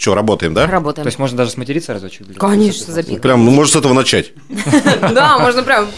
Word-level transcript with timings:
Что, 0.00 0.14
работаем, 0.14 0.54
да? 0.54 0.66
Работаем. 0.66 1.04
То 1.04 1.08
есть 1.08 1.18
можно 1.18 1.36
даже 1.36 1.50
сматериться 1.50 1.92
разочек? 1.92 2.26
для- 2.26 2.36
Конечно, 2.40 2.90
запикать. 2.90 3.20
Прям, 3.20 3.44
ну, 3.44 3.50
может, 3.50 3.74
с 3.74 3.76
этого 3.76 3.92
начать. 3.92 4.32
Да, 5.12 5.38
можно 5.38 5.62
прям 5.62 5.88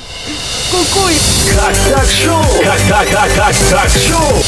кукуй. 0.72 1.12
Как 1.54 1.72
так 1.88 2.06
шоу? 2.10 2.42
Как 2.64 2.80
так, 2.88 3.08
как 3.08 3.32
так, 3.36 3.54
так 3.70 3.88
шоу? 3.90 4.42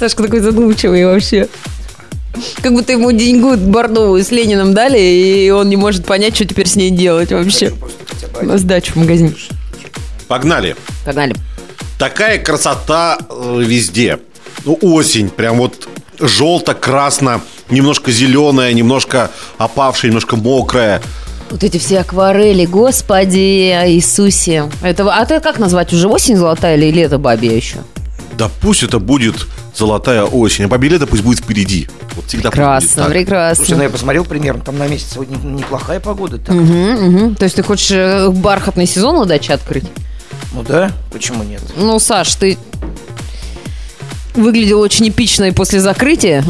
Сашка 0.00 0.22
такой 0.22 0.40
задумчивый 0.40 1.04
вообще. 1.04 1.46
Как 2.62 2.72
будто 2.72 2.92
ему 2.92 3.12
деньгу 3.12 3.54
бордовую 3.58 4.24
с 4.24 4.30
Лениным 4.30 4.72
дали, 4.72 4.98
и 4.98 5.50
он 5.50 5.68
не 5.68 5.76
может 5.76 6.06
понять, 6.06 6.36
что 6.36 6.46
теперь 6.46 6.68
с 6.68 6.76
ней 6.76 6.88
делать 6.88 7.32
вообще. 7.32 7.74
На 8.40 8.56
сдачу 8.56 8.94
в 8.94 8.96
магазине. 8.96 9.34
Погнали. 10.26 10.74
Погнали. 11.04 11.34
Такая 11.98 12.38
красота 12.38 13.18
э, 13.28 13.62
везде. 13.62 14.20
Ну, 14.64 14.78
осень, 14.80 15.28
прям 15.28 15.58
вот 15.58 15.86
желто-красно, 16.18 17.42
немножко 17.70 18.10
зеленая, 18.10 18.72
немножко 18.72 19.30
опавшая, 19.58 20.10
немножко 20.10 20.36
мокрая. 20.36 21.02
Вот 21.50 21.64
эти 21.64 21.78
все 21.78 22.00
акварели, 22.00 22.66
господи 22.66 23.72
Иисусе. 23.88 24.70
Это, 24.82 25.10
а 25.10 25.24
ты 25.24 25.40
как 25.40 25.58
назвать 25.58 25.92
уже 25.92 26.06
осень 26.08 26.36
золотая 26.36 26.76
или 26.76 26.90
лето 26.90 27.18
бабья 27.18 27.52
еще? 27.54 27.78
Да 28.36 28.50
пусть 28.60 28.82
это 28.82 28.98
будет 28.98 29.46
золотая 29.74 30.24
осень, 30.24 30.64
а 30.64 30.68
победа 30.68 31.06
пусть 31.06 31.22
будет 31.22 31.40
впереди. 31.40 31.88
Вот 32.14 32.26
всегда 32.26 32.50
пусть 32.50 32.58
будет 32.58 32.66
Прекрасно, 32.70 33.02
так. 33.04 33.12
прекрасно. 33.12 33.64
Слушай, 33.64 33.76
ну 33.78 33.82
я 33.84 33.90
посмотрел 33.90 34.24
примерно, 34.24 34.60
там 34.62 34.78
на 34.78 34.86
месяц 34.86 35.14
сегодня 35.14 35.36
неплохая 35.38 36.00
погода. 36.00 36.38
Так. 36.38 36.54
Мгм, 36.54 36.92
мгм. 36.92 37.34
То 37.34 37.44
есть 37.44 37.56
ты 37.56 37.62
хочешь 37.62 37.90
э, 37.90 38.28
бархатный 38.28 38.86
сезон 38.86 39.16
на 39.16 39.24
даче 39.24 39.54
открыть? 39.54 39.84
Ну 40.52 40.62
да, 40.62 40.92
почему 41.10 41.42
нет? 41.44 41.62
Ну, 41.76 41.98
Саш, 41.98 42.34
ты 42.36 42.58
выглядел 44.38 44.80
очень 44.80 45.08
эпично 45.08 45.44
и 45.44 45.50
после 45.50 45.80
закрытия. 45.80 46.44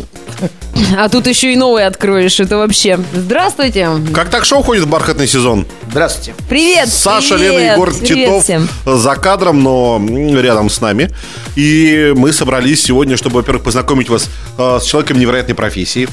А 0.96 1.08
тут 1.08 1.26
еще 1.26 1.52
и 1.52 1.56
новый 1.56 1.86
откроешь. 1.86 2.38
Это 2.38 2.56
вообще... 2.56 2.98
Здравствуйте. 3.12 3.88
Как 4.12 4.28
так 4.30 4.44
шоу 4.44 4.62
ходит 4.62 4.84
в 4.84 4.88
бархатный 4.88 5.26
сезон? 5.26 5.66
Здравствуйте. 5.90 6.34
Привет. 6.48 6.88
Саша, 6.88 7.36
привет, 7.36 7.52
Лена, 7.52 7.72
Егор 7.72 7.92
привет 7.92 8.08
Титов 8.08 8.44
всем. 8.44 8.68
за 8.84 9.16
кадром, 9.16 9.62
но 9.62 10.00
рядом 10.40 10.70
с 10.70 10.80
нами. 10.80 11.10
И 11.56 12.12
мы 12.16 12.32
собрались 12.32 12.82
сегодня, 12.82 13.16
чтобы, 13.16 13.36
во-первых, 13.36 13.64
познакомить 13.64 14.08
вас 14.08 14.28
э, 14.56 14.78
с 14.80 14.84
человеком 14.84 15.18
невероятной 15.18 15.54
профессии, 15.54 16.08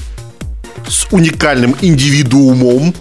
с 0.87 1.07
уникальным 1.11 1.75
индивидуумом. 1.81 2.93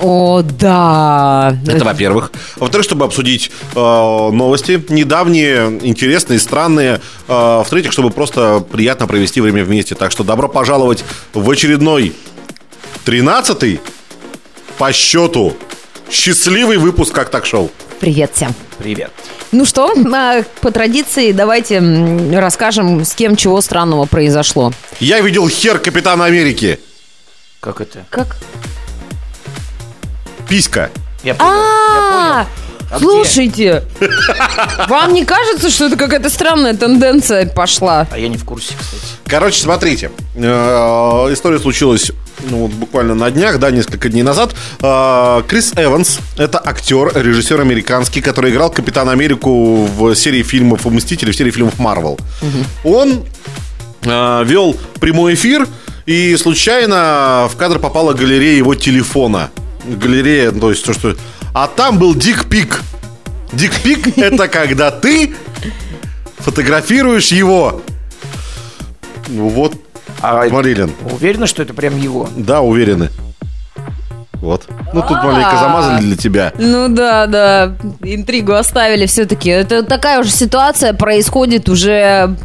О, 0.00 0.42
да. 0.42 1.56
Это 1.66 1.84
во-первых. 1.84 2.32
Во-вторых, 2.56 2.84
чтобы 2.84 3.04
обсудить 3.04 3.50
э, 3.74 3.78
новости, 3.78 4.84
недавние, 4.88 5.78
интересные, 5.82 6.38
странные. 6.38 7.00
Э, 7.28 7.62
в-третьих, 7.64 7.92
чтобы 7.92 8.10
просто 8.10 8.64
приятно 8.70 9.06
провести 9.06 9.40
время 9.40 9.64
вместе. 9.64 9.94
Так 9.94 10.10
что 10.10 10.24
добро 10.24 10.48
пожаловать 10.48 11.04
в 11.32 11.48
очередной 11.48 12.14
13 13.04 13.80
по 14.78 14.92
счету 14.92 15.56
счастливый 16.10 16.78
выпуск 16.78 17.14
«Как 17.14 17.30
так 17.30 17.46
шоу». 17.46 17.70
Привет 18.00 18.32
всем. 18.34 18.54
Привет. 18.78 19.12
Ну 19.52 19.64
что, 19.64 19.94
по 20.60 20.70
традиции 20.70 21.32
давайте 21.32 21.80
расскажем, 22.32 23.04
с 23.04 23.14
кем 23.14 23.36
чего 23.36 23.60
странного 23.60 24.06
произошло. 24.06 24.72
Я 25.00 25.20
видел 25.20 25.48
хер 25.48 25.78
Капитана 25.78 26.24
Америки. 26.24 26.80
Как 27.60 27.80
это? 27.80 28.04
Как? 28.10 28.36
Писька. 30.54 30.88
Я 31.24 31.34
понял. 31.34 31.50
А. 31.50 32.46
А 32.88 32.96
где? 32.98 33.04
слушайте, 33.04 33.82
вам 34.88 35.12
не 35.12 35.24
кажется, 35.24 35.68
что 35.68 35.86
это 35.86 35.96
какая-то 35.96 36.30
странная 36.30 36.74
тенденция 36.74 37.44
пошла? 37.46 38.06
А 38.08 38.16
я 38.16 38.28
не 38.28 38.36
в 38.36 38.44
курсе, 38.44 38.74
кстати. 38.78 39.02
Короче, 39.26 39.60
смотрите. 39.60 40.12
Э, 40.36 41.26
История 41.32 41.58
случилась 41.58 42.12
ну, 42.48 42.58
вот 42.58 42.70
буквально 42.70 43.16
на 43.16 43.32
днях, 43.32 43.58
да, 43.58 43.72
несколько 43.72 44.08
дней 44.08 44.22
назад. 44.22 44.54
Э, 44.80 45.42
Крис 45.48 45.72
Эванс– 45.74 46.20
это 46.38 46.62
актер, 46.64 47.10
режиссер 47.12 47.60
американский, 47.60 48.20
который 48.20 48.52
играл 48.52 48.70
Капитана 48.70 49.10
Америку 49.10 49.86
в 49.86 50.14
серии 50.14 50.44
фильмов 50.44 50.84
«Мстители», 50.84 51.32
в 51.32 51.36
серии 51.36 51.50
фильмов 51.50 51.80
«Марвел». 51.80 52.16
Он 52.84 53.24
э, 54.04 54.44
вел 54.44 54.76
прямой 55.00 55.34
эфир, 55.34 55.66
и 56.06 56.36
случайно 56.36 57.48
в 57.50 57.56
кадр 57.56 57.80
попала 57.80 58.12
галерея 58.12 58.56
его 58.56 58.76
телефона. 58.76 59.50
Галерея, 59.86 60.50
то 60.50 60.70
есть 60.70 60.84
то, 60.84 60.92
что... 60.92 61.14
А 61.52 61.66
там 61.68 61.98
был 61.98 62.14
дик-пик. 62.14 62.80
Дик-пик– 63.52 64.14
это 64.18 64.48
когда 64.48 64.90
ты 64.90 65.34
фотографируешь 66.38 67.28
его. 67.28 67.82
Ну 69.28 69.48
вот, 69.48 69.74
А 70.20 70.48
Марилин. 70.48 70.92
уверена, 71.10 71.46
что 71.46 71.62
это 71.62 71.74
прям 71.74 71.96
его? 71.96 72.28
Да, 72.36 72.60
уверены. 72.60 73.10
Вот. 74.34 74.66
Ну, 74.92 75.00
тут 75.00 75.22
маленько 75.24 75.56
замазали 75.58 76.02
для 76.02 76.16
тебя. 76.16 76.52
Ну 76.58 76.88
да, 76.88 77.26
да, 77.26 77.76
интригу 78.02 78.52
оставили 78.52 79.06
все-таки. 79.06 79.48
Это 79.48 79.82
такая 79.82 80.20
уже 80.20 80.30
ситуация 80.30 80.92
происходит 80.92 81.68
уже 81.70 82.36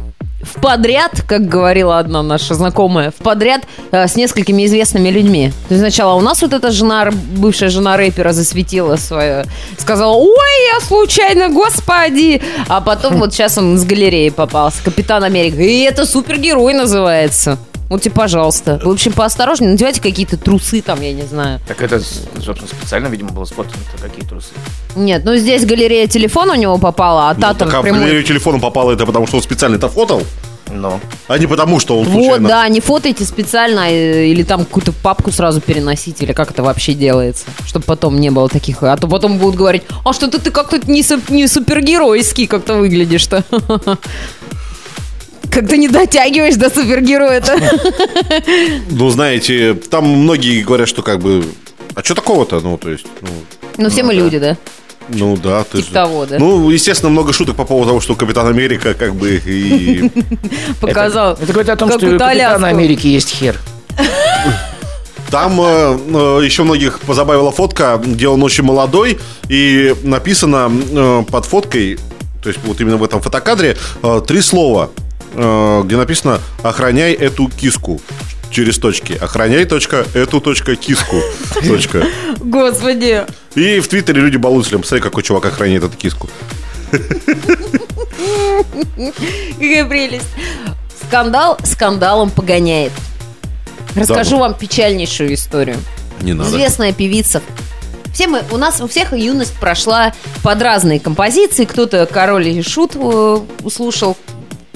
в 0.42 0.60
подряд, 0.60 1.22
как 1.26 1.46
говорила 1.46 1.98
одна 1.98 2.22
наша 2.22 2.54
знакомая, 2.54 3.10
в 3.10 3.16
подряд 3.16 3.62
э, 3.90 4.06
с 4.06 4.16
несколькими 4.16 4.66
известными 4.66 5.08
людьми. 5.10 5.52
То 5.68 5.74
есть 5.74 5.82
сначала 5.82 6.14
у 6.14 6.20
нас 6.20 6.42
вот 6.42 6.52
эта 6.52 6.70
жена, 6.70 7.10
бывшая 7.10 7.70
жена 7.70 7.96
рэпера 7.96 8.32
засветила 8.32 8.96
свое, 8.96 9.44
сказала, 9.78 10.14
ой, 10.16 10.74
я 10.74 10.80
случайно, 10.80 11.48
господи. 11.48 12.42
А 12.68 12.80
потом 12.80 13.18
вот 13.18 13.32
сейчас 13.32 13.58
он 13.58 13.78
с 13.78 13.84
галереи 13.84 14.30
попался, 14.30 14.82
Капитан 14.84 15.24
Америка. 15.24 15.60
И 15.62 15.80
это 15.80 16.06
супергерой 16.06 16.74
называется. 16.74 17.58
Вот 17.90 18.02
тебе, 18.02 18.14
пожалуйста. 18.14 18.80
В 18.84 18.88
общем, 18.88 19.12
поосторожнее, 19.12 19.72
надевайте 19.72 20.00
какие-то 20.00 20.36
трусы 20.36 20.80
там, 20.80 21.00
я 21.02 21.12
не 21.12 21.22
знаю. 21.22 21.58
Так 21.66 21.82
это, 21.82 22.00
собственно, 22.00 22.68
специально, 22.68 23.08
видимо, 23.08 23.30
было 23.30 23.44
спотано. 23.44 23.74
Какие 24.00 24.24
трусы? 24.24 24.50
Нет, 24.94 25.24
ну 25.24 25.34
здесь 25.36 25.66
галерея 25.66 26.06
телефона 26.06 26.52
у 26.52 26.56
него 26.56 26.78
попала, 26.78 27.30
а 27.30 27.34
та 27.34 27.48
Ну, 27.52 27.58
там 27.58 27.68
так, 27.68 27.74
а 27.74 27.80
в 27.80 27.82
прямой- 27.82 28.00
галерею 28.02 28.22
телефона 28.24 28.60
попало 28.60 28.92
это 28.92 29.04
потому, 29.06 29.26
что 29.26 29.36
он 29.38 29.42
специально 29.42 29.74
это 29.74 29.88
фотал, 29.88 30.22
Ну, 30.72 31.00
а 31.26 31.36
не 31.38 31.46
потому, 31.48 31.80
что 31.80 31.98
он 31.98 32.04
Вот, 32.06 32.12
случайно... 32.12 32.48
да, 32.48 32.68
не 32.68 32.80
фотайте 32.80 33.24
специально 33.24 33.90
э, 33.90 34.26
или 34.28 34.44
там 34.44 34.64
какую-то 34.64 34.92
папку 34.92 35.32
сразу 35.32 35.60
переносить, 35.60 36.22
или 36.22 36.32
как 36.32 36.52
это 36.52 36.62
вообще 36.62 36.94
делается, 36.94 37.46
чтобы 37.66 37.84
потом 37.86 38.20
не 38.20 38.30
было 38.30 38.48
таких... 38.48 38.84
А 38.84 38.96
то 38.96 39.08
потом 39.08 39.38
будут 39.38 39.56
говорить, 39.56 39.82
а 40.04 40.12
что-то 40.12 40.38
ты 40.40 40.52
как-то 40.52 40.78
не, 40.88 41.02
суп- 41.02 41.28
не 41.30 41.48
супергеройский 41.48 42.46
как-то 42.46 42.74
выглядишь-то. 42.74 43.42
Как-то 45.50 45.76
не 45.76 45.88
дотягиваешь 45.88 46.56
до 46.56 46.70
супергероя-то. 46.70 47.58
Ну, 48.90 49.10
знаете, 49.10 49.74
там 49.74 50.04
многие 50.06 50.62
говорят, 50.62 50.88
что 50.88 51.02
как 51.02 51.18
бы... 51.20 51.44
А 51.94 52.02
что 52.04 52.14
такого-то? 52.14 52.60
Ну, 52.60 52.76
то 52.78 52.90
есть... 52.90 53.06
Ну, 53.20 53.28
Ну, 53.76 53.90
все 53.90 54.02
мы 54.02 54.14
люди, 54.14 54.38
да? 54.38 54.56
ну 55.08 55.36
да, 55.36 55.64
ты 55.64 55.78
Типа 55.78 55.88
же- 55.88 55.92
того, 55.94 56.26
да. 56.26 56.38
Ну, 56.38 56.70
естественно, 56.70 57.10
много 57.10 57.32
шуток 57.32 57.56
по 57.56 57.64
поводу 57.64 57.88
того, 57.88 58.00
что 58.00 58.14
Капитан 58.14 58.46
Америка 58.46 58.94
как 58.94 59.14
бы 59.14 59.40
и... 59.44 60.08
Показал. 60.80 61.32
это 61.32 61.52
говорит 61.52 61.68
о 61.70 61.76
том, 61.76 61.88
что 61.90 62.06
у 62.06 62.18
Капитана. 62.18 62.68
Америки 62.68 63.08
есть 63.08 63.30
хер. 63.30 63.56
Там 65.30 65.60
э, 65.60 65.98
э, 66.08 66.44
еще 66.44 66.64
многих 66.64 66.98
позабавила 67.00 67.52
фотка, 67.52 68.00
где 68.04 68.26
он 68.26 68.42
очень 68.42 68.64
молодой, 68.64 69.18
и 69.48 69.94
написано 70.02 70.70
э, 70.90 71.22
под 71.30 71.44
фоткой, 71.44 71.98
то 72.42 72.48
есть 72.48 72.60
вот 72.64 72.80
именно 72.80 72.96
в 72.96 73.04
этом 73.04 73.20
фотокадре, 73.20 73.76
э, 74.02 74.20
три 74.26 74.40
слова, 74.40 74.90
где 75.32 75.96
написано 75.96 76.40
«Охраняй 76.62 77.12
эту 77.12 77.48
киску». 77.48 78.00
Через 78.50 78.78
точки. 78.78 79.12
Охраняй 79.12 79.64
точка, 79.64 80.04
эту 80.12 80.40
точка, 80.40 80.74
киску. 80.74 81.22
Точка. 81.64 82.04
Господи. 82.40 83.24
И 83.54 83.78
в 83.78 83.86
Твиттере 83.86 84.20
люди 84.20 84.38
балуются, 84.38 84.76
посмотри, 84.76 85.00
какой 85.00 85.22
чувак 85.22 85.46
охраняет 85.46 85.84
эту 85.84 85.96
киску. 85.96 86.28
Какая 88.90 89.84
прелесть. 89.84 90.26
Скандал 91.06 91.58
скандалом 91.64 92.30
погоняет. 92.30 92.92
Расскажу 93.94 94.38
вам 94.38 94.54
печальнейшую 94.54 95.34
историю. 95.34 95.76
Не 96.20 96.32
надо. 96.32 96.50
Известная 96.50 96.92
певица. 96.92 97.42
Все 98.12 98.26
мы, 98.26 98.42
у 98.50 98.56
нас 98.56 98.80
у 98.80 98.88
всех 98.88 99.12
юность 99.12 99.54
прошла 99.58 100.12
под 100.42 100.60
разные 100.60 101.00
композиции. 101.00 101.64
Кто-то 101.64 102.06
Король 102.06 102.48
и 102.48 102.62
Шут 102.62 102.96
э, 102.96 103.38
услышал 103.62 104.16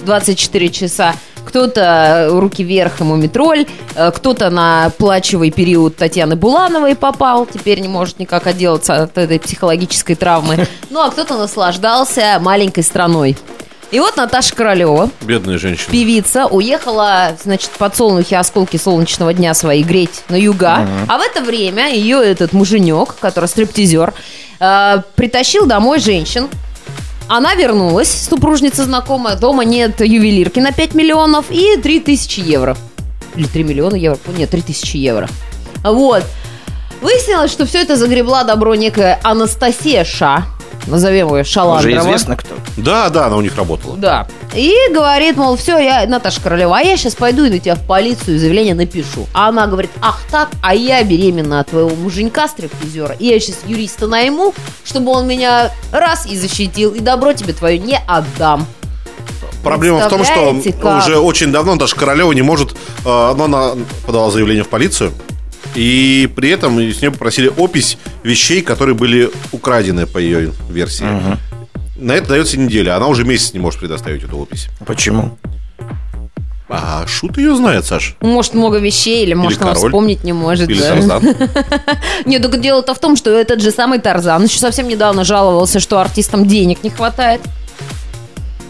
24 0.04 0.68
часа, 0.70 1.14
кто-то 1.44 2.28
«Руки 2.30 2.64
вверх» 2.64 3.00
и 3.00 3.04
«Мумитроль», 3.04 3.66
э, 3.94 4.10
кто-то 4.10 4.50
на 4.50 4.90
плачевый 4.98 5.50
период 5.50 5.96
Татьяны 5.96 6.36
Булановой 6.36 6.94
попал, 6.96 7.46
теперь 7.46 7.80
не 7.80 7.88
может 7.88 8.18
никак 8.18 8.46
отделаться 8.46 9.04
от 9.04 9.18
этой 9.18 9.38
психологической 9.38 10.16
травмы. 10.16 10.66
Ну, 10.90 11.00
а 11.00 11.10
кто-то 11.10 11.36
наслаждался 11.36 12.38
маленькой 12.40 12.84
страной. 12.84 13.36
И 13.90 14.00
вот 14.00 14.16
Наташа 14.16 14.54
Королева, 14.54 15.10
Бедная 15.22 15.58
женщина. 15.58 15.90
певица 15.90 16.46
уехала, 16.46 17.36
значит, 17.42 17.70
подсолнухи 17.70 18.34
осколки 18.34 18.76
солнечного 18.76 19.32
дня 19.34 19.54
свои 19.54 19.82
греть 19.82 20.22
на 20.28 20.36
юга. 20.36 20.86
А 21.08 21.18
в 21.18 21.20
это 21.20 21.40
время 21.42 21.92
ее 21.92 22.22
этот 22.22 22.52
муженек, 22.52 23.14
который 23.20 23.46
стриптизер, 23.48 24.12
э, 24.60 25.02
притащил 25.16 25.66
домой 25.66 26.00
женщин. 26.00 26.48
Она 27.28 27.54
вернулась, 27.54 28.10
супружница 28.28 28.84
знакомая, 28.84 29.36
дома 29.36 29.64
нет 29.64 30.00
ювелирки 30.00 30.60
на 30.60 30.72
5 30.72 30.94
миллионов 30.94 31.46
и 31.50 31.76
3 31.76 32.00
тысячи 32.00 32.40
евро. 32.40 32.76
или 33.34 33.46
3 33.46 33.64
миллиона 33.64 33.94
евро, 33.94 34.18
нет, 34.36 34.50
3 34.50 34.62
тысячи 34.62 34.96
евро. 34.98 35.28
Вот. 35.82 36.24
Выяснилось, 37.04 37.52
что 37.52 37.66
все 37.66 37.82
это 37.82 37.96
загребла 37.96 38.44
добро 38.44 38.74
некая 38.74 39.20
Анастасия 39.22 40.04
Ша, 40.04 40.46
назовем 40.86 41.34
ее 41.34 41.42
Уже 41.42 41.44
Шаландрова. 41.44 41.98
известно 42.00 42.34
кто. 42.34 42.54
Да, 42.78 43.10
да, 43.10 43.26
она 43.26 43.36
у 43.36 43.42
них 43.42 43.54
работала. 43.56 43.94
Да. 43.98 44.26
И 44.54 44.72
говорит, 44.90 45.36
мол, 45.36 45.56
все, 45.58 45.76
я 45.76 46.06
Наташа 46.06 46.40
Королева, 46.40 46.78
а 46.78 46.80
я 46.80 46.96
сейчас 46.96 47.14
пойду 47.14 47.44
и 47.44 47.50
на 47.50 47.58
тебя 47.58 47.74
в 47.74 47.82
полицию 47.86 48.38
заявление 48.38 48.74
напишу. 48.74 49.26
А 49.34 49.50
она 49.50 49.66
говорит, 49.66 49.90
ах 50.00 50.18
так, 50.30 50.48
а 50.62 50.74
я 50.74 51.04
беременна 51.04 51.60
от 51.60 51.68
твоего 51.68 51.90
муженька 51.90 52.48
стриптизера. 52.48 53.14
И 53.18 53.26
я 53.26 53.38
сейчас 53.38 53.58
юриста 53.66 54.06
найму, 54.06 54.54
чтобы 54.82 55.10
он 55.10 55.26
меня 55.26 55.72
раз 55.92 56.24
и 56.24 56.38
защитил, 56.38 56.94
и 56.94 57.00
добро 57.00 57.34
тебе 57.34 57.52
твое 57.52 57.78
не 57.78 58.00
отдам. 58.08 58.66
Проблема 59.62 59.98
в 59.98 60.08
том, 60.08 60.24
что 60.24 60.56
как? 60.80 61.02
уже 61.04 61.18
очень 61.18 61.52
давно 61.52 61.74
Наташа 61.74 61.96
Королева 61.96 62.32
не 62.32 62.40
может... 62.40 62.72
э, 62.72 62.74
ну, 63.04 63.44
Она 63.44 63.72
подала 64.06 64.30
заявление 64.30 64.64
в 64.64 64.68
полицию, 64.68 65.12
и 65.74 66.30
при 66.34 66.50
этом 66.50 66.78
с 66.78 67.00
нее 67.00 67.10
попросили 67.10 67.50
опись 67.56 67.98
вещей, 68.22 68.62
которые 68.62 68.94
были 68.94 69.30
украдены 69.52 70.06
по 70.06 70.18
ее 70.18 70.52
версии. 70.68 71.06
На 71.96 72.12
это 72.12 72.30
дается 72.30 72.58
неделя. 72.58 72.96
Она 72.96 73.06
уже 73.06 73.24
месяц 73.24 73.52
не 73.52 73.60
может 73.60 73.80
предоставить 73.80 74.24
эту 74.24 74.36
опись. 74.36 74.68
Почему? 74.86 75.38
А 76.68 77.06
шут 77.06 77.36
ее 77.36 77.54
знает, 77.54 77.84
Саш. 77.84 78.16
Может, 78.20 78.54
много 78.54 78.78
вещей, 78.78 79.22
или, 79.22 79.34
может, 79.34 79.60
она 79.60 79.74
король. 79.74 79.90
вспомнить 79.90 80.24
не 80.24 80.32
может. 80.32 80.68
Или 80.68 80.80
да. 80.80 80.88
Тарзан. 80.94 81.22
Нет, 82.24 82.42
только 82.42 82.56
дело-то 82.56 82.94
в 82.94 82.98
том, 82.98 83.16
что 83.16 83.30
этот 83.30 83.60
же 83.60 83.70
самый 83.70 83.98
Тарзан 83.98 84.44
еще 84.44 84.58
совсем 84.58 84.88
недавно 84.88 85.24
жаловался, 85.24 85.78
что 85.78 86.00
артистам 86.00 86.46
денег 86.46 86.82
не 86.82 86.90
хватает. 86.90 87.42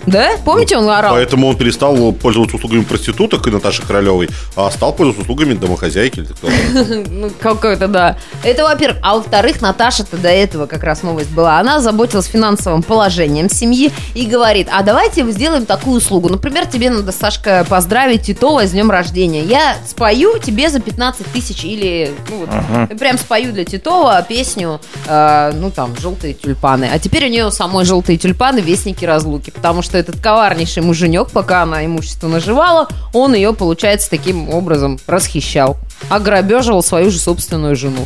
Да? 0.06 0.32
Помните, 0.44 0.76
он 0.76 0.88
орал? 0.88 1.14
Поэтому 1.14 1.48
он 1.48 1.56
перестал 1.56 2.12
пользоваться 2.12 2.56
услугами 2.56 2.82
проституток 2.82 3.46
и 3.46 3.50
Наташи 3.50 3.82
Королевой, 3.82 4.28
а 4.56 4.70
стал 4.70 4.92
пользоваться 4.92 5.22
услугами 5.22 5.54
домохозяйки. 5.54 6.20
или 6.20 6.26
кто. 6.26 6.48
Ну, 7.14 7.30
какой-то, 7.40 7.88
да. 7.88 8.16
Это, 8.42 8.64
во-первых. 8.64 8.98
А 9.02 9.16
во-вторых, 9.16 9.60
Наташа-то 9.60 10.16
до 10.16 10.28
этого 10.28 10.66
как 10.66 10.82
раз 10.82 11.02
новость 11.02 11.30
была. 11.30 11.58
Она 11.58 11.80
заботилась 11.80 12.26
финансовым 12.26 12.82
положением 12.82 13.48
семьи 13.48 13.92
и 14.14 14.26
говорит, 14.26 14.68
а 14.70 14.82
давайте 14.82 15.24
сделаем 15.30 15.66
такую 15.66 15.96
услугу. 15.98 16.28
Например, 16.28 16.66
тебе 16.66 16.90
надо, 16.90 17.12
Сашка, 17.12 17.64
поздравить 17.68 18.22
Титова 18.22 18.66
с 18.66 18.72
днем 18.72 18.90
рождения. 18.90 19.42
Я 19.42 19.76
спою 19.86 20.38
тебе 20.38 20.68
за 20.68 20.80
15 20.80 21.26
тысяч 21.32 21.64
или, 21.64 22.12
ну, 22.28 22.46
вот, 22.46 22.98
прям 22.98 23.18
спою 23.18 23.52
для 23.52 23.64
Титова 23.64 24.24
песню, 24.28 24.80
э, 25.06 25.52
ну, 25.54 25.70
там, 25.70 25.96
«Желтые 25.98 26.34
тюльпаны». 26.34 26.88
А 26.92 26.98
теперь 26.98 27.26
у 27.26 27.28
нее 27.30 27.50
самой 27.50 27.84
«Желтые 27.84 28.18
тюльпаны» 28.18 28.60
вестники 28.60 29.04
разлуки, 29.04 29.50
потому 29.50 29.82
что 29.82 29.93
этот 29.94 30.20
коварнейший 30.20 30.82
муженек, 30.82 31.30
пока 31.30 31.62
она 31.62 31.84
имущество 31.84 32.28
наживала, 32.28 32.88
он 33.12 33.34
ее, 33.34 33.52
получается, 33.54 34.10
таким 34.10 34.50
образом 34.50 34.98
расхищал. 35.06 35.76
Ограбеживал 36.08 36.82
свою 36.82 37.10
же 37.10 37.18
собственную 37.18 37.76
жену. 37.76 38.04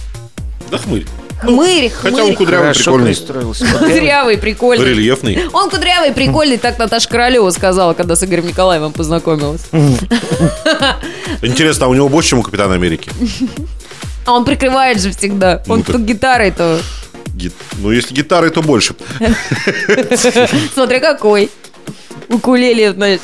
Да 0.70 0.79
хмырь. 0.79 1.06
Хмырь, 1.40 1.88
Хотя 1.90 2.17
он 2.17 2.23
хмырь. 2.25 2.37
кудрявый, 2.37 2.67
Хорошо 2.67 2.82
прикольный, 2.85 3.06
пристроился. 3.14 3.67
Кудрявый, 3.79 4.38
прикольный. 4.38 4.85
рельефный. 4.87 5.38
Он 5.52 5.70
кудрявый, 5.70 6.12
прикольный, 6.12 6.58
так 6.58 6.79
Наташа 6.79 7.08
Королева 7.08 7.49
сказала, 7.50 7.94
когда 7.94 8.17
с 8.17 8.25
Игорем 8.25 8.46
Николаевым 8.49 8.93
познакомилась. 8.93 9.62
Интересно, 11.43 11.87
а 11.87 11.88
у 11.88 11.94
него 11.94 12.08
больше, 12.08 12.31
чем 12.31 12.40
у 12.40 12.43
Капитана 12.43 12.75
Америки? 12.75 13.11
А 14.25 14.32
он 14.32 14.44
прикрывает 14.44 15.00
же 15.00 15.11
всегда. 15.12 15.62
Он 15.69 15.79
Ну, 15.79 15.85
так- 15.85 15.96
тут 15.96 16.05
гитарой-то. 16.05 16.81
Ги- 17.35 17.52
Ну, 17.76 17.93
если 17.93 18.14
гитары, 18.14 18.50
то 18.50 18.61
больше. 18.62 18.94
Смотря 20.75 20.99
какой. 20.99 21.50
Укулеле, 22.29 22.93
знаешь. 22.93 23.20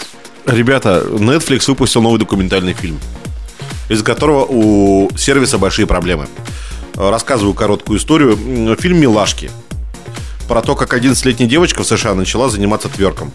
Ребята, 0.47 1.05
Netflix 1.09 1.65
выпустил 1.69 2.03
новый 2.03 2.19
документальный 2.19 2.75
фильм, 2.75 3.01
из 3.89 4.03
которого 4.03 4.45
у 4.49 5.11
сервиса 5.17 5.59
большие 5.59 5.87
проблемы. 5.87 6.27
Рассказываю 6.95 7.55
короткую 7.55 7.99
историю. 7.99 8.77
Фильм 8.79 9.01
«Милашки». 9.01 9.51
Про 10.49 10.61
то, 10.61 10.77
как 10.77 10.93
11-летняя 10.93 11.49
девочка 11.49 11.83
в 11.83 11.87
США 11.87 12.15
начала 12.15 12.49
заниматься 12.51 12.89
тверком. 12.89 13.33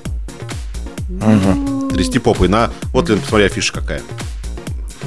Трясти 1.91 2.19
попой 2.19 2.47
на... 2.47 2.71
Вот, 2.93 3.09
Лен, 3.09 3.19
посмотри, 3.19 3.47
афиша 3.47 3.73
какая. 3.73 4.01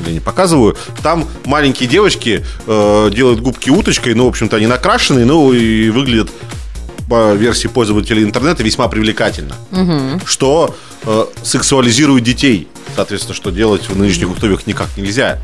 Я 0.05 0.13
не 0.13 0.21
показываю. 0.21 0.77
Там 1.03 1.29
маленькие 1.45 1.89
девочки 1.89 2.45
э, 2.67 3.11
делают 3.15 3.41
губки 3.41 3.71
уточкой, 3.71 4.15
ну, 4.15 4.25
в 4.25 4.29
общем-то, 4.29 4.57
они 4.57 4.67
накрашенные, 4.67 5.25
ну, 5.25 5.53
и 5.53 5.91
выглядят 5.91 6.31
по 7.09 7.35
версии 7.35 7.69
пользователей 7.69 8.25
интернета 8.25 8.63
весьма 8.63 8.89
привлекательно. 8.89 9.57
Что 10.25 10.75
э, 11.05 11.27
сексуализирует 11.43 12.25
детей. 12.25 12.69
Соответственно, 12.95 13.35
что 13.35 13.51
делать 13.51 13.89
в 13.89 13.97
нынешних 13.97 14.31
условиях 14.31 14.67
никак 14.67 14.89
нельзя. 14.97 15.39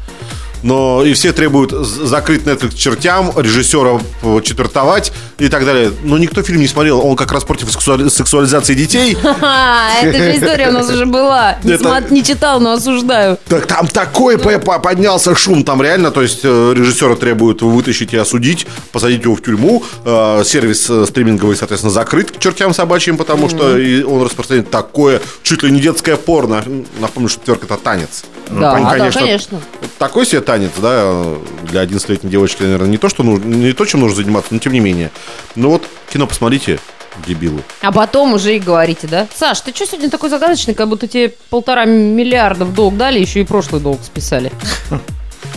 Но 0.63 1.05
и 1.05 1.13
все 1.13 1.33
требуют 1.33 1.71
закрыть 1.73 2.43
Netflix 2.43 2.75
чертям, 2.77 3.33
режиссера 3.37 4.01
четвертовать 4.43 5.13
и 5.39 5.49
так 5.49 5.65
далее. 5.65 5.93
Но 6.03 6.19
никто 6.19 6.43
фильм 6.43 6.61
не 6.61 6.67
смотрел. 6.69 7.05
Он 7.05 7.17
как 7.17 7.33
раз 7.33 7.45
против 7.45 7.69
сексуали- 7.69 8.09
сексуализации 8.09 8.75
детей. 8.75 9.17
Эта 10.03 10.19
же 10.19 10.37
история 10.37 10.69
у 10.69 10.73
нас 10.73 10.91
уже 10.91 11.07
была. 11.07 11.59
Не, 11.65 11.73
Это- 11.75 12.25
читал, 12.25 12.61
но 12.61 12.73
осуждаю. 12.73 13.39
Так 13.49 13.67
там 13.67 13.87
такой 13.87 14.39
по- 14.39 14.79
поднялся 14.79 15.35
шум, 15.35 15.65
там 15.65 15.83
реально, 15.83 16.11
то 16.11 16.23
есть 16.23 16.41
э, 16.43 16.75
режиссера 16.77 17.15
требуют 17.17 17.63
вытащить 17.63 18.13
и 18.13 18.17
осудить, 18.17 18.67
посадить 18.93 19.23
его 19.23 19.35
в 19.35 19.43
тюрьму, 19.43 19.83
Э, 20.05 20.43
сервис 20.45 20.89
э, 20.91 21.07
стриминговый, 21.07 21.57
соответственно, 21.57 21.93
закрыт 21.93 22.31
к 22.33 22.39
чертям 22.39 22.73
собачьим, 22.75 23.17
потому 23.17 23.49
что 23.49 23.65
он 24.07 24.23
распространяет 24.25 24.71
такое 24.71 25.21
чуть 25.43 25.63
ли 25.63 25.71
не 25.71 25.81
детское 25.81 26.17
порно. 26.17 26.65
Напомню, 27.01 27.29
что 27.29 27.41
тверк 27.41 27.65
это 27.65 27.77
танец. 27.77 28.25
Да, 28.51 28.79
да, 28.79 29.11
конечно. 29.11 29.61
Такой 29.99 30.27
себе 30.27 30.41
танец, 30.49 30.71
да, 30.81 31.35
для 31.65 31.85
11-летней 31.85 32.31
девочки, 32.31 32.63
наверное, 32.63 32.89
не 32.89 32.97
то, 32.97 33.11
что 33.11 33.23
нужно, 33.23 33.45
не 33.45 33.75
то, 33.75 33.85
чем 33.85 34.01
нужно 34.01 34.17
заниматься, 34.17 34.55
но 34.55 34.61
тем 34.61 34.73
не 34.73 34.81
менее. 34.81 35.11
Ну 35.57 35.69
вот, 35.69 35.83
кино 36.11 36.27
посмотрите, 36.27 36.79
дебилы. 37.27 37.61
А 37.83 37.93
потом 37.93 38.33
уже 38.33 38.57
и 38.57 38.59
говорите, 38.59 39.07
да? 39.09 39.27
Саш, 39.35 39.61
ты 39.61 39.75
что 39.75 39.85
сегодня 39.85 40.09
такой 40.09 40.31
загадочный, 40.31 40.73
как 40.73 40.89
будто 40.89 41.07
тебе 41.07 41.35
полтора 41.51 41.85
миллиарда 41.85 42.65
в 42.65 42.73
долг 42.73 42.97
дали, 42.97 43.21
еще 43.21 43.43
и 43.43 43.45
прошлый 43.45 43.83
долг 43.83 44.01
списали? 44.03 44.51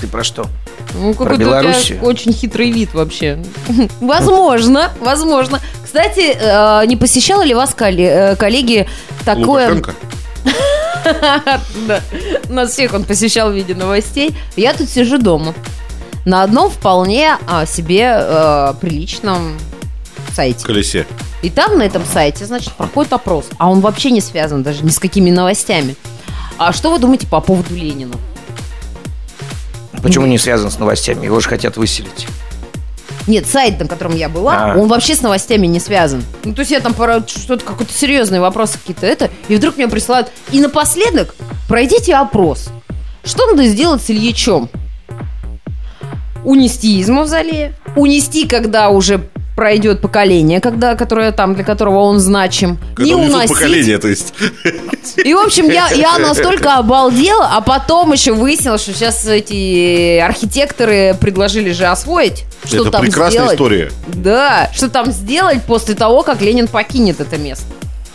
Ты 0.01 0.07
про 0.07 0.25
что? 0.25 0.47
Ну, 0.93 1.13
Про 1.13 1.23
какой-то 1.23 1.33
у 1.33 1.37
тебя 1.37 1.61
Белоруссию? 1.61 2.01
очень 2.01 2.33
хитрый 2.33 2.71
вид 2.71 2.93
вообще. 2.93 3.41
Возможно, 4.01 4.91
возможно. 4.99 5.61
Кстати, 5.85 6.35
э, 6.37 6.85
не 6.85 6.97
посещала 6.97 7.43
ли 7.43 7.53
вас 7.53 7.73
э, 7.79 8.35
коллеги 8.35 8.89
такое... 9.23 9.73
Лукашенко? 9.73 9.93
Да. 11.87 12.01
Нас 12.49 12.71
всех 12.71 12.93
он 12.93 13.03
посещал 13.03 13.51
в 13.51 13.55
виде 13.55 13.75
новостей. 13.75 14.35
Я 14.55 14.73
тут 14.73 14.89
сижу 14.89 15.17
дома. 15.17 15.53
На 16.25 16.43
одном 16.43 16.69
вполне 16.69 17.37
а, 17.47 17.65
себе 17.65 18.13
э, 18.13 18.73
приличном 18.79 19.57
сайте. 20.33 20.65
колесе. 20.65 21.07
И 21.41 21.49
там 21.49 21.77
на 21.77 21.83
этом 21.83 22.03
сайте, 22.05 22.45
значит, 22.45 22.73
проходит 22.73 23.13
опрос. 23.13 23.45
А 23.57 23.69
он 23.69 23.79
вообще 23.79 24.11
не 24.11 24.21
связан 24.21 24.61
даже 24.61 24.83
ни 24.83 24.89
с 24.89 24.99
какими 24.99 25.31
новостями. 25.31 25.95
А 26.57 26.73
что 26.73 26.91
вы 26.91 26.99
думаете 26.99 27.25
по 27.25 27.41
поводу 27.41 27.73
Ленина? 27.73 28.15
Почему 30.03 30.25
не 30.25 30.37
связан 30.37 30.69
с 30.69 30.77
новостями? 30.77 31.25
Его 31.25 31.39
же 31.39 31.49
хотят 31.49 31.77
выселить. 31.77 32.27
Нет, 33.27 33.45
сайт, 33.45 33.79
на 33.79 33.87
котором 33.87 34.15
я 34.15 34.29
была, 34.29 34.73
А. 34.73 34.77
он 34.77 34.87
вообще 34.87 35.15
с 35.15 35.21
новостями 35.21 35.67
не 35.67 35.79
связан. 35.79 36.23
Ну, 36.43 36.53
то 36.53 36.61
есть 36.61 36.71
я 36.71 36.79
там 36.79 36.93
пора 36.93 37.23
что-то, 37.27 37.63
какой-то 37.63 37.93
серьезный 37.93 38.39
вопрос 38.39 38.71
какие-то 38.71 39.05
это, 39.05 39.29
и 39.47 39.55
вдруг 39.55 39.77
мне 39.77 39.87
присылают. 39.87 40.31
И 40.51 40.59
напоследок 40.59 41.35
пройдите 41.67 42.15
опрос. 42.15 42.69
Что 43.23 43.45
надо 43.47 43.65
сделать 43.67 44.01
с 44.01 44.09
Ильичом? 44.09 44.69
Унести 46.43 46.99
из 46.99 47.07
мавзолея. 47.09 47.75
Унести, 47.95 48.47
когда 48.47 48.89
уже 48.89 49.29
пройдет 49.55 50.01
поколение, 50.01 50.61
когда, 50.61 50.95
которое 50.95 51.31
там, 51.31 51.55
для 51.55 51.63
которого 51.63 51.99
он 51.99 52.19
значим. 52.19 52.77
Когда 52.95 53.03
не 53.03 53.15
уносить. 53.15 53.49
поколение, 53.53 53.97
то 53.97 54.07
есть. 54.07 54.33
И, 55.17 55.33
в 55.33 55.39
общем, 55.39 55.69
я, 55.69 55.89
я 55.89 56.17
настолько 56.19 56.75
обалдела, 56.77 57.49
а 57.51 57.61
потом 57.61 58.13
еще 58.13 58.33
выяснилось, 58.33 58.81
что 58.81 58.93
сейчас 58.93 59.25
эти 59.25 60.17
архитекторы 60.19 61.15
предложили 61.19 61.71
же 61.71 61.85
освоить, 61.85 62.45
что 62.63 62.83
Это 62.83 62.91
там 62.91 63.01
прекрасная 63.01 63.31
сделать. 63.31 63.53
история. 63.53 63.91
Да, 64.07 64.69
что 64.73 64.89
там 64.89 65.11
сделать 65.11 65.61
после 65.63 65.95
того, 65.95 66.23
как 66.23 66.41
Ленин 66.41 66.67
покинет 66.67 67.19
это 67.19 67.37
место. 67.37 67.65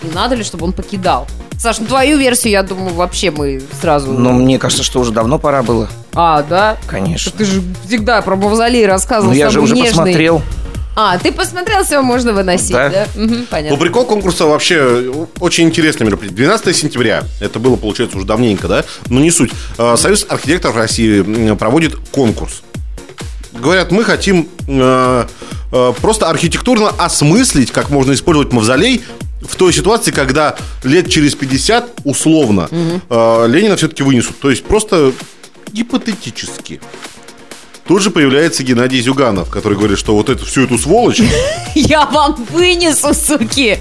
И 0.02 0.14
надо 0.14 0.34
ли, 0.34 0.44
чтобы 0.44 0.66
он 0.66 0.72
покидал? 0.72 1.26
Саш, 1.58 1.78
ну 1.78 1.86
твою 1.86 2.18
версию, 2.18 2.52
я 2.52 2.62
думаю, 2.62 2.94
вообще 2.94 3.30
мы 3.30 3.62
сразу... 3.80 4.12
Но 4.12 4.32
мне 4.32 4.58
кажется, 4.58 4.84
что 4.84 5.00
уже 5.00 5.10
давно 5.10 5.38
пора 5.38 5.62
было. 5.62 5.88
А, 6.14 6.42
да? 6.42 6.76
Конечно. 6.86 7.32
Ты 7.36 7.44
же 7.44 7.62
всегда 7.86 8.20
про 8.20 8.36
мавзолей 8.36 8.86
рассказывал. 8.86 9.32
Ну 9.32 9.38
я 9.38 9.48
же 9.48 9.60
уже 9.60 9.74
нежный. 9.74 9.90
посмотрел. 9.90 10.42
А, 10.98 11.18
ты 11.18 11.30
посмотрел, 11.30 11.84
все 11.84 12.00
можно 12.00 12.32
выносить, 12.32 12.72
да? 12.72 12.88
Да. 12.88 13.06
Ну, 13.14 13.44
понятно. 13.50 13.76
прикол 13.76 14.06
конкурса 14.06 14.46
вообще 14.46 15.12
очень 15.40 15.64
интересное 15.64 16.06
мероприятие. 16.06 16.36
12 16.38 16.74
сентября, 16.74 17.24
это 17.38 17.58
было, 17.58 17.76
получается, 17.76 18.16
уже 18.16 18.26
давненько, 18.26 18.66
да? 18.66 18.82
Но 19.10 19.20
не 19.20 19.30
суть. 19.30 19.52
Э, 19.76 19.96
Союз 19.98 20.24
архитекторов 20.26 20.76
России 20.76 21.54
проводит 21.54 21.96
конкурс. 22.12 22.62
Говорят, 23.52 23.90
мы 23.90 24.04
хотим 24.04 24.48
э, 24.66 25.26
э, 25.72 25.92
просто 26.00 26.30
архитектурно 26.30 26.88
осмыслить, 26.88 27.72
как 27.72 27.90
можно 27.90 28.14
использовать 28.14 28.54
мавзолей 28.54 29.04
в 29.42 29.54
той 29.56 29.74
ситуации, 29.74 30.12
когда 30.12 30.56
лет 30.82 31.10
через 31.10 31.34
50, 31.34 32.00
условно, 32.04 32.68
э, 32.70 33.46
Ленина 33.48 33.76
все-таки 33.76 34.02
вынесут. 34.02 34.38
То 34.40 34.48
есть 34.48 34.64
просто 34.64 35.12
гипотетически. 35.72 36.80
Тут 37.86 38.02
же 38.02 38.10
появляется 38.10 38.64
Геннадий 38.64 39.00
Зюганов, 39.00 39.48
который 39.48 39.78
говорит, 39.78 39.98
что 39.98 40.14
вот 40.16 40.28
эту 40.28 40.44
всю 40.44 40.64
эту 40.64 40.76
сволочь 40.76 41.20
Я 41.74 42.06
вам 42.06 42.34
вынесу, 42.52 43.14
суки! 43.14 43.78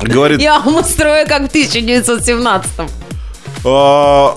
говорит, 0.00 0.40
Я 0.40 0.58
вам 0.60 0.76
устрою, 0.76 1.26
как 1.28 1.48
в 1.50 1.54
1917-м. 1.54 2.88
а, 3.64 4.36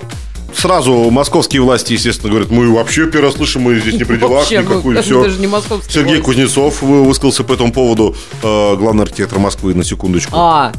сразу 0.55 1.09
московские 1.09 1.63
власти, 1.63 1.93
естественно, 1.93 2.29
говорят, 2.29 2.51
мы 2.51 2.71
вообще 2.71 3.07
первый 3.07 3.25
раз 3.25 3.35
слышим, 3.35 3.63
мы 3.63 3.79
здесь 3.79 3.95
не 3.95 4.03
при 4.03 4.17
делах, 4.17 4.39
Вообще, 4.51 4.62
ну, 4.62 5.01
все. 5.01 5.23
даже 5.23 5.39
не 5.39 5.50
Сергей 5.89 6.13
власть. 6.15 6.23
Кузнецов 6.25 6.81
вы- 6.83 7.03
высказался 7.03 7.43
по 7.43 7.53
этому 7.53 7.73
поводу, 7.73 8.15
э, 8.43 8.75
главный 8.75 9.03
архитектор 9.03 9.39
Москвы, 9.39 9.73
на 9.73 9.83
секундочку. 9.83 10.33
А, 10.35 10.71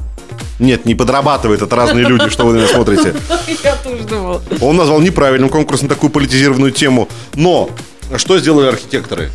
Нет, 0.60 0.84
не 0.84 0.94
подрабатывает, 0.94 1.62
это 1.62 1.74
разные 1.74 2.04
люди, 2.04 2.28
что 2.28 2.44
вы 2.44 2.52
на 2.52 2.56
меня 2.58 2.68
смотрите. 2.68 3.14
я 3.64 3.74
тоже 3.76 4.04
думал. 4.04 4.40
Он 4.60 4.76
назвал 4.76 5.00
неправильным 5.00 5.48
конкурс 5.48 5.82
на 5.82 5.88
такую 5.88 6.10
политизированную 6.10 6.70
тему. 6.70 7.08
Но 7.34 7.70
что 8.16 8.38
сделали 8.38 8.68
архитекторы? 8.68 9.30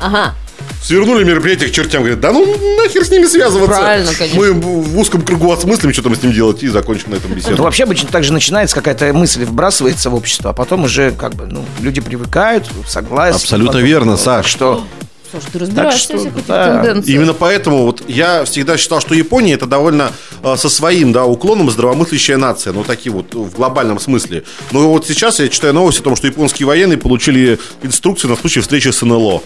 Ага. 0.00 0.34
Свернули 0.82 1.24
мероприятие 1.24 1.68
к 1.68 1.72
чертям. 1.72 2.02
Говорят, 2.02 2.20
да 2.20 2.32
ну 2.32 2.44
нахер 2.76 3.04
с 3.04 3.10
ними 3.10 3.26
связываться. 3.26 3.78
Правильно, 3.80 4.12
конечно. 4.16 4.38
Мы 4.38 4.52
в 4.52 4.98
узком 4.98 5.22
кругу 5.22 5.52
осмыслим, 5.52 5.92
что 5.92 6.02
там 6.02 6.14
с 6.14 6.22
ним 6.22 6.32
делать, 6.32 6.62
и 6.62 6.68
закончим 6.68 7.10
на 7.10 7.16
этом 7.16 7.30
Ну, 7.30 7.36
беседу. 7.36 7.62
вообще 7.62 7.82
обычно 7.84 8.08
так 8.10 8.22
же 8.24 8.32
начинается, 8.32 8.76
какая-то 8.76 9.12
мысль 9.12 9.44
вбрасывается 9.44 10.08
в 10.10 10.14
общество, 10.14 10.50
а 10.50 10.52
потом 10.52 10.84
уже 10.84 11.10
как 11.12 11.34
бы, 11.34 11.46
ну, 11.46 11.64
люди 11.80 12.00
привыкают, 12.00 12.66
согласны. 12.86 13.36
Абсолютно 13.36 13.72
Потом, 13.72 13.86
верно, 13.86 14.16
Саш. 14.16 14.46
Что? 14.46 14.84
Слушай, 15.30 15.46
ты 15.52 15.58
разбираешься 15.58 16.04
что, 16.04 16.18
в 16.18 16.26
этих 16.26 16.46
да. 16.46 16.82
тенденциях. 16.82 17.16
Именно 17.16 17.34
поэтому 17.34 17.84
вот 17.84 18.02
я 18.08 18.44
всегда 18.44 18.76
считал, 18.78 19.00
что 19.00 19.14
Япония 19.14 19.54
это 19.54 19.66
довольно 19.66 20.12
э, 20.42 20.56
со 20.56 20.68
своим 20.68 21.12
да, 21.12 21.24
уклоном 21.26 21.70
здравомыслящая 21.70 22.38
нация, 22.38 22.72
ну 22.72 22.82
такие 22.84 23.12
вот 23.12 23.34
в 23.34 23.54
глобальном 23.54 23.98
смысле. 24.00 24.44
Но 24.70 24.88
вот 24.90 25.06
сейчас 25.06 25.40
я 25.40 25.48
читаю 25.48 25.74
новость 25.74 26.00
о 26.00 26.02
том, 26.02 26.16
что 26.16 26.26
японские 26.26 26.66
военные 26.66 26.98
получили 26.98 27.58
инструкцию 27.82 28.30
на 28.30 28.36
случай 28.36 28.60
встречи 28.60 28.88
с 28.88 29.02
НЛО. 29.02 29.42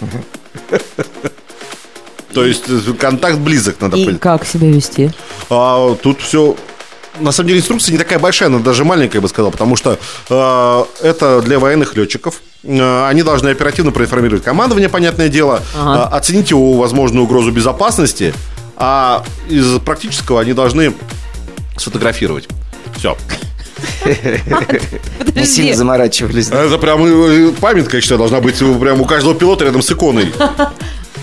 То 2.34 2.44
есть 2.44 2.64
э, 2.68 2.92
контакт 2.98 3.38
близок 3.38 3.80
надо 3.80 3.96
И 3.96 4.04
понять. 4.04 4.20
как 4.20 4.44
себя 4.46 4.68
вести? 4.68 5.10
А, 5.48 5.94
тут 5.96 6.20
все. 6.20 6.56
На 7.20 7.30
самом 7.32 7.48
деле 7.48 7.60
инструкция 7.60 7.92
не 7.92 7.98
такая 7.98 8.18
большая, 8.18 8.48
она 8.48 8.58
даже 8.58 8.84
маленькая, 8.84 9.18
я 9.18 9.22
бы 9.22 9.28
сказал, 9.28 9.50
потому 9.50 9.76
что 9.76 9.98
э, 10.28 10.84
это 11.02 11.42
для 11.42 11.58
военных 11.58 11.94
летчиков. 11.96 12.40
Э, 12.64 13.06
они 13.08 13.22
должны 13.22 13.48
оперативно 13.48 13.90
проинформировать 13.90 14.44
командование, 14.44 14.88
понятное 14.88 15.28
дело, 15.28 15.62
Ага. 15.76 16.08
э, 16.12 16.16
оценить 16.16 16.50
его 16.50 16.74
возможную 16.74 17.24
угрозу 17.24 17.50
безопасности, 17.50 18.34
а 18.76 19.24
из 19.48 19.78
практического 19.80 20.40
они 20.40 20.52
должны 20.52 20.94
сфотографировать. 21.76 22.48
Все. 22.96 23.16
Не 25.34 25.44
сильно 25.44 25.74
заморачивались. 25.74 26.48
Это 26.50 26.78
прям 26.78 27.04
э, 27.04 27.52
памятка, 27.60 27.96
я 27.96 28.00
считаю, 28.00 28.18
должна 28.18 28.40
быть 28.40 28.58
прям 28.58 29.00
у 29.00 29.04
каждого 29.04 29.34
пилота 29.34 29.64
рядом 29.64 29.82
с 29.82 29.90
иконой. 29.90 30.32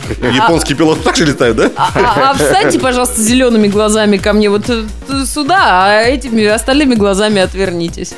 Японские 0.33 0.77
пилоты 0.77 1.01
так 1.01 1.15
же 1.15 1.25
летают, 1.25 1.57
да? 1.57 1.71
А, 1.75 1.91
а- 1.95 2.31
а 2.31 2.33
встаньте, 2.33 2.79
пожалуйста, 2.79 3.21
зелеными 3.21 3.67
глазами 3.67 4.17
ко 4.17 4.33
мне 4.33 4.49
вот 4.49 4.69
э, 4.69 4.83
сюда, 5.25 5.85
а 5.85 6.01
этими 6.03 6.45
остальными 6.45 6.95
глазами 6.95 7.41
отвернитесь. 7.41 8.13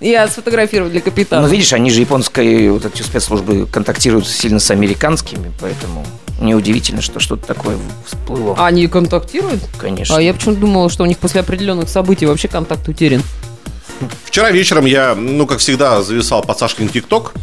Я 0.00 0.28
сфотографирую 0.28 0.90
для 0.90 1.00
Ну, 1.00 1.04
капитана. 1.04 1.46
видишь, 1.46 1.72
они 1.72 1.90
же 1.90 2.00
японские 2.00 2.72
вот 2.72 2.84
эти 2.86 3.02
спецслужбы 3.02 3.66
контактируют 3.66 4.26
сильно 4.26 4.58
с 4.60 4.70
американскими, 4.70 5.52
поэтому 5.60 6.06
неудивительно, 6.40 7.02
что 7.02 7.20
что-то 7.20 7.46
такое 7.46 7.76
всплыло. 8.06 8.54
А 8.58 8.66
Они 8.68 8.86
контактируют? 8.86 9.60
Конечно. 9.78 10.16
А 10.16 10.22
я 10.22 10.32
почему-то 10.32 10.60
думала, 10.60 10.88
что 10.88 11.02
у 11.02 11.06
них 11.06 11.18
после 11.18 11.40
определенных 11.42 11.88
событий 11.90 12.24
вообще 12.26 12.48
контакт 12.48 12.88
утерян. 12.88 13.22
Вчера 14.24 14.50
вечером 14.50 14.86
я, 14.86 15.14
ну, 15.14 15.46
как 15.46 15.58
всегда, 15.58 16.02
зависал 16.02 16.40
под 16.42 16.58
Сашкин 16.58 16.88
ТикТок. 16.88 17.34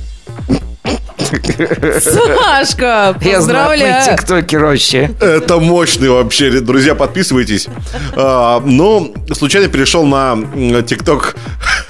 Сашка, 2.00 3.15
Я 3.22 3.41
знаю, 3.41 3.70
поздравляю. 3.70 4.06
тиктоки 4.17 4.56
вообще. 4.56 5.12
Это 5.20 5.60
мощный 5.60 6.10
вообще. 6.10 6.50
Друзья, 6.62 6.96
подписывайтесь. 6.96 7.67
А, 8.15 8.62
Но 8.62 9.10
случайно 9.34 9.67
перешел 9.67 10.06
на 10.06 10.38
ТикТок 10.84 11.36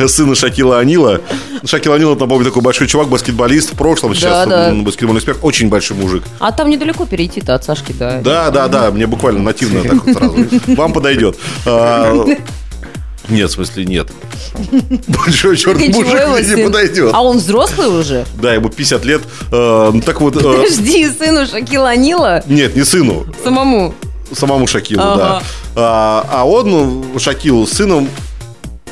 сына 0.08 0.36
Шакила 0.36 0.80
Анила. 0.80 1.22
Шакил 1.66 1.94
Анил, 1.94 2.12
это, 2.14 2.22
по-моему, 2.22 2.46
такой 2.46 2.62
большой 2.62 2.88
чувак, 2.88 3.10
баскетболист 3.10 3.74
в 3.74 3.78
прошлом. 3.78 4.16
Сейчас 4.16 4.48
да. 4.48 4.70
он 4.70 4.84
баскетбольный 4.84 5.20
эксперт. 5.20 5.40
Очень 5.42 5.70
большой 5.70 5.98
мужик. 5.98 6.24
А 6.40 6.52
там 6.52 6.70
недалеко 6.70 7.06
перейти-то 7.06 7.56
от 7.56 7.64
Сашки, 7.64 7.94
да. 7.98 8.22
Да, 8.22 8.50
да, 8.52 8.68
да. 8.68 8.92
Мне 8.92 9.08
буквально 9.08 9.42
нативно 9.42 9.84
так 9.84 10.06
вот 10.06 10.16
сразу. 10.16 10.36
Вам 10.76 10.94
подойдет. 10.94 11.38
Нет, 13.30 13.50
в 13.50 13.54
смысле, 13.54 13.86
нет. 13.86 14.08
Большой 15.08 15.58
черный 15.58 15.90
мужик 15.90 16.56
не 16.56 16.64
подойдет. 16.64 17.12
А 17.14 17.22
он 17.22 17.38
взрослый 17.38 17.88
уже? 17.88 18.26
Да, 18.42 18.54
ему 18.54 18.70
50 18.70 19.06
лет. 19.06 19.22
Э, 19.52 19.92
Ну, 19.94 20.02
так 20.02 20.22
вот... 20.22 20.36
э, 20.38 20.40
Подожди, 20.40 21.10
сыну 21.10 21.46
Шакила 21.46 21.96
Нила 21.96 22.44
Нет, 22.48 22.76
не 22.76 22.84
сыну. 22.86 23.26
самому. 23.44 23.94
Самому 24.32 24.68
Шакилу, 24.68 25.02
да. 25.02 25.42
А, 25.76 26.26
а 26.30 26.44
он, 26.46 26.70
ну, 26.70 27.20
Шакил, 27.20 27.66
с 27.66 27.72
сыном 27.74 28.10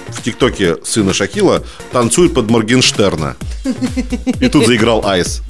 в 0.10 0.22
ТикТоке 0.22 0.78
сына 0.84 1.14
Шакила 1.14 1.62
танцует 1.92 2.34
под 2.34 2.50
Моргенштерна. 2.50 3.36
И 4.40 4.48
тут 4.50 4.66
заиграл 4.66 5.06
Айс. 5.06 5.42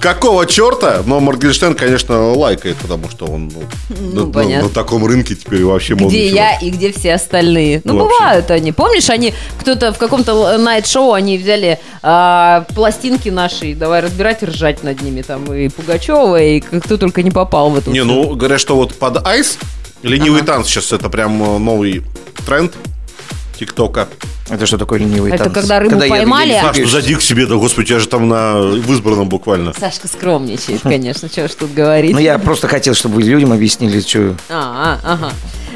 Какого 0.00 0.46
черта? 0.46 1.02
Но 1.06 1.20
Моргенштерн, 1.20 1.74
конечно, 1.74 2.32
лайкает, 2.32 2.76
потому 2.76 3.08
что 3.08 3.26
он 3.26 3.52
ну, 3.88 4.12
на- 4.12 4.26
на, 4.26 4.32
понятно. 4.32 4.68
на 4.68 4.74
таком 4.74 5.06
рынке 5.06 5.34
теперь 5.34 5.64
вообще 5.64 5.94
Где 5.94 6.28
я 6.28 6.58
и 6.58 6.70
где 6.70 6.92
все 6.92 7.14
остальные. 7.14 7.82
Ну, 7.84 7.92
Ну, 7.92 7.98
вообще. 8.00 8.18
бывают 8.18 8.50
они. 8.50 8.72
Помнишь, 8.72 9.10
они 9.10 9.32
кто-то 9.60 9.92
в 9.92 9.98
каком-то 9.98 10.58
найт-шоу 10.58 11.12
они 11.12 11.38
взяли 11.38 11.78
а, 12.02 12.66
пластинки 12.74 13.28
наши, 13.28 13.74
давай 13.74 14.00
разбирать 14.00 14.42
и 14.42 14.46
ржать 14.46 14.82
над 14.82 15.00
ними. 15.02 15.22
Там 15.22 15.52
и 15.52 15.68
Пугачева, 15.68 16.40
и 16.42 16.60
кто 16.60 16.96
только 16.96 17.22
не 17.22 17.30
попал 17.30 17.70
в 17.70 17.78
эту. 17.78 17.92
Не, 17.92 18.02
ну, 18.04 18.34
говорят, 18.34 18.60
что 18.60 18.74
вот 18.74 18.94
под 18.94 19.24
Айс 19.26 19.58
ленивый 20.02 20.42
танц 20.42 20.66
сейчас 20.66 20.92
это 20.92 21.08
прям 21.08 21.40
э, 21.42 21.58
новый 21.58 22.02
тренд 22.44 22.72
ТикТока. 23.66 24.08
Это 24.50 24.66
что 24.66 24.76
такое 24.76 24.98
ленивый 24.98 25.30
Это 25.30 25.44
танц? 25.44 25.54
когда 25.54 25.78
рыбу 25.78 25.96
я- 25.98 26.04
я 26.06 26.10
поймали, 26.10 26.48
не 26.50 26.58
а- 26.58 26.62
Саш, 26.62 26.78
ну 26.78 26.86
зади 26.86 27.14
к 27.14 27.22
себе, 27.22 27.46
да 27.46 27.54
господи, 27.54 27.92
я 27.92 28.00
же 28.00 28.08
там 28.08 28.28
на 28.28 28.54
в 28.60 28.92
избранном 28.92 29.28
буквально. 29.28 29.72
Сашка 29.72 30.08
скромничает, 30.08 30.80
конечно, 30.82 31.28
что 31.28 31.46
ж 31.46 31.52
тут 31.52 31.72
говорить. 31.72 32.12
Ну, 32.12 32.18
я 32.18 32.38
просто 32.38 32.66
хотел, 32.66 32.94
чтобы 32.94 33.16
вы 33.16 33.22
людям 33.22 33.52
объяснили, 33.52 34.00
что... 34.00 34.34
А, 34.50 34.98
а, 35.04 35.12
ага. 35.14 35.32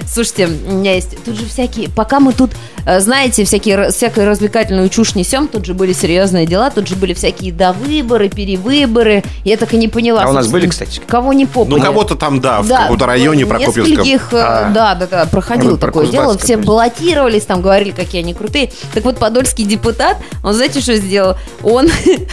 Слушайте, 0.07 0.47
у 0.69 0.73
меня 0.75 0.95
есть 0.95 1.23
тут 1.25 1.37
же 1.37 1.47
всякие, 1.47 1.89
пока 1.89 2.21
мы 2.21 2.33
тут, 2.33 2.53
э, 2.87 3.01
знаете, 3.01 3.45
всякие, 3.45 3.91
всякую 3.91 4.27
развлекательную 4.27 4.89
чушь 4.89 5.15
несем, 5.15 5.49
тут 5.49 5.65
же 5.65 5.75
были 5.75 5.93
серьезные 5.93 6.47
дела, 6.47 6.71
тут 6.71 6.89
же 6.89 6.97
были 6.97 7.15
всякие 7.15 7.53
довыборы, 7.53 8.29
перевыборы. 8.29 9.25
Я 9.45 9.57
так 9.57 9.73
и 9.75 9.77
не 9.77 9.89
поняла. 9.89 10.23
А 10.23 10.29
у 10.29 10.33
нас 10.33 10.49
были, 10.49 10.67
кстати? 10.67 11.01
Кого 11.07 11.33
не 11.33 11.47
помню. 11.47 11.77
Ну, 11.77 11.83
кого-то 11.83 12.15
там, 12.15 12.41
да, 12.41 12.63
в 12.63 12.69
Да, 12.69 12.83
каком-то 12.83 13.07
районе 13.07 13.45
в 13.45 13.49
Прокопьевском. 13.49 13.85
нескольких, 13.85 14.33
э, 14.33 14.39
А. 14.41 14.71
да, 14.71 14.95
да, 14.95 15.07
да, 15.07 15.27
проходило 15.27 15.73
Ну, 15.73 15.79
такое 15.79 16.07
дело. 16.07 16.37
Все 16.39 16.57
баллотировались, 16.57 17.45
там 17.45 17.63
говорили, 17.63 17.91
какие 17.91 18.23
они 18.23 18.35
крутые. 18.35 18.71
Так 18.95 19.05
вот, 19.05 19.19
подольский 19.19 19.65
депутат, 19.65 20.17
он, 20.43 20.55
знаете, 20.55 20.81
что 20.81 20.97
сделал? 20.97 21.37
Он 21.63 21.89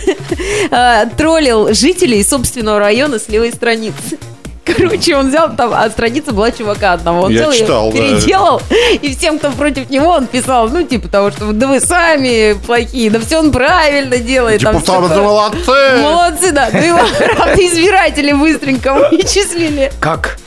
э, 0.72 1.05
троллил 1.17 1.74
жителей 1.74 2.24
собственного 2.24 2.79
района 2.79 3.20
с 3.20 3.27
левой 3.29 3.51
страницы. 3.51 4.17
Короче, 4.65 5.15
он 5.15 5.29
взял 5.29 5.53
там, 5.55 5.74
а 5.74 5.89
страница 5.89 6.32
была 6.32 6.51
чувака 6.51 6.93
одного. 6.93 7.24
Он 7.24 7.32
Я 7.32 7.50
взял 7.50 7.53
читал, 7.53 7.91
да. 7.91 7.98
переделал, 7.98 8.62
и 9.01 9.15
всем, 9.15 9.38
кто 9.38 9.51
против 9.51 9.89
него, 9.89 10.08
он 10.08 10.27
писал, 10.27 10.70
ну, 10.70 10.84
типа 10.84 11.10
того, 11.10 11.32
что 11.32 11.51
да 11.51 11.67
вы 11.67 11.79
сами 11.79 12.53
плохие, 12.65 13.10
да 13.10 13.20
все 13.20 13.39
он 13.39 13.51
правильно 13.51 14.17
делает. 14.17 14.60
Типа, 14.62 14.74
там 14.86 15.10
там 15.10 15.24
молодцы! 15.24 15.98
Молодцы, 16.01 16.51
да. 16.51 16.70
Ну 16.72 16.79
его, 16.79 17.00
правда, 17.36 17.62
избиратели 17.65 18.32
быстренько 18.32 18.93
вычислили. 18.93 19.91
Как? 20.00 20.38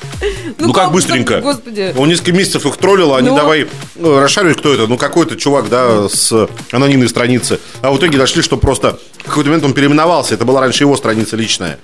Ну, 0.58 0.72
как 0.72 0.92
быстренько? 0.92 1.40
Господи. 1.40 1.94
Он 1.96 2.08
несколько 2.08 2.32
месяцев 2.32 2.64
их 2.64 2.76
троллил, 2.78 3.14
они 3.14 3.28
Ну. 3.28 3.36
давай 3.36 3.66
э, 3.96 4.18
расшаривать, 4.20 4.56
кто 4.56 4.72
это. 4.72 4.86
Ну, 4.86 4.96
какой-то 4.96 5.36
чувак, 5.36 5.68
да, 5.68 6.08
с 6.08 6.48
анонимной 6.72 7.08
страницы. 7.08 7.60
А 7.82 7.90
в 7.90 7.98
итоге 7.98 8.16
дошли, 8.16 8.40
что 8.42 8.56
просто 8.56 8.98
в 9.18 9.24
какой-то 9.24 9.50
момент 9.50 9.64
он 9.64 9.74
переименовался. 9.74 10.34
Это 10.34 10.46
была 10.46 10.60
раньше 10.60 10.84
его 10.84 10.96
страница 10.96 11.36
личная. 11.36 11.78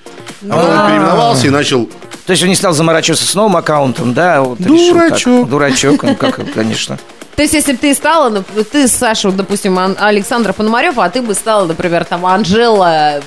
А 0.48 0.56
потом 0.56 0.70
он 0.80 0.86
переименовался 0.86 1.46
и 1.46 1.50
начал... 1.50 1.88
То 2.26 2.30
есть 2.32 2.42
он 2.42 2.48
не 2.48 2.54
стал 2.54 2.72
заморачиваться 2.72 3.24
с 3.26 3.34
новым 3.34 3.56
аккаунтом, 3.56 4.14
да? 4.14 4.42
Вот 4.42 4.60
решил 4.60 4.94
так. 4.94 5.08
Дурачок. 5.08 5.48
Дурачок, 5.48 6.02
ну 6.04 6.14
как, 6.16 6.40
конечно. 6.54 6.98
То 7.34 7.42
есть, 7.42 7.54
если 7.54 7.72
бы 7.72 7.78
ты 7.78 7.94
стала, 7.94 8.42
ты, 8.42 8.86
Саша, 8.88 9.28
вот, 9.28 9.36
допустим, 9.36 9.78
Ан- 9.78 9.96
Александра 9.98 10.52
Пономарев, 10.52 10.98
а 10.98 11.08
ты 11.08 11.22
бы 11.22 11.34
стала, 11.34 11.64
например, 11.66 12.04
там, 12.04 12.26
Анжела 12.26 13.22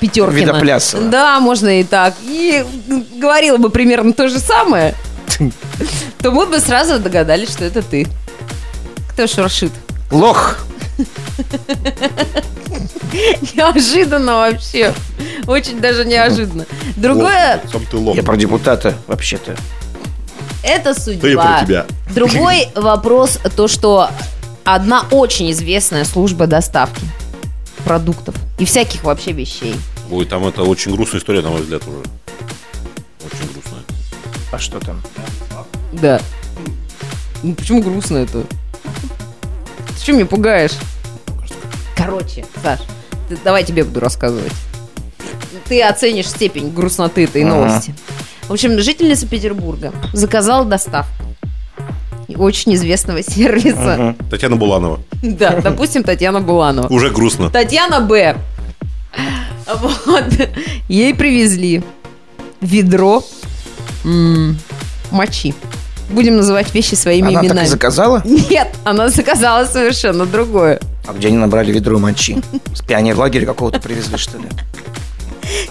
Пятеркина. 0.00 0.34
Видоплясова. 0.36 1.04
Да, 1.04 1.38
можно 1.40 1.80
и 1.80 1.84
так. 1.84 2.14
И 2.22 2.64
говорила 3.16 3.56
бы 3.56 3.70
примерно 3.70 4.12
то 4.12 4.28
же 4.28 4.40
самое, 4.40 4.94
то 6.20 6.30
мы 6.32 6.46
бы 6.46 6.58
сразу 6.58 6.98
догадались, 6.98 7.50
что 7.52 7.64
это 7.64 7.80
ты. 7.82 8.08
Кто 9.12 9.26
шуршит? 9.28 9.72
Лох. 10.10 10.58
Неожиданно 13.54 14.36
вообще. 14.36 14.92
Очень 15.46 15.80
даже 15.80 16.04
неожиданно. 16.04 16.66
Другое, 16.96 17.62
ты. 17.90 17.96
Я 18.14 18.22
про 18.22 18.36
депутата 18.36 18.94
вообще-то. 19.06 19.56
это 20.62 20.94
Да 20.94 21.00
судьба. 21.00 21.28
я 21.28 21.36
про 21.36 21.64
тебя. 21.66 21.86
Другой 22.14 22.68
вопрос, 22.74 23.38
то, 23.56 23.68
что 23.68 24.10
одна 24.64 25.04
очень 25.10 25.50
известная 25.52 26.04
служба 26.04 26.46
доставки 26.46 27.02
продуктов 27.84 28.34
и 28.58 28.64
всяких 28.64 29.04
вообще 29.04 29.32
вещей. 29.32 29.74
Ой, 30.10 30.24
там 30.26 30.46
это 30.46 30.62
очень 30.62 30.94
грустная 30.94 31.20
история, 31.20 31.42
на 31.42 31.50
мой 31.50 31.62
взгляд, 31.62 31.82
уже. 31.86 31.98
Очень 33.24 33.52
грустная. 33.52 33.82
А 34.52 34.58
что 34.58 34.80
там? 34.80 35.02
Да. 35.92 36.20
Ну 37.42 37.54
почему 37.54 37.82
грустно 37.82 38.18
это? 38.18 38.44
Что 40.08 40.14
меня 40.16 40.24
пугаешь? 40.24 40.70
Короче, 41.94 42.42
Саш, 42.62 42.78
ты- 43.28 43.36
давай 43.44 43.62
тебе 43.62 43.84
буду 43.84 44.00
рассказывать. 44.00 44.54
Ты 45.68 45.82
оценишь 45.82 46.28
степень 46.30 46.72
грустноты 46.72 47.24
этой 47.24 47.42
Ага. 47.44 47.54
новости. 47.54 47.94
В 48.48 48.52
общем, 48.54 48.80
жительница 48.80 49.26
Петербурга 49.26 49.92
заказала 50.14 50.64
доставку 50.64 51.24
очень 52.36 52.74
известного 52.74 53.22
сервиса. 53.30 53.96
Мгм. 53.98 54.14
Татьяна 54.30 54.56
Буланова. 54.56 54.98
Да, 55.20 55.60
допустим, 55.60 56.02
Татьяна 56.04 56.40
Буланова. 56.40 56.86
Уже 56.86 57.10
грустно. 57.10 57.50
Татьяна 57.50 58.00
Б. 58.00 58.38
Вот. 59.66 60.24
Ей 60.88 61.12
привезли 61.14 61.82
ведро 62.62 63.22
м, 64.06 64.58
мочи. 65.10 65.54
Будем 66.08 66.36
называть 66.36 66.72
вещи 66.74 66.94
своими 66.94 67.28
Она 67.28 67.34
так 67.40 67.44
и 67.44 67.46
именами. 67.48 67.66
заказала? 67.66 68.22
Нет, 68.24 68.68
она 68.84 69.08
заказала 69.10 69.66
совершенно 69.66 70.24
другое. 70.26 70.80
А 71.06 71.12
где 71.12 71.28
они 71.28 71.36
набрали 71.36 71.72
ведро 71.72 71.98
мочи? 71.98 72.38
С 72.74 72.80
пионерлагеря 72.82 73.46
какого-то 73.46 73.80
привезли, 73.80 74.16
что 74.16 74.38
ли? 74.38 74.48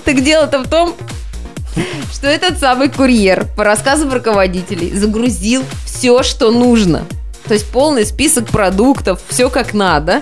Так 0.05 0.23
дело-то 0.23 0.59
в 0.63 0.67
том, 0.67 0.95
что 2.11 2.27
этот 2.27 2.59
самый 2.59 2.89
курьер, 2.89 3.45
по 3.55 3.63
рассказам 3.63 4.11
руководителей, 4.11 4.93
загрузил 4.95 5.63
все, 5.85 6.23
что 6.23 6.51
нужно. 6.51 7.05
То 7.47 7.53
есть 7.53 7.67
полный 7.71 8.05
список 8.05 8.47
продуктов, 8.47 9.19
все 9.29 9.49
как 9.49 9.73
надо. 9.73 10.21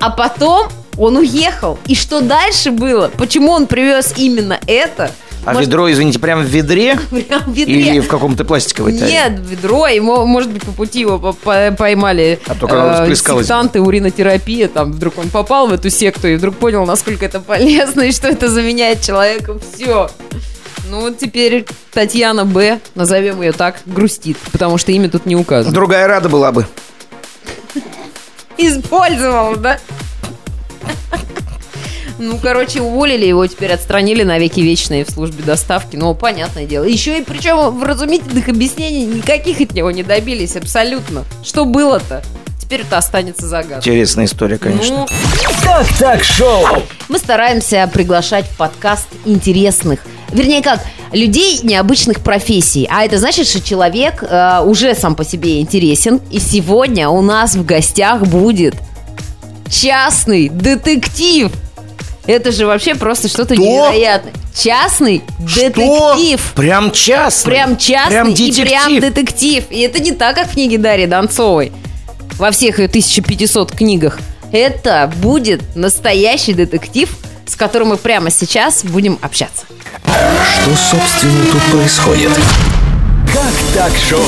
А 0.00 0.10
потом 0.10 0.68
он 0.96 1.16
уехал. 1.16 1.78
И 1.86 1.94
что 1.94 2.20
дальше 2.20 2.70
было? 2.70 3.08
Почему 3.16 3.50
он 3.52 3.66
привез 3.66 4.14
именно 4.16 4.58
это? 4.66 5.10
А 5.48 5.54
Может, 5.54 5.68
ведро, 5.68 5.90
извините, 5.90 6.18
прям 6.18 6.40
в 6.42 6.46
ведре? 6.46 6.98
прям 7.10 7.42
в 7.44 7.52
ведре? 7.54 7.74
Или 7.80 8.00
в 8.00 8.08
каком-то 8.08 8.44
пластиковой 8.44 8.92
таре? 8.98 9.10
Нет, 9.10 9.32
ведро, 9.40 9.86
и, 9.86 9.98
мо- 9.98 10.26
может 10.26 10.50
быть, 10.50 10.62
по 10.62 10.72
пути 10.72 11.00
его 11.00 11.18
по- 11.18 11.32
по- 11.32 11.72
поймали 11.76 12.38
А 12.46 12.54
то 12.54 12.66
когда 12.68 13.00
расплескалось 13.00 13.44
бы. 13.44 13.44
сектанты, 13.44 13.80
уринотерапия, 13.80 14.68
там 14.68 14.92
вдруг 14.92 15.16
он 15.18 15.30
попал 15.30 15.66
в 15.68 15.72
эту 15.72 15.88
секту 15.88 16.28
и 16.28 16.36
вдруг 16.36 16.56
понял, 16.56 16.84
насколько 16.84 17.24
это 17.24 17.40
полезно 17.40 18.02
и 18.02 18.12
что 18.12 18.28
это 18.28 18.50
заменяет 18.50 19.00
человеку 19.00 19.58
все. 19.74 20.10
Ну 20.90 21.00
вот 21.00 21.18
теперь 21.18 21.66
Татьяна 21.92 22.44
Б, 22.44 22.78
назовем 22.94 23.40
ее 23.40 23.52
так, 23.52 23.76
грустит, 23.86 24.36
потому 24.52 24.76
что 24.78 24.92
имя 24.92 25.08
тут 25.08 25.24
не 25.26 25.34
указано. 25.36 25.74
Другая 25.74 26.06
рада 26.06 26.28
была 26.28 26.52
бы. 26.52 26.66
Использовал, 28.58 29.56
да? 29.56 29.78
Ну, 32.18 32.38
короче, 32.42 32.80
уволили 32.80 33.24
его, 33.24 33.46
теперь 33.46 33.72
отстранили 33.72 34.24
навеки 34.24 34.60
вечные 34.60 35.04
в 35.04 35.10
службе 35.10 35.44
доставки. 35.44 35.96
Ну, 35.96 36.14
понятное 36.14 36.66
дело. 36.66 36.84
Еще 36.84 37.18
и 37.18 37.22
причем 37.22 37.78
вразумительных 37.78 38.48
объяснений 38.48 39.06
никаких 39.06 39.60
от 39.60 39.72
него 39.72 39.90
не 39.90 40.02
добились 40.02 40.56
абсолютно. 40.56 41.24
Что 41.44 41.64
было-то? 41.64 42.22
Теперь 42.60 42.80
это 42.82 42.98
останется 42.98 43.46
загадкой. 43.46 43.78
Интересная 43.78 44.26
история, 44.26 44.58
конечно. 44.58 44.98
Ну, 44.98 45.06
Как 45.62 45.86
так 45.98 46.24
шоу? 46.24 46.66
мы 47.08 47.18
стараемся 47.18 47.88
приглашать 47.90 48.44
в 48.46 48.56
подкаст 48.56 49.06
интересных, 49.24 50.00
вернее 50.30 50.60
как, 50.60 50.80
людей 51.12 51.60
необычных 51.62 52.20
профессий. 52.20 52.86
А 52.90 53.04
это 53.04 53.18
значит, 53.18 53.46
что 53.46 53.62
человек 53.62 54.22
э, 54.22 54.60
уже 54.64 54.94
сам 54.94 55.14
по 55.14 55.24
себе 55.24 55.60
интересен. 55.60 56.20
И 56.30 56.38
сегодня 56.40 57.08
у 57.08 57.22
нас 57.22 57.54
в 57.54 57.64
гостях 57.64 58.22
будет 58.22 58.74
частный 59.70 60.48
детектив. 60.48 61.50
Это 62.28 62.52
же 62.52 62.66
вообще 62.66 62.94
просто 62.94 63.26
что-то 63.28 63.54
Что? 63.54 63.62
невероятное. 63.64 64.34
Частный 64.54 65.22
детектив. 65.38 66.52
Прям 66.54 66.90
частный. 66.92 67.50
Прям 67.52 67.76
частный 67.78 68.10
Прям 68.10 68.28
и 68.28 68.52
прям 68.52 68.92
детектив. 68.92 69.00
детектив. 69.00 69.64
И 69.70 69.80
это 69.80 69.98
не 69.98 70.12
так, 70.12 70.36
как 70.36 70.48
в 70.48 70.52
книге 70.52 70.76
Дарьи 70.76 71.06
Донцовой 71.06 71.72
во 72.38 72.50
всех 72.50 72.78
ее 72.80 72.84
1500 72.86 73.72
книгах. 73.72 74.18
Это 74.52 75.10
будет 75.16 75.62
настоящий 75.74 76.52
детектив, 76.52 77.08
с 77.46 77.56
которым 77.56 77.88
мы 77.88 77.96
прямо 77.96 78.30
сейчас 78.30 78.84
будем 78.84 79.18
общаться. 79.22 79.64
Что, 80.04 80.76
собственно, 80.76 81.44
тут 81.50 81.62
происходит? 81.72 82.30
Как 83.32 83.54
так 83.74 83.92
шоу? 83.96 84.22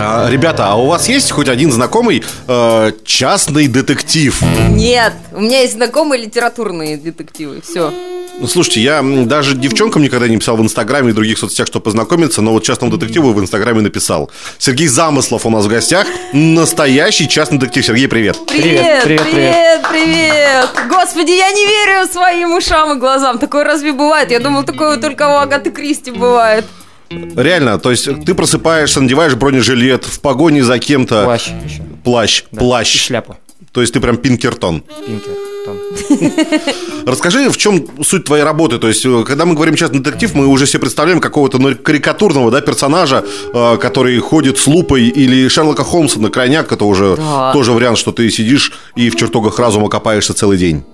А, 0.00 0.28
ребята, 0.30 0.68
а 0.68 0.76
у 0.76 0.86
вас 0.86 1.08
есть 1.08 1.32
хоть 1.32 1.48
один 1.48 1.72
знакомый 1.72 2.22
э, 2.46 2.92
частный 3.04 3.66
детектив? 3.66 4.40
Нет, 4.70 5.12
у 5.32 5.40
меня 5.40 5.62
есть 5.62 5.72
знакомые 5.72 6.22
литературные 6.22 6.96
детективы. 6.96 7.60
Все. 7.60 7.92
Ну, 8.38 8.46
слушайте, 8.46 8.80
я 8.80 9.02
даже 9.02 9.56
девчонкам 9.56 10.02
никогда 10.02 10.28
не 10.28 10.36
писал 10.36 10.56
в 10.56 10.62
Инстаграме 10.62 11.10
и 11.10 11.12
других 11.12 11.36
соцсетях, 11.36 11.66
чтобы 11.66 11.82
познакомиться, 11.82 12.40
но 12.42 12.52
вот 12.52 12.62
частному 12.62 12.96
детективу 12.96 13.32
в 13.32 13.40
Инстаграме 13.40 13.80
написал. 13.80 14.30
Сергей 14.58 14.86
Замыслов 14.86 15.44
у 15.44 15.50
нас 15.50 15.64
в 15.64 15.68
гостях. 15.68 16.06
Настоящий 16.32 17.28
частный 17.28 17.58
детектив. 17.58 17.84
Сергей, 17.86 18.06
привет. 18.06 18.38
Привет, 18.46 19.02
Привет, 19.02 19.02
привет, 19.02 19.22
привет, 19.32 19.80
привет, 19.90 20.68
Господи, 20.88 21.32
я 21.32 21.50
не 21.50 21.66
верю 21.66 22.06
своим 22.06 22.54
ушам 22.54 22.96
и 22.96 23.00
глазам. 23.00 23.40
Такое 23.40 23.64
разве 23.64 23.92
бывает? 23.92 24.30
Я 24.30 24.38
думал, 24.38 24.62
такое 24.62 24.98
только 24.98 25.28
у 25.28 25.38
Агаты 25.38 25.72
Кристи 25.72 26.12
бывает. 26.12 26.64
Реально, 27.10 27.78
то 27.78 27.90
есть 27.90 28.08
ты 28.24 28.34
просыпаешься, 28.34 29.00
надеваешь 29.00 29.34
бронежилет, 29.34 30.04
в 30.04 30.20
погоне 30.20 30.62
за 30.62 30.78
кем-то... 30.78 31.24
Плащ 31.24 31.48
еще. 31.64 31.82
Плащ, 32.04 32.44
Да. 32.52 32.58
плащ. 32.60 32.94
И 32.94 32.98
шляпу. 32.98 33.36
То 33.72 33.80
есть 33.80 33.92
ты 33.92 34.00
прям 34.00 34.16
Пинкертон. 34.16 34.82
Пинкер. 35.06 35.32
Тон. 35.64 35.78
Расскажи, 37.06 37.50
в 37.50 37.56
чем 37.56 37.86
суть 38.02 38.24
твоей 38.24 38.42
работы? 38.44 38.78
То 38.78 38.88
есть, 38.88 39.04
э, 39.04 39.24
когда 39.26 39.44
мы 39.44 39.54
говорим 39.54 39.74
частный 39.74 40.00
детектив, 40.00 40.34
мы 40.34 40.46
уже 40.46 40.66
себе 40.66 40.80
представляем 40.80 41.20
какого-то 41.20 41.58
ну, 41.58 41.74
карикатурного 41.76 42.50
да, 42.50 42.60
персонажа, 42.60 43.24
э, 43.52 43.76
который 43.78 44.18
ходит 44.20 44.58
с 44.58 44.66
лупой, 44.66 45.08
или 45.08 45.48
Шерлока 45.48 45.84
Холмса 45.84 46.20
на 46.20 46.30
крайняк, 46.30 46.72
это 46.72 46.84
уже 46.84 47.16
Да. 47.16 47.52
тоже 47.52 47.72
вариант, 47.72 47.98
что 47.98 48.12
ты 48.12 48.30
сидишь 48.30 48.72
и 48.96 49.10
в 49.10 49.16
чертогах 49.16 49.58
разума 49.58 49.88
копаешься 49.88 50.32
целый 50.34 50.58
день. 50.58 50.84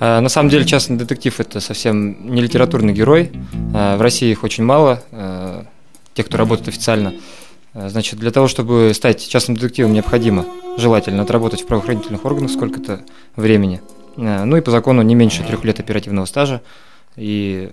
А, 0.00 0.20
На 0.20 0.28
самом 0.28 0.50
деле, 0.50 0.64
частный 0.64 0.96
детектив– 0.96 1.34
это 1.40 1.60
совсем 1.60 2.34
не 2.34 2.42
литературный 2.42 2.92
герой. 2.92 3.32
А, 3.74 3.96
В 3.96 4.00
России 4.00 4.30
их 4.30 4.44
очень 4.44 4.64
мало, 4.64 5.02
а, 5.12 5.64
тех, 6.14 6.26
кто 6.26 6.36
работает 6.36 6.68
официально. 6.68 7.14
Значит, 7.74 8.20
для 8.20 8.30
того, 8.30 8.46
чтобы 8.46 8.92
стать 8.94 9.26
частным 9.28 9.56
детективом, 9.56 9.92
необходимо 9.92 10.46
желательно 10.76 11.22
отработать 11.22 11.62
в 11.62 11.66
правоохранительных 11.66 12.24
органах 12.24 12.52
сколько-то 12.52 13.00
времени. 13.34 13.80
Ну 14.16 14.56
и 14.56 14.60
по 14.60 14.70
закону 14.70 15.02
не 15.02 15.16
меньше 15.16 15.42
трех 15.42 15.64
лет 15.64 15.80
оперативного 15.80 16.24
стажа. 16.26 16.62
И 17.16 17.72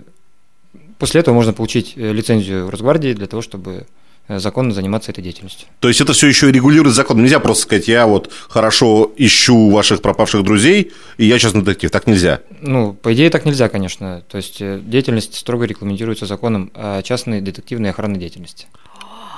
после 0.98 1.20
этого 1.20 1.34
можно 1.34 1.52
получить 1.52 1.94
э, 1.96 2.12
лицензию 2.12 2.66
в 2.66 2.70
Росгвардии 2.70 3.12
для 3.12 3.26
того, 3.26 3.42
чтобы 3.42 3.86
законно 4.28 4.72
заниматься 4.72 5.10
этой 5.10 5.22
деятельностью. 5.22 5.68
То 5.80 5.88
есть 5.88 6.00
это 6.00 6.12
все 6.12 6.28
еще 6.28 6.50
регулирует 6.50 6.94
закон. 6.94 7.22
Нельзя 7.22 7.40
просто 7.40 7.64
сказать, 7.64 7.88
я 7.88 8.06
вот 8.06 8.30
хорошо 8.48 9.12
ищу 9.16 9.70
ваших 9.70 10.02
пропавших 10.02 10.42
друзей, 10.42 10.92
и 11.18 11.26
я 11.26 11.38
частный 11.38 11.62
детектив. 11.62 11.90
Так 11.90 12.06
нельзя. 12.06 12.40
Ну, 12.60 12.94
по 12.94 13.12
идее, 13.12 13.30
так 13.30 13.44
нельзя, 13.44 13.68
конечно. 13.68 14.22
То 14.30 14.36
есть 14.36 14.60
э, 14.60 14.80
деятельность 14.82 15.34
строго 15.34 15.64
регламентируется 15.64 16.26
законом 16.26 16.70
о 16.74 17.02
частной 17.02 17.40
детективной 17.40 17.90
охранной 17.90 18.18
деятельности. 18.18 18.66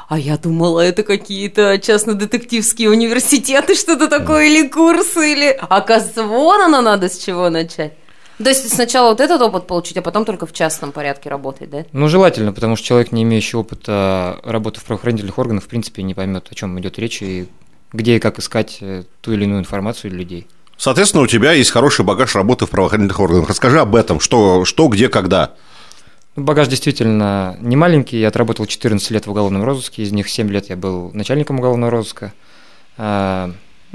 А 0.09 0.19
я 0.19 0.37
думала, 0.37 0.81
это 0.81 1.03
какие-то 1.03 1.79
частно-детективские 1.79 2.91
университеты, 2.91 3.75
что-то 3.75 4.09
такое, 4.09 4.47
или 4.47 4.69
курсы, 4.69 5.33
или... 5.33 5.59
Оказывается, 5.71 6.25
вон 6.25 6.61
оно 6.61 6.83
надо 6.83 7.09
с 7.09 7.19
чего 7.19 7.49
начать. 7.49 7.95
То 8.39 8.49
есть 8.49 8.69
сначала 8.73 9.11
вот 9.11 9.21
этот 9.21 9.41
опыт 9.41 9.67
получить, 9.67 9.97
а 9.97 10.03
потом 10.03 10.25
только 10.25 10.47
в 10.47 10.53
частном 10.53 10.93
порядке 10.93 11.31
работать, 11.31 11.71
да? 11.71 11.85
Ну, 11.93 12.09
желательно, 12.09 12.53
потому 12.53 12.77
что 12.77 12.87
человек, 12.87 13.13
не 13.13 13.23
имеющий 13.23 13.57
опыта 13.57 14.41
работы 14.43 14.81
в 14.81 14.85
правоохранительных 14.85 15.39
органах, 15.39 15.65
в 15.65 15.69
принципе, 15.69 16.03
не 16.03 16.15
поймет, 16.15 16.49
о 16.51 16.55
чем 16.55 16.79
идет 16.81 16.99
речь 16.99 17.23
и 17.23 17.49
где 17.93 18.17
и 18.17 18.19
как 18.19 18.41
искать 18.41 18.79
э, 18.81 19.05
ту 19.21 19.33
или 19.33 19.45
иную 19.45 19.61
информацию 19.61 20.11
или 20.11 20.19
людей. 20.19 20.47
Соответственно, 20.77 21.23
у 21.23 21.27
тебя 21.29 21.53
есть 21.53 21.71
хороший 21.71 22.05
багаж 22.05 22.35
работы 22.35 22.67
в 22.67 22.71
правоохранительных 22.71 23.21
органах. 23.21 23.49
Расскажи 23.49 23.79
об 23.79 23.95
этом. 23.95 24.19
Что, 24.19 24.65
что 24.65 24.89
где, 24.89 25.09
когда. 25.09 25.53
Ну, 26.35 26.43
Багаж 26.43 26.67
действительно 26.67 27.57
не 27.61 27.77
маленький. 27.77 28.19
Я 28.19 28.29
отработал 28.29 28.67
14 28.67 29.11
лет 29.13 29.27
в 29.27 29.31
уголовном 29.31 29.63
розыске, 29.63 30.03
из 30.03 30.11
них 30.11 30.29
7 30.29 30.51
лет 30.51 30.69
я 30.69 30.77
был 30.77 31.13
начальником 31.13 31.61
уголовного 31.61 31.93
розыска. 31.93 32.33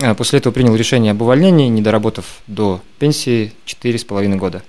А, 0.02 0.14
После 0.16 0.40
этого 0.40 0.54
принял 0.54 0.76
решение 0.76 1.12
об 1.12 1.22
увольнении, 1.22 1.68
не 1.68 1.82
доработав 1.82 2.26
до 2.48 2.82
пенсии 3.00 3.54
4,5 3.66 4.38
года. 4.38 4.64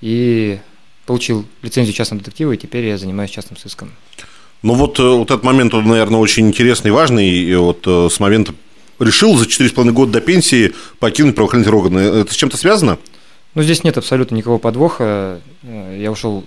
И 0.00 0.58
получил 1.06 1.46
лицензию 1.62 1.94
частного 1.94 2.22
детектива, 2.22 2.52
и 2.52 2.56
теперь 2.56 2.84
я 2.84 2.98
занимаюсь 2.98 3.30
частным 3.30 3.56
сыском. 3.56 3.92
Ну 4.62 4.74
вот, 4.74 4.98
э, 4.98 5.02
вот 5.02 5.30
этот 5.30 5.42
момент, 5.44 5.72
он, 5.72 5.86
наверное, 5.86 6.20
очень 6.20 6.48
интересный 6.48 6.88
и 6.88 6.92
важный. 6.92 7.28
И 7.28 7.54
вот 7.54 7.84
э, 7.86 8.08
с 8.10 8.20
момента 8.20 8.54
решил 8.98 9.36
за 9.36 9.46
4,5 9.46 9.90
года 9.92 10.12
до 10.12 10.20
пенсии 10.20 10.74
покинуть 10.98 11.34
правоохранительные 11.34 11.80
органы. 11.80 11.98
Это 12.00 12.32
с 12.32 12.36
чем-то 12.36 12.56
связано? 12.56 12.98
Ну, 13.54 13.62
здесь 13.62 13.84
нет 13.84 13.96
абсолютно 13.96 14.34
никакого 14.34 14.58
подвоха. 14.58 15.40
Э, 15.62 15.98
Я 15.98 16.10
ушел 16.10 16.44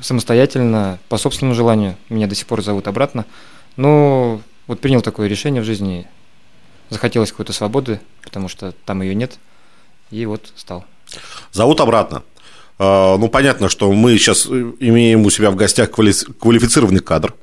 самостоятельно, 0.00 0.98
по 1.08 1.16
собственному 1.16 1.54
желанию. 1.54 1.96
Меня 2.08 2.26
до 2.26 2.34
сих 2.34 2.46
пор 2.46 2.62
зовут 2.62 2.86
обратно. 2.86 3.24
Но 3.76 4.40
вот 4.66 4.80
принял 4.80 5.00
такое 5.00 5.28
решение 5.28 5.62
в 5.62 5.64
жизни. 5.64 6.06
Захотелось 6.90 7.30
какой-то 7.30 7.52
свободы, 7.52 8.00
потому 8.22 8.48
что 8.48 8.72
там 8.84 9.02
ее 9.02 9.14
нет, 9.14 9.38
и 10.10 10.26
вот 10.26 10.52
стал. 10.56 10.84
Зовут 11.52 11.80
обратно. 11.80 12.22
А, 12.78 13.16
Ну, 13.16 13.28
понятно, 13.28 13.68
что 13.68 13.90
мы 13.92 14.16
сейчас 14.18 14.46
имеем 14.46 15.24
у 15.24 15.30
себя 15.30 15.50
в 15.50 15.56
гостях 15.56 15.90
квали- 15.90 16.32
квалифицированный 16.38 17.00
кадр, 17.00 17.34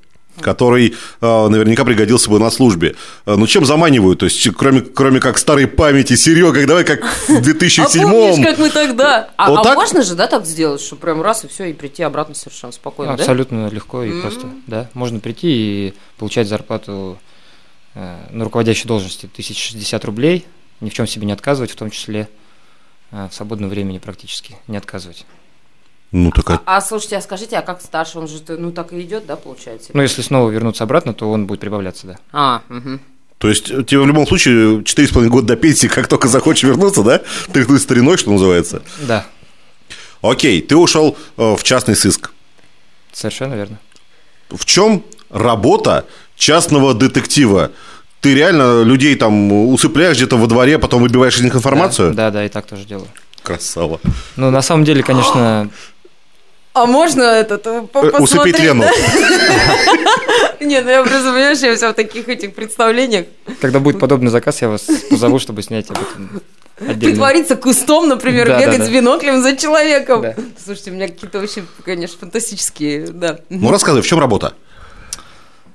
который 0.41 0.95
а, 1.21 1.47
наверняка 1.49 1.85
пригодился 1.85 2.29
бы 2.29 2.39
на 2.39 2.49
службе. 2.49 2.95
А, 3.25 3.35
Ну, 3.37 3.47
чем 3.47 3.65
заманивают? 3.65 4.19
То 4.19 4.25
есть, 4.25 4.49
кроме, 4.55 4.81
кроме 4.81 5.19
как 5.19 5.37
старой 5.37 5.67
памяти, 5.67 6.15
Серега, 6.15 6.65
давай 6.67 6.83
как 6.83 7.03
в 7.03 7.29
А 7.37 7.41
2007 7.41 8.09
помнишь, 8.09 8.45
как 8.45 8.57
мы 8.57 8.69
тогда? 8.69 9.29
А, 9.37 9.49
Вот 9.49 9.59
а 9.59 9.63
так? 9.63 9.75
можно 9.75 10.03
же, 10.03 10.15
да, 10.15 10.27
так 10.27 10.45
сделать, 10.45 10.81
что 10.81 10.95
прям 10.95 11.21
раз 11.21 11.45
и 11.45 11.47
все, 11.47 11.65
и 11.69 11.73
прийти 11.73 12.03
обратно 12.03 12.35
совершенно 12.35 12.73
спокойно, 12.73 13.15
да? 13.15 13.23
Абсолютно 13.23 13.69
легко 13.69 14.03
и 14.03 14.21
просто, 14.21 14.47
да. 14.67 14.89
Можно 14.93 15.19
прийти 15.19 15.47
и 15.87 15.93
получать 16.17 16.47
зарплату 16.47 17.17
э, 17.19 17.30
на 17.95 18.43
руководящей 18.45 18.87
должности 18.87 19.25
1060 19.25 20.05
рублей, 20.05 20.45
ни 20.79 20.89
в 20.89 20.93
чем 20.93 21.07
себе 21.07 21.25
не 21.25 21.33
отказывать, 21.33 21.71
в 21.71 21.75
том 21.75 21.91
числе 21.91 22.29
э, 23.11 23.27
в 23.29 23.33
свободном 23.33 23.69
времени 23.69 23.97
практически 23.99 24.57
не 24.67 24.77
отказывать. 24.77 25.25
Ну, 26.11 26.31
такая... 26.31 26.59
А, 26.65 26.77
а, 26.77 26.81
слушайте, 26.81 27.17
а 27.17 27.21
скажите, 27.21 27.57
а 27.57 27.61
как 27.61 27.81
старше? 27.81 28.19
Он 28.19 28.27
же, 28.27 28.41
ну, 28.47 28.71
так 28.71 28.91
и 28.91 29.01
идет, 29.01 29.25
да, 29.25 29.35
получается? 29.35 29.91
Ну, 29.93 30.01
если 30.01 30.21
снова 30.21 30.49
вернуться 30.49 30.83
обратно, 30.83 31.13
то 31.13 31.29
он 31.31 31.47
будет 31.47 31.59
прибавляться, 31.59 32.07
да. 32.07 32.19
А, 32.33 32.61
мгм. 32.69 32.99
То 33.37 33.49
есть, 33.49 33.67
тебе 33.67 33.99
в 33.99 34.07
любом 34.07 34.27
случае 34.27 34.81
4,5 34.81 35.27
года 35.27 35.47
до 35.47 35.55
пенсии, 35.55 35.87
как 35.87 36.07
только 36.07 36.27
захочешь 36.27 36.63
вернуться, 36.63 37.03
да? 37.03 37.21
Тряхнуть 37.51 37.81
стариной, 37.81 38.17
что 38.17 38.31
называется. 38.31 38.83
Да, 38.99 39.25
Окей, 40.21 40.61
ты 40.61 40.75
ушел 40.75 41.17
э, 41.37 41.55
в 41.55 41.63
частный 41.63 41.95
сыск. 41.95 42.31
совершенно 43.11 43.55
верно. 43.55 43.79
В 44.49 44.65
чем 44.65 45.03
работа 45.29 46.05
частного 46.41 46.93
детектива? 46.95 47.69
Ты 48.19 48.33
реально 48.33 48.81
людей 48.83 49.15
там 49.15 49.51
усыпляешь 49.71 50.17
где-то 50.17 50.37
во 50.37 50.47
дворе, 50.47 50.79
потом 50.79 51.01
выбиваешь 51.03 51.37
из 51.37 51.41
них 51.41 51.55
информацию? 51.55 52.13
Да, 52.13 52.25
да, 52.25 52.31
да, 52.31 52.45
и 52.45 52.49
так 52.49 52.65
тоже 52.65 52.83
делаю. 52.85 53.07
Красава. 53.43 53.99
Ну, 54.35 54.49
на 54.49 54.61
самом 54.61 54.83
деле, 54.83 55.03
конечно, 55.03 55.69
А 56.73 56.85
можно 56.85 57.23
этот, 57.23 57.67
э, 57.67 57.83
Э, 57.93 58.19
Усыпить 58.19 58.59
Лену. 58.59 58.83
Не, 60.61 60.81
ну 60.81 60.89
я 60.89 61.01
просто, 61.03 61.31
понимаешь, 61.31 61.59
я 61.59 61.75
вся 61.75 61.91
в 61.91 61.93
таких 61.95 62.29
этих 62.29 62.53
представлениях. 62.55 63.25
когда 63.59 63.79
будет 63.79 63.99
подобный 63.99 64.31
заказ, 64.31 64.61
я 64.61 64.69
вас 64.69 64.87
позову, 65.09 65.37
чтобы 65.39 65.61
снять 65.63 65.89
об 65.89 65.97
этом 65.97 66.41
отдельно. 66.79 66.99
Притвориться 67.11 67.55
кустом, 67.55 68.07
например, 68.09 68.47
Да, 68.47 68.59
да, 68.59 68.65
бегать 68.65 68.79
да. 68.79 68.85
с 68.85 68.89
биноклем 68.89 69.41
за 69.41 69.55
человеком. 69.57 70.21
Да. 70.21 70.35
Слушайте, 70.63 70.91
у 70.91 70.93
меня 70.93 71.07
какие-то 71.07 71.39
вообще, 71.39 71.63
конечно, 71.83 72.17
фантастические, 72.19 73.07
да. 73.07 73.39
Ну, 73.49 73.69
рассказывай, 73.69 74.01
в 74.01 74.07
чем 74.07 74.19
работа? 74.19 74.53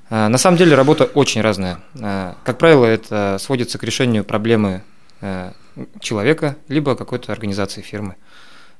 А, 0.09 0.29
На 0.29 0.37
самом 0.37 0.57
деле 0.57 0.75
работа 0.75 1.05
очень 1.05 1.41
разная. 1.41 1.79
А, 2.01 2.35
Как 2.43 2.57
правило, 2.57 2.85
это 2.85 3.37
сводится 3.39 3.77
к 3.77 3.83
решению 3.83 4.23
проблемы 4.23 4.83
э, 5.21 5.51
человека, 5.99 6.55
либо 6.67 6.95
какой-то 6.95 7.31
организации 7.31 7.81
фирмы. 7.81 8.15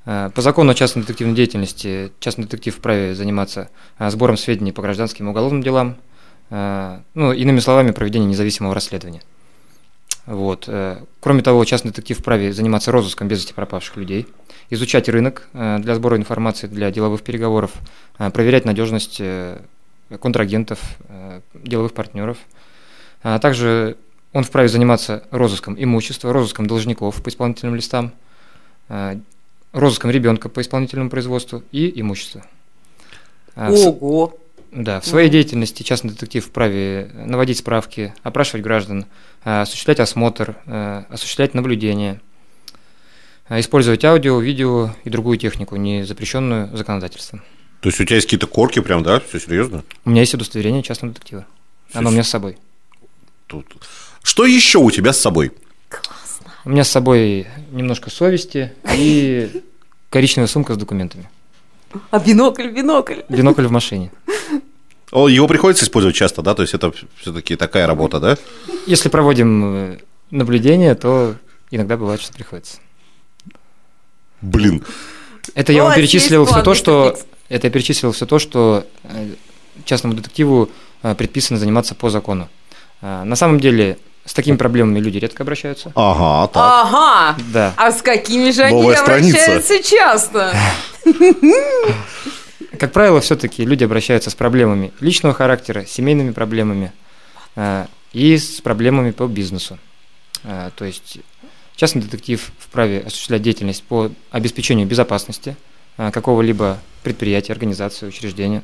А, 0.06 0.30
По 0.30 0.42
закону 0.42 0.72
о 0.72 0.76
частной 0.76 1.04
детективной 1.04 1.36
деятельности 1.36 2.12
частный 2.20 2.46
детектив 2.46 2.76
вправе 2.76 3.14
заниматься 3.16 3.70
а, 3.98 4.10
сбором 4.10 4.38
сведений 4.38 4.72
по 4.72 4.82
гражданским 4.82 5.28
и 5.28 5.30
уголовным 5.30 5.62
делам, 5.62 5.98
а, 6.50 7.02
ну, 7.14 7.34
иными 7.34 7.60
словами, 7.60 7.92
проведение 7.92 8.30
независимого 8.30 8.74
расследования. 8.74 9.22
Вот. 10.26 10.66
э, 10.68 10.98
Кроме 11.22 11.42
того, 11.42 11.64
частный 11.64 11.92
детектив 11.92 12.20
вправе 12.20 12.52
заниматься 12.52 12.92
розыском 12.92 13.30
без 13.30 13.40
вести 13.40 13.54
пропавших 13.54 13.96
людей, 13.96 14.28
изучать 14.70 15.08
рынок 15.08 15.48
э, 15.54 15.78
для 15.80 15.96
сбора 15.96 16.18
информации 16.18 16.68
для 16.68 16.92
деловых 16.92 17.22
переговоров, 17.22 17.72
э, 18.20 18.30
проверять 18.30 18.66
надежность 18.66 19.22
контрагентов, 20.20 20.80
э, 21.10 21.42
деловых 21.54 21.94
партнеров. 21.94 22.38
А 23.24 23.40
также 23.40 23.98
он 24.34 24.44
вправе 24.44 24.68
заниматься 24.68 25.24
розыском 25.32 25.76
имущества, 25.78 26.34
розыском 26.34 26.68
должников 26.68 27.22
по 27.22 27.30
исполнительным 27.30 27.76
листам, 27.76 28.12
э, 28.90 29.18
розыском 29.74 30.12
ребенка 30.12 30.50
по 30.50 30.62
исполнительному 30.62 31.10
производству 31.10 31.64
и 31.72 32.00
имущества. 32.00 32.46
А, 33.56 33.72
Ого. 33.72 34.38
да, 34.72 35.00
в 35.00 35.06
своей 35.06 35.30
деятельности 35.30 35.84
частный 35.84 36.12
детектив 36.12 36.46
вправе 36.46 37.10
наводить 37.14 37.58
справки, 37.58 38.14
опрашивать 38.24 38.64
граждан, 38.64 39.06
а, 39.44 39.64
осуществлять 39.64 40.00
осмотр, 40.00 40.56
а, 40.66 41.06
осуществлять 41.10 41.54
наблюдение, 41.54 42.22
использовать 43.50 44.04
аудио, 44.04 44.40
видео 44.40 44.92
и 45.06 45.10
другую 45.10 45.38
технику, 45.38 45.78
не 45.78 46.04
запрещенную 46.04 46.76
законодательством. 46.76 47.42
То 47.82 47.90
есть, 47.90 48.00
у 48.00 48.06
тебя 48.06 48.16
есть 48.16 48.28
какие-то 48.28 48.48
корки 48.48 48.80
прям, 48.80 49.04
да? 49.04 49.20
Все 49.20 49.40
серьезно? 49.40 49.84
У 50.06 50.10
меня 50.10 50.22
есть 50.22 50.34
удостоверение 50.34 50.84
частного 50.84 51.14
детектива. 51.14 51.46
Оно 51.94 52.10
у 52.10 52.12
меня 52.12 52.24
с 52.24 52.30
собой. 52.30 52.58
Тут. 53.48 53.66
Что 54.24 54.46
еще 54.46 54.80
у 54.80 54.92
тебя 54.92 55.14
с 55.14 55.20
собой? 55.20 55.52
У 56.66 56.70
меня 56.70 56.84
с 56.84 56.90
собой 56.90 57.48
немножко 57.72 58.10
совести 58.10 58.74
и 58.94 59.64
коричневая 60.10 60.48
сумка 60.48 60.74
с 60.74 60.78
документами. 60.78 61.30
А 62.12 62.20
бинокль, 62.20 62.70
бинокль. 62.70 63.22
Бинокль 63.30 63.66
в 63.68 63.72
машине. 63.72 64.12
О, 65.12 65.30
Его 65.30 65.48
приходится 65.48 65.86
использовать 65.86 66.16
часто, 66.16 66.42
да? 66.42 66.54
То 66.54 66.64
есть, 66.64 66.74
это 66.74 66.92
все-таки 67.16 67.56
такая 67.56 67.88
работа, 67.88 68.20
да? 68.20 68.38
Если 68.86 69.08
проводим 69.08 69.94
э, 69.94 69.98
наблюдение, 70.32 70.96
то 70.96 71.36
иногда 71.72 71.96
бывает, 71.96 72.20
что 72.20 72.34
приходится. 72.34 72.80
Блин. 74.42 74.84
Это 75.56 75.72
я 75.72 75.84
вам 75.84 75.92
вас 75.92 75.98
есть 75.98 76.12
перечислил 76.12 76.46
все 76.46 76.62
то, 76.62 76.74
что? 76.74 77.18
Это 77.50 77.68
я 77.68 77.72
перечислил 77.72 78.12
все 78.12 78.26
то, 78.26 78.40
что 78.40 78.86
э, 79.04 79.28
частному 79.86 80.16
детективу 80.16 80.70
э, 81.04 81.16
предписано 81.16 81.60
заниматься 81.60 81.96
по 81.96 82.10
закону. 82.10 82.50
А, 83.02 83.24
На 83.24 83.36
самом 83.36 83.60
деле 83.60 83.98
с 84.26 84.34
такими 84.34 84.58
проблемами 84.58 85.00
люди 85.00 85.18
редко 85.20 85.44
обращаются. 85.44 85.92
Ага, 85.96 86.48
так. 86.52 86.86
Ага. 86.86 87.38
Да. 87.54 87.74
А 87.78 87.92
с 87.92 88.02
какими 88.02 88.52
же 88.52 88.64
они 88.64 88.82
Новая 88.82 88.98
страница. 88.98 89.38
обращаются 89.38 89.84
часто? 89.84 90.54
Как 92.78 92.92
правило, 92.92 93.22
все-таки 93.22 93.64
люди 93.66 93.84
обращаются 93.84 94.30
с 94.30 94.36
проблемами 94.36 94.92
личного 95.00 95.34
характера, 95.34 95.86
семейными 95.86 96.32
проблемами 96.32 96.92
э, 97.56 97.86
и 98.14 98.38
с 98.38 98.62
проблемами 98.62 99.12
по 99.12 99.28
бизнесу. 99.28 99.80
Э, 100.44 100.72
То 100.76 100.86
есть 100.86 101.20
частный 101.76 102.02
детектив 102.02 102.52
вправе 102.60 103.04
осуществлять 103.08 103.42
деятельность 103.42 103.84
по 103.84 104.12
обеспечению 104.32 104.88
безопасности 104.88 105.52
э, 105.52 105.77
какого-либо 105.98 106.80
предприятия, 107.04 107.54
организации, 107.54 108.08
учреждения, 108.08 108.64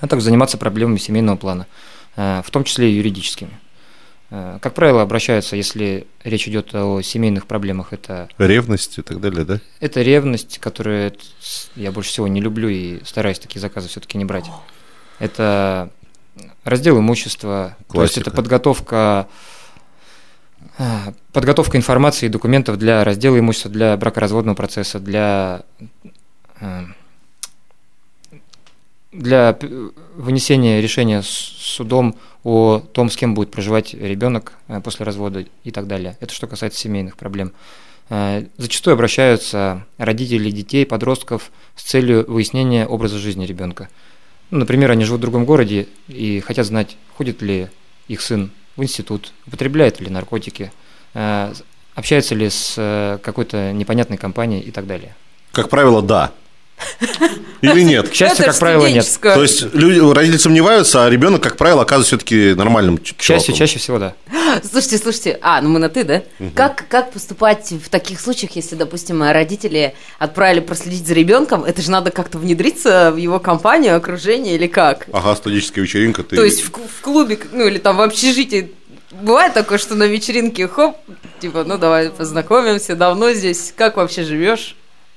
а 0.00 0.06
также 0.06 0.24
заниматься 0.26 0.58
проблемами 0.58 0.98
семейного 0.98 1.36
плана, 1.36 1.66
э, 2.16 2.42
в 2.44 2.50
том 2.50 2.64
числе 2.64 2.90
и 2.90 2.94
юридическими. 2.96 3.58
Э, 4.30 4.58
Как 4.60 4.74
правило, 4.74 5.02
обращаются, 5.02 5.56
если 5.56 6.06
речь 6.22 6.48
идет 6.48 6.74
о 6.74 7.00
семейных 7.02 7.46
проблемах, 7.46 7.92
это 7.92 8.28
Ревность 8.38 8.98
и 8.98 9.02
так 9.02 9.20
далее, 9.20 9.44
да? 9.44 9.60
это 9.80 10.02
ревность, 10.02 10.58
которую 10.58 11.12
я 11.76 11.92
больше 11.92 12.10
всего 12.10 12.28
не 12.28 12.40
люблю 12.40 12.68
и 12.68 13.02
стараюсь 13.04 13.38
такие 13.38 13.60
заказы 13.60 13.88
все-таки 13.88 14.18
не 14.18 14.24
брать. 14.24 14.50
Это 15.18 15.90
раздел 16.64 16.98
имущества, 16.98 17.76
то 17.92 18.02
есть 18.02 18.14
это 18.16 18.24
Классика. 18.24 18.36
подготовка 18.36 19.28
а, 20.76 21.12
подготовка 21.32 21.76
информации 21.76 22.26
и 22.26 22.28
документов 22.28 22.78
для 22.78 23.04
раздела 23.04 23.38
имущества, 23.38 23.70
для 23.70 23.96
бракоразводного 23.96 24.56
процесса, 24.56 24.98
для 24.98 25.62
а, 25.78 25.86
для 29.12 29.52
п- 29.52 29.90
вынесения 30.16 30.80
решения 30.80 31.22
судом 31.22 32.16
о 32.42 32.80
том, 32.80 33.10
с 33.10 33.16
кем 33.16 33.34
будет 33.34 33.50
проживать 33.50 33.94
ребенок 33.94 34.52
э, 34.68 34.80
после 34.80 35.06
развода 35.06 35.44
и 35.62 35.70
так 35.70 35.86
далее. 35.86 36.16
Это 36.20 36.34
что 36.34 36.46
касается 36.46 36.80
семейных 36.80 37.16
проблем. 37.16 37.52
Э, 38.10 38.44
Зачастую 38.58 38.94
обращаются 38.94 39.86
родители 39.98 40.50
детей, 40.50 40.84
подростков 40.84 41.52
с 41.76 41.84
целью 41.84 42.30
выяснения 42.30 42.86
образа 42.86 43.18
жизни 43.18 43.46
ребенка. 43.46 43.88
Ну, 44.50 44.58
например, 44.58 44.90
они 44.90 45.04
живут 45.04 45.20
в 45.20 45.22
другом 45.22 45.44
городе 45.46 45.86
и 46.08 46.40
хотят 46.40 46.66
знать, 46.66 46.96
ходит 47.16 47.40
ли 47.40 47.68
их 48.08 48.20
сын 48.20 48.50
в 48.76 48.82
институт, 48.82 49.32
употребляет 49.46 50.00
ли 50.00 50.10
наркотики, 50.10 50.72
э, 51.14 51.52
общается 51.94 52.34
ли 52.34 52.50
с 52.50 53.20
какой-то 53.22 53.72
непонятной 53.72 54.16
компанией 54.16 54.60
и 54.60 54.72
так 54.72 54.86
далее. 54.86 55.14
Как 55.52 55.68
правило, 55.70 56.02
да. 56.02 56.32
Или 57.62 57.82
нет? 57.82 58.08
К 58.10 58.14
счастью, 58.14 58.44
Это 58.44 58.52
как 58.52 58.60
правило, 58.60 58.86
нет. 58.86 59.06
То 59.22 59.42
есть 59.42 59.74
люди, 59.74 59.98
родители 60.12 60.36
сомневаются, 60.38 61.04
а 61.06 61.10
ребенок, 61.10 61.42
как 61.42 61.56
правило, 61.56 61.82
оказывается 61.82 62.16
все-таки 62.16 62.54
нормальным 62.54 63.02
ч- 63.02 63.14
К 63.14 63.22
счастью, 63.22 63.54
чаще 63.54 63.78
всего 63.78 63.98
да. 63.98 64.14
Слушайте, 64.62 64.98
слушайте, 64.98 65.38
а, 65.40 65.60
ну 65.62 65.70
мы 65.70 65.78
на 65.78 65.88
ты, 65.88 66.04
да? 66.04 66.22
Как, 66.54 66.86
как 66.88 67.12
поступать 67.12 67.70
в 67.72 67.88
таких 67.88 68.20
случаях, 68.20 68.52
если, 68.56 68.74
допустим, 68.76 69.22
родители 69.22 69.94
отправили 70.18 70.60
проследить 70.60 71.06
за 71.06 71.14
ребенком, 71.14 71.64
это 71.64 71.80
же 71.82 71.90
надо 71.90 72.10
как-то 72.10 72.38
внедриться 72.38 73.10
в 73.12 73.16
его 73.16 73.40
компанию, 73.40 73.96
окружение 73.96 74.54
или 74.56 74.66
как? 74.66 75.06
Ага, 75.12 75.34
студенческая 75.36 75.80
вечеринка. 75.82 76.22
Ты... 76.22 76.36
То 76.36 76.44
есть 76.44 76.62
в, 76.64 76.68
в 76.70 77.00
клубе, 77.00 77.38
ну 77.52 77.66
или 77.66 77.78
там 77.78 77.96
в 77.96 78.00
общежитии 78.02 78.72
бывает 79.10 79.54
такое, 79.54 79.78
что 79.78 79.94
на 79.94 80.04
вечеринке 80.04 80.68
хоп, 80.68 80.96
типа, 81.40 81.64
ну 81.64 81.78
давай 81.78 82.10
познакомимся, 82.10 82.94
давно 82.94 83.32
здесь, 83.32 83.72
как 83.76 83.96
вообще 83.96 84.24
живешь? 84.24 84.76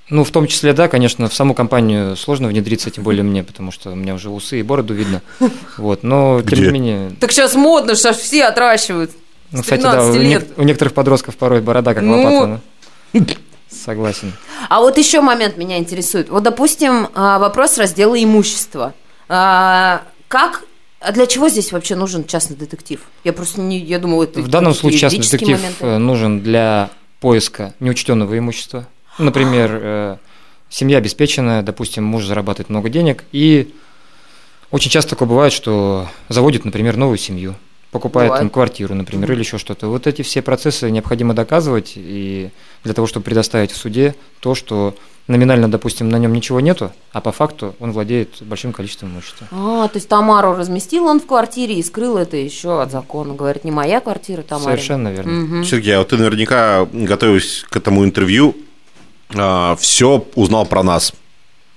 Ну, 0.10 0.24
в 0.24 0.32
том 0.32 0.48
числе, 0.48 0.72
да, 0.74 0.88
конечно, 0.88 1.28
в 1.28 1.34
саму 1.34 1.54
компанию 1.54 2.15
сложно 2.15 2.48
внедриться, 2.48 2.89
тем 2.89 3.04
более 3.04 3.24
мне, 3.24 3.43
потому 3.43 3.72
что 3.74 3.91
у 3.91 3.96
меня 3.96 4.13
уже 4.13 4.30
усы 4.30 4.60
и 4.60 4.63
бороду 4.63 4.93
видно. 4.93 5.22
Вот, 5.78 6.04
но 6.04 6.39
тем 6.41 6.48
Где? 6.60 6.62
не 6.67 6.72
менее, 6.72 7.12
Так 7.20 7.32
сейчас 7.34 7.56
модно, 7.56 7.96
что 7.96 8.10
аж 8.10 8.17
все 8.17 8.46
отращивают. 8.46 9.12
Ну, 9.52 9.62
кстати, 9.62 9.82
да, 9.82 9.89
у, 10.10 10.13
13 10.13 10.22
лет. 10.22 10.41
нек- 10.43 10.54
у 10.58 10.63
некоторых 10.63 10.93
подростков 10.93 11.36
порой 11.38 11.62
борода 11.62 11.93
как 11.93 12.04
Ну. 12.04 12.22
лопата. 12.22 12.62
Согласен. 13.70 14.34
А 14.70 14.80
вот 14.80 14.98
еще 14.98 15.20
момент 15.22 15.58
меня 15.58 15.78
интересует. 15.78 16.30
Вот, 16.30 16.43
допустим, 16.43 17.10
а, 17.13 17.38
вопрос 17.39 17.78
раздела 17.78 18.22
имущества. 18.22 18.93
А, 19.30 20.04
Как, 20.30 20.63
а 21.00 21.12
для 21.12 21.26
чего 21.28 21.48
здесь 21.50 21.72
вообще 21.72 21.96
нужен 21.96 22.24
частный 22.26 22.56
детектив? 22.58 23.00
Я 23.24 23.34
просто 23.34 23.62
не, 23.62 23.78
я 23.80 24.00
думала, 24.00 24.24
это 24.24 24.41
В 24.41 24.48
данном 24.48 24.74
случае 24.74 25.00
частный 25.00 25.20
детектив 25.22 25.58
моменты. 25.58 25.86
э, 25.86 25.98
нужен 25.98 26.41
для 26.41 26.89
поиска 27.20 27.74
неучтенного 27.80 28.38
имущества. 28.38 28.88
Например, 29.17 29.71
э, 29.73 30.17
семья 30.69 30.97
обеспеченная, 30.97 31.62
допустим, 31.62 32.03
муж 32.03 32.25
зарабатывает 32.25 32.69
много 32.69 32.89
денег, 32.89 33.23
и 33.32 33.73
очень 34.71 34.91
часто 34.91 35.12
такое 35.12 35.27
бывает, 35.27 35.53
что 35.53 36.08
заводит, 36.30 36.65
например, 36.65 36.97
новую 36.97 37.17
семью, 37.17 37.56
покупает 37.91 38.30
Бывает. 38.30 38.43
им 38.43 38.49
квартиру, 38.49 38.95
например, 38.95 39.32
или 39.32 39.39
еще 39.39 39.58
что-то. 39.58 39.88
Вот 39.88 40.08
эти 40.08 40.21
все 40.21 40.41
процессы 40.41 40.91
необходимо 40.91 41.34
доказывать, 41.34 41.93
и 41.95 42.49
для 42.84 42.93
того, 42.93 43.08
чтобы 43.08 43.23
предоставить 43.23 43.71
в 43.71 43.77
суде 43.77 44.15
то, 44.39 44.56
что 44.56 44.93
номинально, 45.27 45.69
допустим, 45.69 46.10
на 46.10 46.17
нем 46.17 46.34
ничего 46.34 46.60
нету, 46.60 46.91
а 47.12 47.21
по 47.21 47.32
факту 47.32 47.75
он 47.80 47.91
владеет 47.91 48.41
большим 48.41 48.73
количеством 48.73 49.10
имущества. 49.10 49.47
А, 49.51 49.88
то 49.88 49.97
есть 49.97 50.08
Тамару 50.08 50.53
разместил 50.56 51.06
он 51.06 51.19
в 51.19 51.25
квартире 51.25 51.75
и 51.75 51.84
скрыл 51.84 52.17
это 52.17 52.38
еще 52.38 52.82
от 52.82 52.91
закона. 52.91 53.34
Говорит, 53.34 53.63
не 53.63 53.71
моя 53.71 53.99
квартира, 53.99 54.41
Тамара. 54.41 54.71
Совершенно 54.71 55.10
верно. 55.10 55.32
Мгм. 55.32 55.63
Сергей, 55.65 55.95
а 55.95 55.99
вот 55.99 56.10
ты 56.10 56.17
наверняка, 56.17 56.88
готовясь 56.91 57.65
к 57.69 57.75
этому 57.75 58.06
интервью, 58.06 58.56
все 59.30 60.26
узнал 60.36 60.66
про 60.66 60.84
нас. 60.84 61.13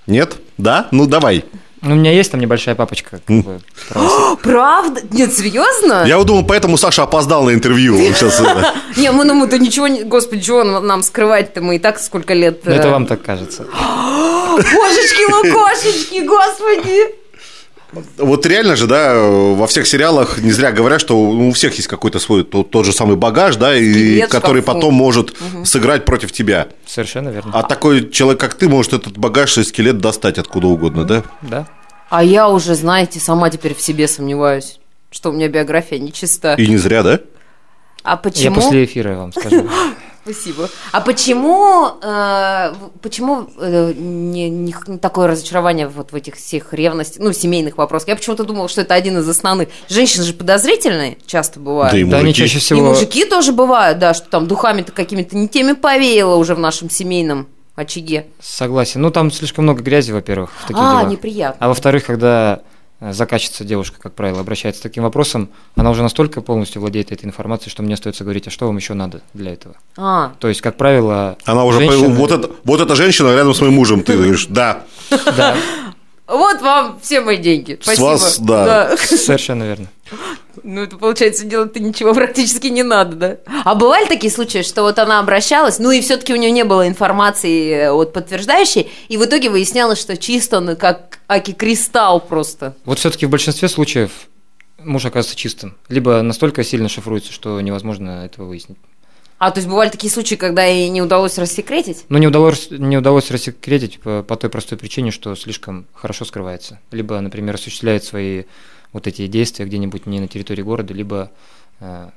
Нет? 0.07 0.37
Да? 0.59 0.89
Ну, 0.91 1.07
давай. 1.07 1.45
Ну, 1.83 1.93
у 1.95 1.97
меня 1.97 2.13
есть 2.13 2.31
там 2.31 2.41
небольшая 2.41 2.75
папочка. 2.75 3.21
Как 3.27 3.37
бы, 3.45 3.61
про- 3.89 4.37
Правда? 4.43 5.01
Нет, 5.13 5.33
серьезно? 5.33 6.05
Я 6.07 6.19
вот 6.19 6.27
думал, 6.27 6.45
поэтому 6.45 6.77
Саша 6.77 7.05
опоздал 7.05 7.45
на 7.45 7.55
интервью. 7.55 7.97
Э, 8.01 8.65
Не, 8.97 9.11
мы, 9.13 9.25
ну, 9.25 9.35
мы-то 9.35 9.59
ничего 9.59 9.89
не... 9.89 10.03
Господи, 10.03 10.43
чего 10.43 10.63
нам 10.63 11.03
скрывать-то? 11.03 11.63
Мы 11.63 11.77
и 11.77 11.79
так 11.79 11.99
сколько 11.99 12.35
лет... 12.35 12.67
Ну, 12.67 12.73
это 12.73 12.89
э, 12.89 12.91
вам 12.91 13.07
так 13.07 13.23
кажется. 13.23 13.63
Божечки, 14.57 15.33
лукошечки, 15.33 16.25
господи! 16.27 17.15
Вот 18.18 18.46
реально 18.46 18.76
же, 18.76 18.87
да, 18.87 19.18
во 19.18 19.66
всех 19.66 19.87
сериалах 19.87 20.38
не 20.38 20.53
зря 20.53 20.70
говорят, 20.72 21.00
что 21.00 21.18
у 21.20 21.50
всех 21.53 21.74
есть 21.74 21.88
какой-то 21.88 22.18
свой 22.18 22.44
тот, 22.44 22.70
тот 22.70 22.87
же 22.87 22.92
самый 22.92 23.16
багаж, 23.16 23.57
да, 23.57 23.74
и 23.76 23.92
Скелет 23.92 24.29
в 24.29 24.33
который 24.33 24.62
шкафу. 24.62 24.74
потом 24.76 24.94
может 24.94 25.37
сыграть 25.64 26.05
против 26.05 26.31
тебя. 26.33 26.68
Совершенно 26.87 27.31
верно. 27.31 27.50
А 27.55 27.62
такой 27.62 28.09
человек, 28.11 28.40
как 28.40 28.55
ты, 28.55 28.68
может 28.68 28.92
этот 28.92 29.18
багаж 29.18 29.59
и 29.59 29.64
скелет 29.64 29.98
достать 29.98 30.38
откуда 30.38 30.68
угодно, 30.68 31.05
да? 31.05 31.24
Да. 31.42 31.66
А 32.11 32.22
я 32.24 32.48
уже, 32.48 32.74
знаете, 32.74 33.18
сама 33.20 33.50
теперь 33.50 33.74
в 33.74 33.81
себе 33.81 34.07
сомневаюсь, 34.09 34.79
что 35.11 35.31
у 35.31 35.33
меня 35.33 35.48
биография 35.48 35.98
нечиста. 35.98 36.55
И 36.55 36.66
не 36.66 36.76
зря, 36.76 37.03
да? 37.03 37.20
А 38.03 38.12
Я 38.12 38.16
почему? 38.16 38.55
после 38.57 38.85
эфира 38.85 39.14
вам 39.16 39.33
скажу. 39.33 39.68
Спасибо. 40.23 40.69
А 40.93 41.01
почему, 41.01 41.89
э, 42.03 42.75
почему 43.01 43.49
э, 43.59 43.93
не, 43.97 44.51
не 44.51 44.73
такое 45.01 45.29
разочарование 45.29 45.89
вот 45.89 46.13
в 46.13 46.15
этих 46.15 46.37
всех 46.37 46.75
ревностях, 46.75 47.23
ну, 47.23 47.33
семейных 47.33 47.79
вопросах? 47.79 48.09
Я 48.09 48.17
почему-то 48.17 48.45
думала, 48.45 48.69
что 48.69 48.83
это 48.83 48.95
один 48.95 49.19
из 49.19 49.29
основных. 49.29 49.69
Женщины 49.89 50.25
же 50.25 50.35
подозрительные 50.35 51.17
часто 51.27 51.59
бывают. 51.59 51.93
Да 51.93 51.99
и 51.99 52.05
Да, 52.05 52.19
они 52.19 52.27
мужики. 52.27 52.43
чаще 52.43 52.59
И 52.59 52.61
всего... 52.61 52.89
мужики 52.91 53.25
тоже 53.25 53.53
бывают, 53.53 53.99
да, 53.99 54.13
что 54.15 54.29
там 54.29 54.47
духами-то 54.47 54.93
какими-то 54.93 55.37
не 55.37 55.49
теми 55.49 55.73
повеяло 55.73 56.37
уже 56.37 56.55
в 56.55 56.59
нашем 56.59 56.91
семейном 56.91 57.49
очаге. 57.75 58.27
Согласен. 58.41 59.01
Ну, 59.01 59.11
там 59.11 59.31
слишком 59.31 59.65
много 59.65 59.83
грязи, 59.83 60.13
во-первых, 60.13 60.51
в 60.53 60.63
таких 60.67 60.77
а, 60.83 60.99
делах. 61.01 61.13
неприятно. 61.13 61.57
А 61.65 61.69
во-вторых, 61.69 62.05
когда 62.05 62.61
заказчица, 63.01 63.65
девушка, 63.65 63.99
как 64.01 64.15
правило, 64.15 64.41
обращается 64.41 64.81
с 64.81 64.83
таким 64.83 65.03
вопросом, 65.05 65.49
она 65.75 65.91
уже 65.91 66.03
настолько 66.03 66.43
полностью 66.43 66.81
владеет 66.83 67.13
этой 67.13 67.25
информацией, 67.25 67.71
что 67.71 67.83
мне 67.83 67.95
остается 67.95 68.25
говорить, 68.25 68.47
а 68.47 68.51
что 68.51 68.67
вам 68.67 68.77
еще 68.77 68.95
надо 68.95 69.23
для 69.33 69.53
этого? 69.53 69.75
А, 69.97 70.33
То 70.39 70.49
есть, 70.49 70.61
как 70.61 70.77
правило, 70.77 71.37
Она 71.45 71.65
уже, 71.65 71.79
женщины- 71.79 72.09
вот, 72.15 72.31
это, 72.31 72.51
вот 72.65 72.81
эта 72.81 72.95
женщина 72.97 73.35
рядом 73.35 73.55
с 73.55 73.61
моим 73.61 73.73
мужем, 73.75 74.03
ты 74.03 74.15
говоришь, 74.15 74.47
да. 74.49 74.83
Да, 75.37 75.57
вот 76.31 76.62
вам 76.62 76.99
все 77.03 77.21
мои 77.21 77.37
деньги. 77.37 77.79
С 77.81 77.85
Спасибо. 77.85 78.05
вас, 78.05 78.38
да. 78.38 78.97
совершенно 78.97 79.64
верно. 79.64 79.88
Ну, 80.62 80.83
это 80.83 80.97
получается, 80.97 81.45
делать-то 81.45 81.81
ничего 81.81 82.14
практически 82.14 82.69
не 82.69 82.83
надо, 82.83 83.16
да? 83.16 83.37
А 83.64 83.75
бывали 83.75 84.07
такие 84.07 84.33
случаи, 84.33 84.62
что 84.62 84.83
вот 84.83 84.99
она 84.99 85.21
обращалась, 85.21 85.79
ну 85.79 85.90
и 85.90 86.01
все-таки 86.01 86.33
у 86.33 86.37
нее 86.37 86.51
не 86.51 86.64
было 86.64 86.87
информации 86.87 87.71
э, 87.71 87.93
вот 87.93 88.12
подтверждающей, 88.12 88.90
и 89.09 89.16
в 89.16 89.25
итоге 89.25 89.51
выяснялось, 89.51 90.01
что 90.01 90.16
чисто 90.16 90.59
он 90.59 90.77
как 90.77 91.21
аки 91.29 91.53
кристалл 91.53 92.21
просто. 92.21 92.75
Вот 92.85 92.99
все-таки 92.99 93.27
в 93.27 93.31
большинстве 93.31 93.69
случаев 93.69 94.11
муж 94.79 95.05
оказывается 95.05 95.37
чистым. 95.37 95.77
Либо 95.88 96.21
настолько 96.23 96.64
сильно 96.64 96.88
шифруется, 96.88 97.33
что 97.33 97.61
невозможно 97.61 98.25
этого 98.25 98.47
выяснить. 98.47 98.79
А, 99.40 99.50
то 99.53 99.59
есть 99.59 99.68
бывали 99.70 99.88
такие 99.88 100.12
случаи, 100.12 100.35
когда 100.35 100.64
ей 100.66 100.90
не 100.90 101.00
удалось 101.00 101.38
рассекретить? 101.38 102.05
Но 102.11 102.18
не 102.18 102.26
удалось, 102.26 102.68
не 102.70 102.98
удалось 102.98 103.31
рассекретить 103.31 103.98
по, 103.98 104.22
по 104.22 104.37
той 104.37 104.50
простой 104.50 104.76
причине, 104.76 105.11
что 105.11 105.35
слишком 105.35 105.87
хорошо 105.94 106.26
скрывается. 106.26 106.79
Либо, 106.90 107.18
например, 107.18 107.55
осуществляет 107.55 108.05
свои 108.05 108.42
вот 108.92 109.07
эти 109.07 109.26
действия 109.29 109.64
где-нибудь 109.64 110.05
не 110.05 110.20
на 110.20 110.29
территории 110.29 110.61
города, 110.61 110.92
либо, 110.92 111.31
э, 111.81 112.09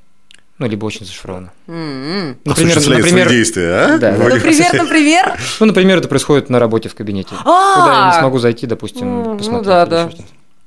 ну, 0.57 0.67
либо 0.67 0.83
очень 0.83 1.05
зашифровано. 1.05 1.53
М-м. 1.67 2.39
Например, 2.43 2.71
Осуществляет 2.71 2.83
свои 3.05 3.12
например, 3.13 3.29
действия, 3.29 3.69
а? 3.71 3.88
Да, 3.97 3.97
да. 3.97 4.17
Вроде 4.17 4.36
Например, 4.36 4.73
например? 4.73 5.39
ну, 5.62 5.65
например, 5.67 5.97
это 5.99 6.09
происходит 6.09 6.49
на 6.49 6.59
работе 6.59 6.89
в 6.89 6.95
кабинете, 6.95 7.36
А! 7.45 7.75
куда 7.75 7.99
я 7.99 8.13
не 8.15 8.19
смогу 8.19 8.39
зайти, 8.39 8.67
допустим, 8.67 9.07
М, 9.07 9.23
ну 9.23 9.38
посмотреть. 9.38 9.65
да, 9.67 9.86
да. 9.86 10.09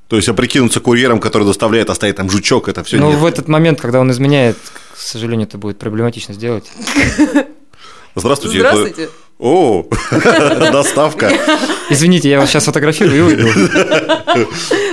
То 0.08 0.16
есть, 0.16 0.28
а 0.30 0.32
прикинуться 0.32 0.80
курьером, 0.80 1.20
который 1.20 1.44
доставляет, 1.46 1.90
оставить 1.90 2.16
там 2.16 2.30
жучок, 2.30 2.68
это 2.68 2.82
все 2.82 2.96
нет. 2.98 3.18
в 3.18 3.26
этот 3.26 3.46
момент, 3.48 3.78
когда 3.78 4.00
он 4.00 4.10
изменяет, 4.10 4.56
к 4.96 5.00
сожалению, 5.00 5.46
это 5.46 5.58
будет 5.58 5.78
проблематично 5.78 6.34
сделать. 6.34 6.64
Здравствуйте. 8.14 8.58
это- 8.60 8.68
Здравствуйте. 8.76 9.10
О, 9.38 9.84
доставка. 10.72 11.30
Извините, 11.90 12.30
я 12.30 12.40
вас 12.40 12.48
сейчас 12.48 12.64
фотографирую 12.64 13.16
и 13.16 13.20
уйду. 13.20 13.48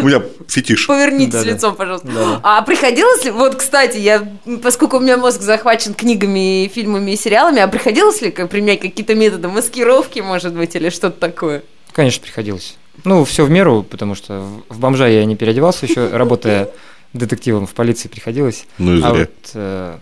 У 0.02 0.06
меня 0.06 0.22
фетиш. 0.50 0.86
Повернитесь 0.88 1.46
лицом, 1.46 1.76
пожалуйста. 1.76 2.10
А 2.44 2.62
приходилось 2.63 3.24
ли, 3.24 3.32
вот, 3.32 3.56
кстати, 3.56 3.98
я, 3.98 4.28
поскольку 4.62 4.98
у 4.98 5.00
меня 5.00 5.16
мозг 5.16 5.39
захвачен 5.42 5.94
книгами, 5.94 6.68
фильмами 6.68 7.12
и 7.12 7.16
сериалами, 7.16 7.62
а 7.62 7.70
приходилось 7.70 8.22
ли 8.22 8.32
применять 8.32 8.82
какие-то 8.82 9.16
методы 9.16 9.48
маскировки, 9.48 10.20
может 10.20 10.54
быть, 10.54 10.76
или 10.76 10.89
что-то 10.89 11.18
такое? 11.18 11.63
Конечно, 11.94 12.22
приходилось. 12.22 12.76
Ну, 13.06 13.24
все 13.24 13.46
в 13.46 13.50
меру, 13.50 13.84
потому 13.84 14.13
что 14.13 14.42
в- 14.70 14.74
в 14.76 14.80
бомжа 14.80 15.08
я 15.08 15.24
не 15.24 15.38
переодевался 15.38 15.86
еще, 15.86 16.10
работая 16.10 16.70
детективом 17.13 17.65
в 17.67 17.73
полиции 17.73 18.08
приходилось. 18.10 18.65
Ну 18.78 18.95
и 18.95 19.02
А 19.02 19.10
зря. 19.13 19.19
вот, 19.19 19.52
э, 19.54 19.97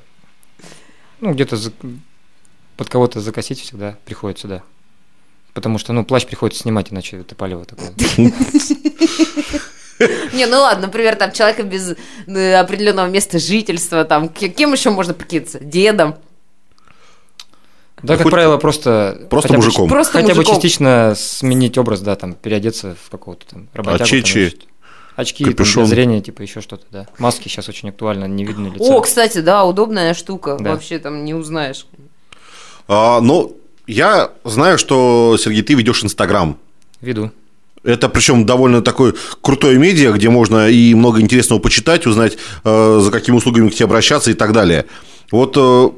ну, 1.19 1.33
где-то 1.33 1.55
за- 1.57 1.71
под 2.77 2.89
кого-то 2.89 3.19
закосить 3.19 3.59
всегда 3.61 3.97
приходится, 4.05 4.47
да. 4.47 4.63
Потому 5.53 5.77
что, 5.77 5.91
ну, 5.93 6.05
плащ 6.05 6.25
приходится 6.25 6.61
снимать, 6.63 6.91
иначе 6.91 7.17
это 7.17 7.35
палево 7.35 7.65
такое. 7.65 7.91
Не, 10.33 10.47
ну 10.47 10.57
ладно, 10.61 10.87
например, 10.87 11.15
там 11.15 11.31
человека 11.31 11.61
без 11.63 11.93
э, 12.25 12.55
определенного 12.55 13.07
места 13.07 13.37
жительства, 13.37 14.03
там, 14.03 14.29
ке- 14.29 14.49
кем 14.49 14.73
еще 14.73 14.89
можно 14.89 15.13
прикинуться? 15.13 15.59
Дедом? 15.59 16.15
Да, 18.01 18.15
как 18.15 18.23
хоть 18.23 18.31
правило, 18.31 18.57
просто... 18.57 19.27
просто 19.29 19.49
хотя 19.49 19.59
бы 19.59 19.65
мужиком. 19.65 19.89
Просто 19.89 20.13
Хотя 20.21 20.33
бы 20.33 20.43
частично 20.43 21.13
сменить 21.15 21.77
образ, 21.77 22.01
да, 22.01 22.15
там, 22.15 22.33
переодеться 22.33 22.95
в 23.05 23.11
какого-то 23.11 23.45
там 23.45 23.67
работягу. 23.73 23.95
А 23.95 23.97
там, 23.99 24.07
чечи? 24.07 24.57
Очки, 25.21 25.43
там, 25.43 25.53
Капюшон? 25.53 25.85
для 25.85 25.95
зрения, 25.95 26.21
типа, 26.21 26.41
еще 26.41 26.61
что-то, 26.61 26.85
да. 26.91 27.07
Маски 27.17 27.47
сейчас 27.47 27.69
очень 27.69 27.89
актуально, 27.89 28.25
не 28.25 28.45
видно 28.45 28.67
лица. 28.67 28.83
О, 28.83 29.01
кстати, 29.01 29.39
да, 29.39 29.63
удобная 29.65 30.13
штука. 30.13 30.57
Да. 30.59 30.71
Вообще 30.71 30.99
там 30.99 31.23
не 31.23 31.33
узнаешь. 31.33 31.85
А, 32.87 33.21
ну, 33.21 33.55
я 33.87 34.31
знаю, 34.43 34.77
что, 34.77 35.37
Сергей, 35.39 35.63
ты 35.63 35.73
ведешь 35.73 36.03
Инстаграм. 36.03 36.57
Веду. 37.01 37.31
Это 37.83 38.09
причем 38.09 38.45
довольно 38.45 38.81
такое 38.81 39.15
крутое 39.41 39.77
медиа, 39.79 40.11
где 40.11 40.29
можно 40.29 40.69
и 40.69 40.93
много 40.93 41.19
интересного 41.19 41.59
почитать, 41.59 42.05
узнать, 42.05 42.37
э, 42.63 42.99
за 43.01 43.11
какими 43.11 43.35
услугами 43.35 43.69
к 43.69 43.73
тебе 43.73 43.85
обращаться 43.85 44.29
и 44.29 44.35
так 44.35 44.53
далее. 44.53 44.85
Вот 45.31 45.55
э, 45.57 45.89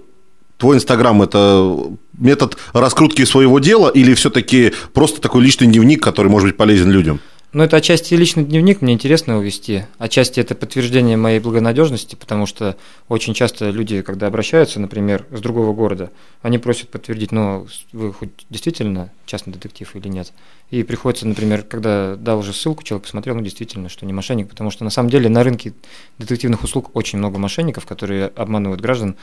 твой 0.58 0.78
Инстаграм 0.78 1.22
это 1.22 1.78
метод 2.18 2.58
раскрутки 2.72 3.26
своего 3.26 3.60
дела 3.60 3.90
или 3.90 4.14
все-таки 4.14 4.72
просто 4.94 5.20
такой 5.20 5.44
личный 5.44 5.68
дневник, 5.68 6.02
который 6.02 6.32
может 6.32 6.50
быть 6.50 6.58
полезен 6.58 6.90
людям? 6.90 7.20
Ну, 7.54 7.62
это 7.62 7.78
отчасти 7.78 8.16
личный 8.16 8.44
дневник, 8.44 8.82
мне 8.82 8.94
интересно 8.94 9.34
его 9.34 9.42
вести. 9.44 9.86
Отчасти 10.00 10.40
это 10.40 10.56
подтверждение 10.56 11.18
моей 11.18 11.40
благонадежности, 11.40 12.16
потому 12.16 12.48
что 12.48 12.76
очень 13.10 13.36
часто 13.36 13.70
люди, 13.70 14.02
когда 14.02 14.26
обращаются, 14.26 14.80
например, 14.80 15.28
с 15.30 15.40
другого 15.40 15.72
города, 15.72 16.10
они 16.42 16.58
просят 16.58 16.90
подтвердить, 16.90 17.32
ну, 17.32 17.68
вы 17.92 18.12
хоть 18.12 18.32
действительно 18.50 19.12
частный 19.28 19.54
детектив 19.54 19.96
или 19.96 20.08
нет. 20.08 20.34
И 20.72 20.82
приходится, 20.82 21.28
например, 21.28 21.62
когда 21.62 22.16
дал 22.16 22.40
уже 22.40 22.54
ссылку, 22.54 22.82
человек 22.82 23.04
посмотрел, 23.04 23.36
ну, 23.36 23.42
действительно, 23.42 23.88
что 23.88 24.08
не 24.08 24.14
мошенник, 24.14 24.50
потому 24.50 24.72
что 24.72 24.84
на 24.84 24.90
самом 24.90 25.12
деле 25.12 25.30
на 25.30 25.44
рынке 25.44 25.74
детективных 26.18 26.64
услуг 26.64 26.90
очень 26.96 27.20
много 27.20 27.38
мошенников, 27.38 27.86
которые 27.86 28.32
обманывают 28.36 28.82
граждан. 28.82 29.16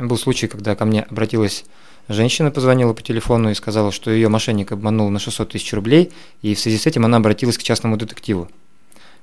Был 0.00 0.18
случай, 0.18 0.46
когда 0.48 0.74
ко 0.74 0.84
мне 0.84 1.02
обратилась 1.02 1.64
Женщина 2.10 2.50
позвонила 2.50 2.92
по 2.92 3.02
телефону 3.02 3.50
и 3.50 3.54
сказала, 3.54 3.92
что 3.92 4.10
ее 4.10 4.28
мошенник 4.28 4.72
обманул 4.72 5.10
на 5.10 5.20
600 5.20 5.50
тысяч 5.50 5.72
рублей, 5.72 6.10
и 6.42 6.56
в 6.56 6.58
связи 6.58 6.76
с 6.76 6.84
этим 6.86 7.04
она 7.04 7.18
обратилась 7.18 7.56
к 7.56 7.62
частному 7.62 7.96
детективу, 7.96 8.50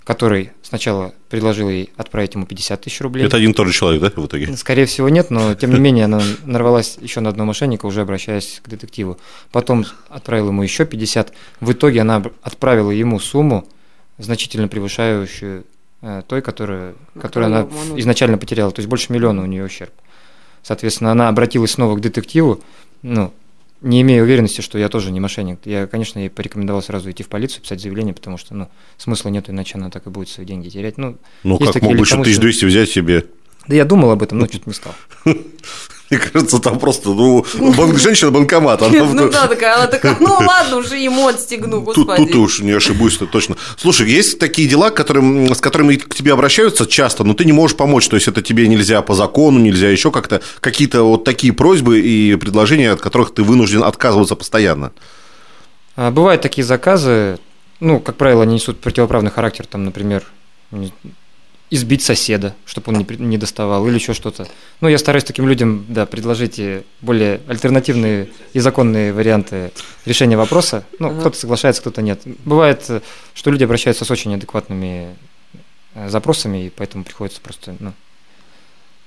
который 0.06 0.52
сначала 0.64 1.14
предложил 1.28 1.70
ей 1.70 1.90
отправить 1.98 2.36
ему 2.36 2.46
50 2.46 2.80
тысяч 2.80 3.02
рублей. 3.02 3.26
Это 3.26 3.36
один 3.36 3.52
и 3.52 3.54
тот 3.54 3.68
же 3.68 3.74
человек, 3.74 4.02
да, 4.02 4.22
в 4.22 4.26
итоге? 4.26 4.56
Скорее 4.56 4.86
всего, 4.86 5.10
нет, 5.10 5.32
но 5.32 5.54
тем 5.54 5.74
не 5.74 5.80
менее 5.82 6.06
она 6.06 6.22
нарвалась 6.46 6.98
еще 7.02 7.20
на 7.20 7.30
одного 7.30 7.48
мошенника, 7.48 7.86
уже 7.88 8.00
обращаясь 8.00 8.62
к 8.64 8.70
детективу. 8.70 9.18
Потом 9.52 9.86
отправила 10.08 10.48
ему 10.48 10.64
еще 10.64 10.86
50. 10.86 11.34
В 11.60 11.74
итоге 11.74 12.00
она 12.00 12.24
отправила 12.42 12.92
ему 12.92 13.20
сумму, 13.20 13.68
значительно 14.18 14.70
превышающую 14.70 15.66
э, 16.02 16.22
той, 16.26 16.42
которую, 16.42 16.96
которую 17.20 17.48
она 17.48 17.68
изначально 17.98 18.38
потеряла. 18.38 18.72
То 18.72 18.80
есть 18.80 18.88
больше 18.88 19.12
миллиона 19.12 19.44
у 19.44 19.46
нее 19.46 19.66
ущерб. 19.66 19.92
Соответственно, 20.68 21.14
она 21.14 21.30
обратилась 21.30 21.72
снова 21.72 21.96
к 21.96 22.02
детективу, 22.02 22.62
ну, 23.02 23.34
не 23.80 24.02
имея 24.02 24.22
уверенности, 24.22 24.60
что 24.60 24.78
я 24.78 24.90
тоже 24.90 25.12
не 25.12 25.22
мошенник. 25.22 25.60
Я, 25.64 25.88
конечно, 25.88 26.20
ей 26.20 26.30
порекомендовал 26.30 26.82
сразу 26.82 27.10
идти 27.10 27.24
в 27.24 27.30
полицию, 27.30 27.62
писать 27.62 27.80
заявление, 27.80 28.14
потому 28.14 28.38
что, 28.38 28.54
ну, 28.54 28.68
смысла 28.98 29.30
нет, 29.30 29.50
иначе 29.50 29.76
она 29.78 29.90
так 29.90 30.08
и 30.08 30.10
будет 30.10 30.28
свои 30.28 30.46
деньги 30.46 30.68
терять. 30.68 30.98
Ну, 30.98 31.16
Ну, 31.44 31.58
как 31.58 31.82
мог 31.82 31.94
бы 31.96 32.00
еще 32.00 32.16
легкомысленные- 32.16 32.22
1200 32.24 32.66
взять 32.66 32.90
себе? 32.90 33.24
Да 33.70 33.76
я 33.76 33.86
думал 33.86 34.12
об 34.12 34.22
этом, 34.24 34.40
но 34.40 34.48
чуть 34.48 34.68
не 34.68 34.74
стал. 34.74 34.94
Мне 36.10 36.20
кажется, 36.20 36.60
там 36.60 36.80
просто, 36.80 37.10
ну, 37.10 37.46
банк, 37.76 37.98
женщина-банкомат. 37.98 38.82
Она 38.82 39.04
Ну 39.04 39.30
да, 39.30 39.48
такая, 39.48 39.76
она 39.76 39.88
такая, 39.88 40.16
ну 40.20 40.38
ладно, 40.40 40.78
уже 40.78 40.98
ему 40.98 41.28
отстегну, 41.28 41.84
Тут, 41.86 41.96
господи. 41.98 42.18
тут 42.18 42.32
ты 42.32 42.38
уж 42.38 42.60
не 42.62 42.72
ошибусь, 42.72 43.18
это 43.18 43.26
точно. 43.26 43.58
Слушай, 43.76 44.10
есть 44.10 44.40
такие 44.40 44.70
дела, 44.70 44.90
которым, 44.90 45.54
с 45.54 45.60
которыми 45.60 45.96
к 45.96 46.16
тебе 46.16 46.32
обращаются 46.32 46.86
часто, 46.86 47.24
но 47.26 47.34
ты 47.34 47.44
не 47.44 47.52
можешь 47.52 47.76
помочь. 47.76 48.08
То 48.08 48.16
есть 48.16 48.28
это 48.30 48.42
тебе 48.42 48.68
нельзя 48.70 49.02
по 49.02 49.16
закону, 49.16 49.60
нельзя 49.60 49.90
еще 49.90 50.12
как-то. 50.12 50.42
Какие-то 50.62 51.04
вот 51.04 51.26
такие 51.26 51.52
просьбы 51.52 52.00
и 52.00 52.36
предложения, 52.38 52.92
от 52.92 53.02
которых 53.02 53.34
ты 53.34 53.44
вынужден 53.44 53.84
отказываться 53.84 54.36
постоянно. 54.36 54.94
А, 55.98 56.12
Бывают 56.12 56.42
такие 56.42 56.64
заказы, 56.64 57.38
ну, 57.82 58.00
как 58.00 58.16
правило, 58.16 58.44
они 58.44 58.56
несут 58.56 58.80
противоправный 58.80 59.32
характер, 59.32 59.66
там, 59.66 59.84
например, 59.84 60.24
избить 61.70 62.02
соседа, 62.02 62.56
чтобы 62.66 62.92
он 62.94 63.00
не, 63.00 63.06
не 63.18 63.38
доставал, 63.38 63.86
или 63.88 63.96
еще 63.96 64.14
что-то. 64.14 64.48
Ну, 64.80 64.88
я 64.88 64.98
стараюсь 64.98 65.26
таким 65.26 65.48
людям, 65.50 65.86
да, 65.90 66.06
предложить 66.06 66.62
более 67.02 67.42
альтернативные 67.48 68.30
и 68.54 68.60
законные 68.60 69.12
варианты 69.12 69.72
решения 70.06 70.38
вопроса. 70.38 70.86
Ну, 71.00 71.10
Ага. 71.10 71.20
кто-то 71.20 71.38
соглашается, 71.38 71.82
кто-то 71.82 72.02
нет. 72.02 72.22
Бывает, 72.46 72.86
э, 72.90 73.02
что 73.34 73.52
люди 73.52 73.66
обращаются 73.66 74.06
с 74.06 74.12
очень 74.12 74.34
адекватными 74.34 75.14
э, 75.94 76.10
запросами, 76.10 76.68
и 76.68 76.70
поэтому 76.70 77.04
приходится 77.04 77.42
просто, 77.42 77.76
ну, 77.80 77.92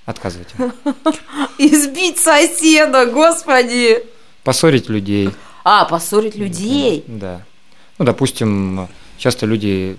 отказывать. 0.05 0.49
Избить 1.59 2.19
соседа, 2.19 3.07
господи. 3.07 4.05
Поссорить 4.45 4.89
людей, 4.89 5.31
А, 5.65 5.85
поссорить 5.85 6.35
людей. 6.37 7.05
Да. 7.07 7.43
Ну, 7.99 8.05
допустим, 8.05 8.89
часто 9.19 9.47
люди 9.47 9.97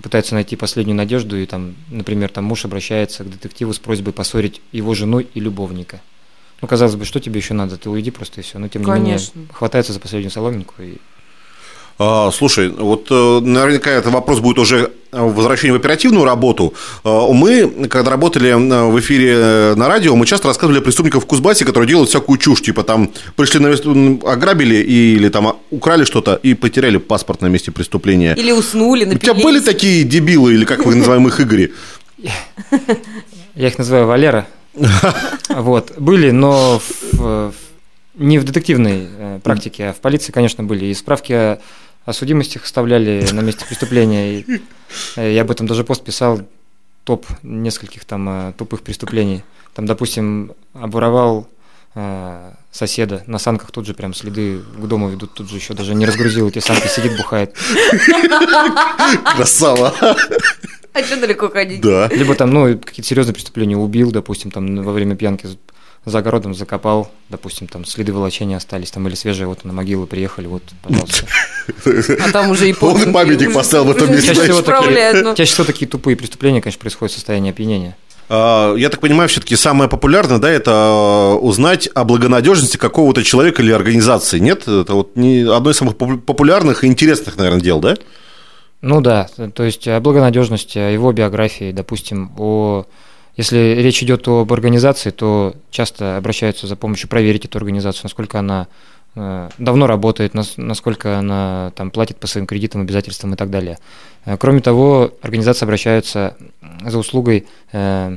пытаются 0.00 0.34
найти 0.34 0.56
последнюю 0.56 0.96
надежду, 0.96 1.36
и 1.36 1.46
там, 1.46 1.74
например, 1.90 2.30
там 2.30 2.44
муж 2.44 2.64
обращается 2.64 3.24
к 3.24 3.30
детективу 3.30 3.72
с 3.72 3.78
просьбой 3.78 4.12
поссорить 4.12 4.62
его 4.72 4.94
жену 4.94 5.20
и 5.20 5.40
любовника. 5.40 6.00
Ну, 6.62 6.68
казалось 6.68 6.94
бы, 6.94 7.04
что 7.04 7.20
тебе 7.20 7.38
еще 7.40 7.54
надо? 7.54 7.76
Ты 7.76 7.90
уйди 7.90 8.10
просто 8.10 8.40
и 8.40 8.44
все. 8.44 8.58
Но 8.58 8.68
тем 8.68 8.82
не 8.82 8.86
Конечно. 8.86 9.36
менее, 9.36 9.52
хватается 9.52 9.92
за 9.92 10.00
последнюю 10.00 10.30
соломинку. 10.30 10.74
И... 10.80 10.96
А, 11.98 12.30
слушай, 12.32 12.68
вот 12.68 13.06
э, 13.10 13.40
наверняка 13.40 13.90
этот 13.90 14.12
вопрос 14.12 14.40
будет 14.40 14.58
уже 14.58 14.90
возвращение 15.12 15.74
в 15.74 15.76
оперативную 15.80 16.24
работу. 16.24 16.74
А, 17.04 17.30
Мы, 17.32 17.86
когда 17.88 18.10
работали 18.10 18.48
э, 18.50 18.86
в 18.88 18.98
эфире 19.00 19.32
э, 19.36 19.74
на 19.76 19.88
радио, 19.88 20.16
мы 20.16 20.26
часто 20.26 20.48
рассказывали 20.48 20.78
о 20.78 20.82
преступниках 20.82 21.22
в 21.22 21.26
Кузбассе, 21.26 21.64
которые 21.64 21.88
делают 21.88 22.08
всякую 22.08 22.38
чушь, 22.38 22.62
типа 22.62 22.82
там 22.82 23.10
пришли 23.36 23.60
на 23.60 23.70
ограбили 24.32 24.76
или 24.76 25.28
там 25.28 25.46
а, 25.48 25.56
украли 25.70 26.04
что-то 26.04 26.34
и 26.42 26.54
потеряли 26.54 26.96
паспорт 26.96 27.40
на 27.42 27.46
месте 27.46 27.70
преступления. 27.70 28.34
Или 28.34 28.52
уснули, 28.52 29.04
У 29.04 29.18
тебя 29.18 29.34
напились. 29.34 29.42
были 29.44 29.60
такие 29.60 30.04
дебилы, 30.04 30.54
или 30.54 30.64
как 30.64 30.84
вы 30.86 30.94
называем 30.94 31.26
их, 31.28 31.40
Игори? 31.40 31.72
Я 33.54 33.68
их 33.68 33.78
называю 33.78 34.06
Валера. 34.06 34.46
Вот. 35.50 35.92
Были, 35.98 36.30
но 36.30 36.80
в- 37.12 37.52
не 38.22 38.38
в 38.38 38.44
детективной 38.44 39.08
э, 39.08 39.40
практике, 39.42 39.88
а 39.88 39.92
в 39.92 40.00
полиции, 40.00 40.32
конечно, 40.32 40.64
были. 40.64 40.86
И 40.86 40.94
справки 40.94 41.32
о, 41.32 41.58
о 42.04 42.12
судимостях 42.12 42.64
оставляли 42.64 43.26
на 43.32 43.40
месте 43.40 43.64
преступления. 43.66 44.40
И 44.40 44.62
э, 45.16 45.32
я 45.32 45.42
об 45.42 45.50
этом 45.50 45.66
даже 45.66 45.84
пост 45.84 46.04
писал, 46.04 46.40
топ 47.04 47.26
нескольких 47.42 48.04
там 48.04 48.28
э, 48.28 48.52
тупых 48.56 48.82
преступлений. 48.82 49.42
Там, 49.74 49.86
допустим, 49.86 50.52
обворовал 50.74 51.48
э, 51.94 52.52
соседа 52.70 53.22
на 53.26 53.38
санках, 53.38 53.70
тут 53.70 53.86
же 53.86 53.94
прям 53.94 54.14
следы 54.14 54.60
к 54.60 54.86
дому 54.86 55.10
ведут, 55.10 55.34
тут 55.34 55.50
же 55.50 55.56
еще 55.56 55.74
даже 55.74 55.94
не 55.94 56.06
разгрузил 56.06 56.48
эти 56.48 56.60
санки, 56.60 56.86
сидит, 56.86 57.16
бухает. 57.16 57.56
Красава. 59.36 59.94
А 60.94 61.02
что 61.02 61.18
далеко 61.18 61.48
ходить? 61.48 61.80
Да. 61.80 62.08
Либо 62.08 62.34
там, 62.34 62.50
ну, 62.50 62.78
какие-то 62.78 63.08
серьезные 63.08 63.34
преступления 63.34 63.76
убил, 63.76 64.12
допустим, 64.12 64.50
там 64.50 64.82
во 64.82 64.92
время 64.92 65.16
пьянки 65.16 65.48
за- 66.04 66.18
огородом 66.18 66.54
закопал, 66.54 67.10
допустим, 67.28 67.66
там 67.68 67.84
следы 67.84 68.12
волочения 68.12 68.56
остались, 68.56 68.90
там 68.90 69.06
или 69.08 69.14
свежие, 69.14 69.46
вот 69.46 69.64
на 69.64 69.72
могилу 69.72 70.06
приехали, 70.06 70.46
вот, 70.46 70.62
пожалуйста. 70.82 71.26
А 72.24 72.30
там 72.32 72.50
уже 72.50 72.68
и 72.70 72.74
Он 72.80 73.02
и 73.10 73.12
памятник 73.12 73.52
поставил 73.54 73.84
в 73.84 73.90
этом 73.90 74.10
месте. 74.10 74.28
Чаще 74.28 74.42
всего, 74.42 74.60
Исправляет, 74.60 75.14
ну. 75.16 75.20
такие, 75.30 75.36
чаще 75.36 75.52
всего 75.52 75.64
такие 75.66 75.86
тупые 75.88 76.16
преступления, 76.16 76.60
конечно, 76.60 76.80
происходят 76.80 77.12
в 77.12 77.14
состоянии 77.14 77.50
опьянения. 77.50 77.96
А, 78.28 78.74
Я 78.76 78.88
так 78.88 79.00
понимаю, 79.00 79.28
все-таки 79.28 79.56
самое 79.56 79.90
популярное, 79.90 80.38
да, 80.38 80.50
это 80.50 80.70
а, 80.74 81.34
узнать 81.36 81.88
о 81.94 82.04
благонадежности 82.04 82.76
какого-то 82.76 83.22
человека 83.22 83.62
или 83.62 83.72
организации. 83.72 84.38
Нет? 84.38 84.66
Это 84.68 84.94
вот 84.94 85.16
не 85.16 85.40
одно 85.42 85.70
из 85.70 85.76
самых 85.76 85.96
попу- 85.96 86.18
популярных 86.18 86.84
и 86.84 86.86
интересных, 86.86 87.36
наверное, 87.36 87.60
дел, 87.60 87.78
да? 87.80 87.96
Ну 88.80 89.00
да, 89.00 89.28
то 89.54 89.62
есть 89.62 89.86
о 89.86 90.00
благонадежности, 90.00 90.78
о 90.78 90.90
его 90.90 91.12
биографии, 91.12 91.70
допустим, 91.72 92.32
о 92.36 92.86
если 93.36 93.76
речь 93.80 94.02
идет 94.02 94.28
об 94.28 94.52
организации, 94.52 95.10
то 95.10 95.54
часто 95.70 96.16
обращаются 96.16 96.66
за 96.66 96.76
помощью 96.76 97.08
проверить 97.08 97.44
эту 97.44 97.58
организацию, 97.58 98.04
насколько 98.04 98.38
она 98.38 98.68
э, 99.14 99.48
давно 99.58 99.86
работает, 99.86 100.34
нас- 100.34 100.54
насколько 100.56 101.18
она 101.18 101.72
там 101.76 101.90
платит 101.90 102.18
по 102.18 102.26
своим 102.26 102.46
кредитам, 102.46 102.80
обязательствам 102.80 103.34
и 103.34 103.36
так 103.36 103.50
далее. 103.50 103.78
Э, 104.24 104.36
Кроме 104.36 104.60
того, 104.60 105.12
организации 105.22 105.64
обращаются 105.64 106.36
за 106.84 106.98
услугой 106.98 107.46
э, 107.72 108.16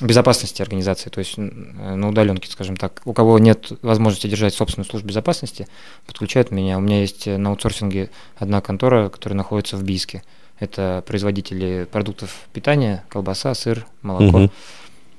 безопасности 0.00 0.62
организации, 0.62 1.10
то 1.10 1.18
есть 1.18 1.36
на 1.38 2.08
удаленке, 2.08 2.48
скажем 2.50 2.76
так. 2.76 3.02
У 3.04 3.12
кого 3.12 3.38
нет 3.38 3.72
возможности 3.82 4.28
держать 4.28 4.54
собственную 4.54 4.88
службу 4.88 5.08
безопасности, 5.08 5.66
подключают 6.06 6.50
меня. 6.52 6.78
У 6.78 6.80
меня 6.80 7.00
есть 7.00 7.26
на 7.26 7.50
аутсорсинге 7.50 8.10
одна 8.36 8.60
контора, 8.60 9.08
которая 9.08 9.36
находится 9.36 9.76
в 9.76 9.82
Бийске. 9.82 10.22
Это 10.60 11.04
производители 11.06 11.86
продуктов 11.90 12.48
питания, 12.52 13.04
колбаса, 13.08 13.54
сыр, 13.54 13.86
молоко. 14.02 14.50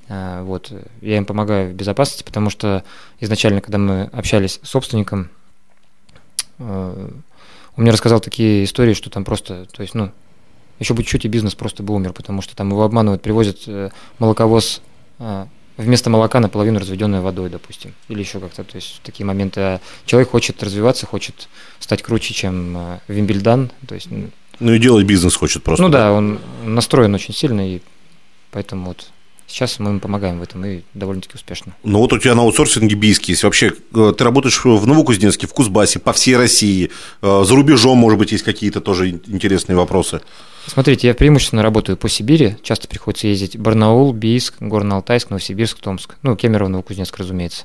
А, 0.08 0.42
Вот. 0.42 0.72
Я 1.00 1.16
им 1.16 1.24
помогаю 1.24 1.70
в 1.70 1.74
безопасности, 1.74 2.24
потому 2.24 2.50
что 2.50 2.84
изначально, 3.20 3.60
когда 3.60 3.78
мы 3.78 4.10
общались 4.12 4.58
с 4.62 4.68
собственником, 4.68 5.30
э, 6.58 7.10
он 7.76 7.82
мне 7.82 7.92
рассказал 7.92 8.20
такие 8.20 8.64
истории, 8.64 8.92
что 8.92 9.08
там 9.08 9.24
просто, 9.24 9.66
то 9.66 9.82
есть, 9.82 9.94
ну, 9.94 10.10
еще 10.80 10.94
бы 10.94 11.02
чуть-чуть 11.02 11.26
и 11.26 11.28
бизнес 11.28 11.54
просто 11.54 11.82
бы 11.82 11.94
умер, 11.94 12.12
потому 12.12 12.42
что 12.42 12.56
там 12.56 12.70
его 12.70 12.82
обманывают, 12.82 13.22
привозят 13.22 13.60
э, 13.66 13.90
молоковоз 14.18 14.82
а, 15.18 15.46
вместо 15.76 16.10
молока 16.10 16.40
наполовину 16.40 16.80
разведенной 16.80 17.20
водой, 17.20 17.50
допустим, 17.50 17.94
или 18.08 18.20
еще 18.20 18.40
как-то, 18.40 18.64
то 18.64 18.76
есть 18.76 19.00
такие 19.02 19.26
моменты. 19.26 19.60
А 19.60 19.80
человек 20.06 20.30
хочет 20.30 20.62
развиваться, 20.62 21.06
хочет 21.06 21.48
стать 21.78 22.02
круче, 22.02 22.34
чем 22.34 22.76
э, 22.76 22.98
Вимбельдан, 23.08 23.70
то 23.86 23.94
есть, 23.94 24.08
Ну 24.60 24.72
и 24.74 24.78
делать 24.78 25.06
бизнес 25.06 25.34
хочет 25.36 25.62
просто. 25.62 25.82
ну 25.82 25.88
да, 25.88 26.12
он 26.12 26.38
настроен 26.64 27.14
очень 27.14 27.34
сильно, 27.34 27.66
и 27.76 27.80
поэтому 28.50 28.88
вот 28.88 29.06
сейчас 29.46 29.78
мы 29.78 29.90
им 29.90 30.00
помогаем 30.00 30.38
в 30.38 30.42
этом, 30.42 30.64
и 30.64 30.82
довольно-таки 30.94 31.34
успешно. 31.34 31.72
Ну 31.82 31.98
вот 31.98 32.12
у 32.12 32.18
тебя 32.18 32.34
на 32.34 32.42
аутсорсинге 32.42 32.94
бийский 32.94 33.32
есть. 33.32 33.42
Вообще, 33.42 33.72
э, 33.94 34.12
ты 34.16 34.22
работаешь 34.22 34.64
в 34.64 34.86
Новокузнецке, 34.86 35.46
в 35.46 35.52
Кузбассе, 35.54 35.98
по 35.98 36.12
всей 36.12 36.36
России. 36.36 36.90
Э, 37.22 37.42
За 37.44 37.54
рубежом, 37.56 37.98
может 37.98 38.18
быть, 38.18 38.32
есть 38.32 38.44
какие-то 38.44 38.80
тоже 38.80 39.10
ин- 39.10 39.22
интересные 39.26 39.76
вопросы. 39.76 40.20
Смотрите, 40.66 41.08
я 41.08 41.14
преимущественно 41.14 41.62
работаю 41.62 41.96
по 41.96 42.08
Сибири, 42.08 42.56
часто 42.62 42.86
приходится 42.86 43.26
ездить 43.26 43.58
Барнаул, 43.58 44.12
Бийск, 44.12 44.60
Горно-Алтайск, 44.60 45.28
Новосибирск, 45.30 45.78
Томск, 45.80 46.16
ну, 46.22 46.36
Кемерово, 46.36 46.68
Новокузнецк, 46.68 47.16
разумеется. 47.16 47.64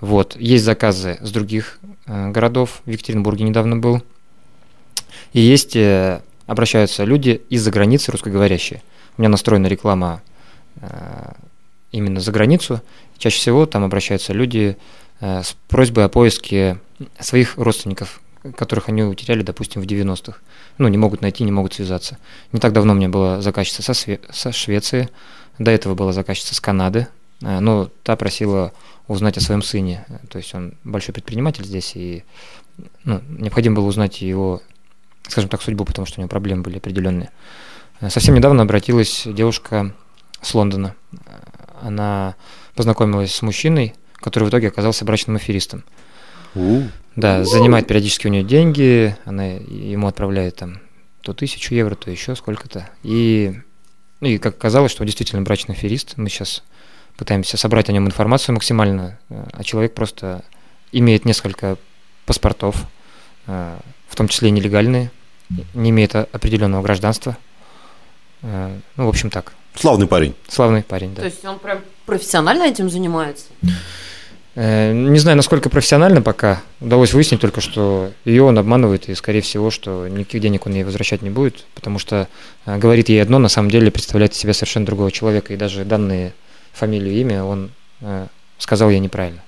Вот, 0.00 0.36
есть 0.38 0.64
заказы 0.64 1.18
с 1.20 1.30
других 1.32 1.80
э, 2.06 2.30
городов, 2.30 2.80
в 2.86 2.90
Екатеринбурге 2.90 3.44
недавно 3.44 3.76
был, 3.76 4.02
и 5.32 5.40
есть, 5.40 5.72
обращаются 6.48 7.04
люди 7.04 7.42
из-за 7.50 7.70
границы 7.70 8.10
русскоговорящие. 8.10 8.82
У 9.16 9.20
меня 9.20 9.28
настроена 9.28 9.66
реклама 9.66 10.22
э, 10.80 11.32
именно 11.92 12.20
за 12.20 12.32
границу, 12.32 12.80
чаще 13.18 13.36
всего 13.36 13.66
там 13.66 13.84
обращаются 13.84 14.32
люди 14.32 14.76
э, 15.20 15.42
с 15.42 15.54
просьбой 15.68 16.06
о 16.06 16.08
поиске 16.08 16.78
своих 17.20 17.58
родственников, 17.58 18.20
которых 18.56 18.88
они 18.88 19.02
утеряли, 19.02 19.42
допустим, 19.42 19.82
в 19.82 19.84
90-х. 19.84 20.38
Ну, 20.78 20.88
не 20.88 20.96
могут 20.96 21.20
найти, 21.20 21.44
не 21.44 21.52
могут 21.52 21.74
связаться. 21.74 22.16
Не 22.52 22.60
так 22.60 22.72
давно 22.72 22.94
у 22.94 22.96
меня 22.96 23.10
была 23.10 23.42
заказчица 23.42 23.82
со, 23.82 23.92
Све- 23.92 24.20
со 24.32 24.50
Швеции, 24.50 25.10
до 25.58 25.70
этого 25.70 25.94
была 25.94 26.12
заказчица 26.12 26.54
с 26.54 26.60
Канады, 26.60 27.08
э, 27.42 27.60
но 27.60 27.90
та 28.04 28.16
просила 28.16 28.72
узнать 29.06 29.36
о 29.36 29.42
своем 29.42 29.60
сыне. 29.60 30.06
То 30.30 30.38
есть 30.38 30.54
он 30.54 30.74
большой 30.82 31.12
предприниматель 31.12 31.64
здесь, 31.64 31.92
и 31.94 32.24
ну, 33.04 33.20
необходимо 33.28 33.76
было 33.76 33.86
узнать 33.86 34.22
его 34.22 34.62
скажем 35.28 35.48
так, 35.48 35.62
судьбу, 35.62 35.84
потому 35.84 36.06
что 36.06 36.18
у 36.18 36.22
него 36.22 36.28
проблемы 36.28 36.62
были 36.62 36.78
определенные. 36.78 37.30
Э, 38.00 38.10
Совсем 38.10 38.34
недавно 38.34 38.62
обратилась 38.62 39.22
девушка 39.26 39.94
с 40.40 40.54
Лондона. 40.54 40.94
Э, 41.12 41.16
Она 41.82 42.34
познакомилась 42.74 43.34
с 43.34 43.42
мужчиной, 43.42 43.94
который 44.16 44.44
в 44.44 44.48
итоге 44.48 44.68
оказался 44.68 45.04
брачным 45.04 45.36
аферистом. 45.36 45.84
У. 46.54 46.82
Да, 47.14 47.44
занимает 47.44 47.86
периодически 47.86 48.26
у 48.26 48.30
нее 48.30 48.44
деньги, 48.44 49.16
она 49.24 49.44
ему 49.44 50.06
отправляет 50.06 50.56
там 50.56 50.80
то 51.22 51.34
тысячу 51.34 51.74
евро, 51.74 51.94
то 51.94 52.10
еще 52.10 52.36
сколько-то. 52.36 52.88
И, 53.02 53.60
ну, 54.20 54.28
и 54.28 54.38
как 54.38 54.54
оказалось, 54.54 54.92
что 54.92 55.02
он 55.02 55.06
действительно 55.06 55.42
брачный 55.42 55.74
аферист. 55.74 56.16
Мы 56.16 56.28
сейчас 56.28 56.62
пытаемся 57.16 57.56
собрать 57.56 57.88
о 57.88 57.92
нем 57.92 58.06
информацию 58.06 58.54
максимально, 58.54 59.18
э, 59.28 59.44
а 59.52 59.64
человек 59.64 59.94
просто 59.94 60.44
имеет 60.92 61.24
несколько 61.24 61.76
паспортов, 62.24 62.86
в 63.46 64.16
том 64.16 64.28
числе 64.28 64.48
и 64.48 64.52
нелегальные, 64.52 65.10
не 65.74 65.90
имеет 65.90 66.14
определенного 66.14 66.82
гражданства. 66.82 67.36
Э, 68.42 68.76
Ну, 68.96 69.06
в 69.06 69.08
общем 69.08 69.30
так. 69.30 69.54
Славный 69.74 70.06
парень. 70.06 70.34
Славный 70.48 70.82
парень, 70.82 71.14
да. 71.14 71.22
То 71.22 71.28
есть 71.28 71.44
он 71.44 71.58
прям 71.58 71.80
профессионально 72.06 72.64
этим 72.64 72.90
занимается? 72.90 73.46
Э, 74.54 74.92
Не 74.92 75.18
знаю, 75.18 75.36
насколько 75.36 75.68
профессионально 75.70 76.20
пока. 76.22 76.60
Удалось 76.80 77.12
выяснить 77.12 77.40
только, 77.40 77.60
что 77.60 78.12
ее 78.24 78.42
он 78.42 78.58
обманывает, 78.58 79.08
и, 79.08 79.14
скорее 79.14 79.40
всего, 79.40 79.70
что 79.70 80.08
никаких 80.08 80.40
денег 80.40 80.66
он 80.66 80.74
ей 80.74 80.84
возвращать 80.84 81.22
не 81.22 81.30
будет, 81.30 81.64
потому 81.74 81.98
что 81.98 82.28
э, 82.66 82.78
говорит 82.78 83.08
ей 83.08 83.22
одно, 83.22 83.38
на 83.38 83.48
самом 83.48 83.70
деле 83.70 83.90
представляет 83.90 84.32
из 84.32 84.38
себя 84.38 84.54
совершенно 84.54 84.86
другого 84.86 85.12
человека, 85.12 85.52
и 85.54 85.56
даже 85.56 85.84
данные 85.84 86.32
фамилию, 86.72 87.14
имя 87.14 87.42
он 87.44 87.70
сказал 88.58 88.90
ей 88.90 89.00
неправильно. 89.00 89.42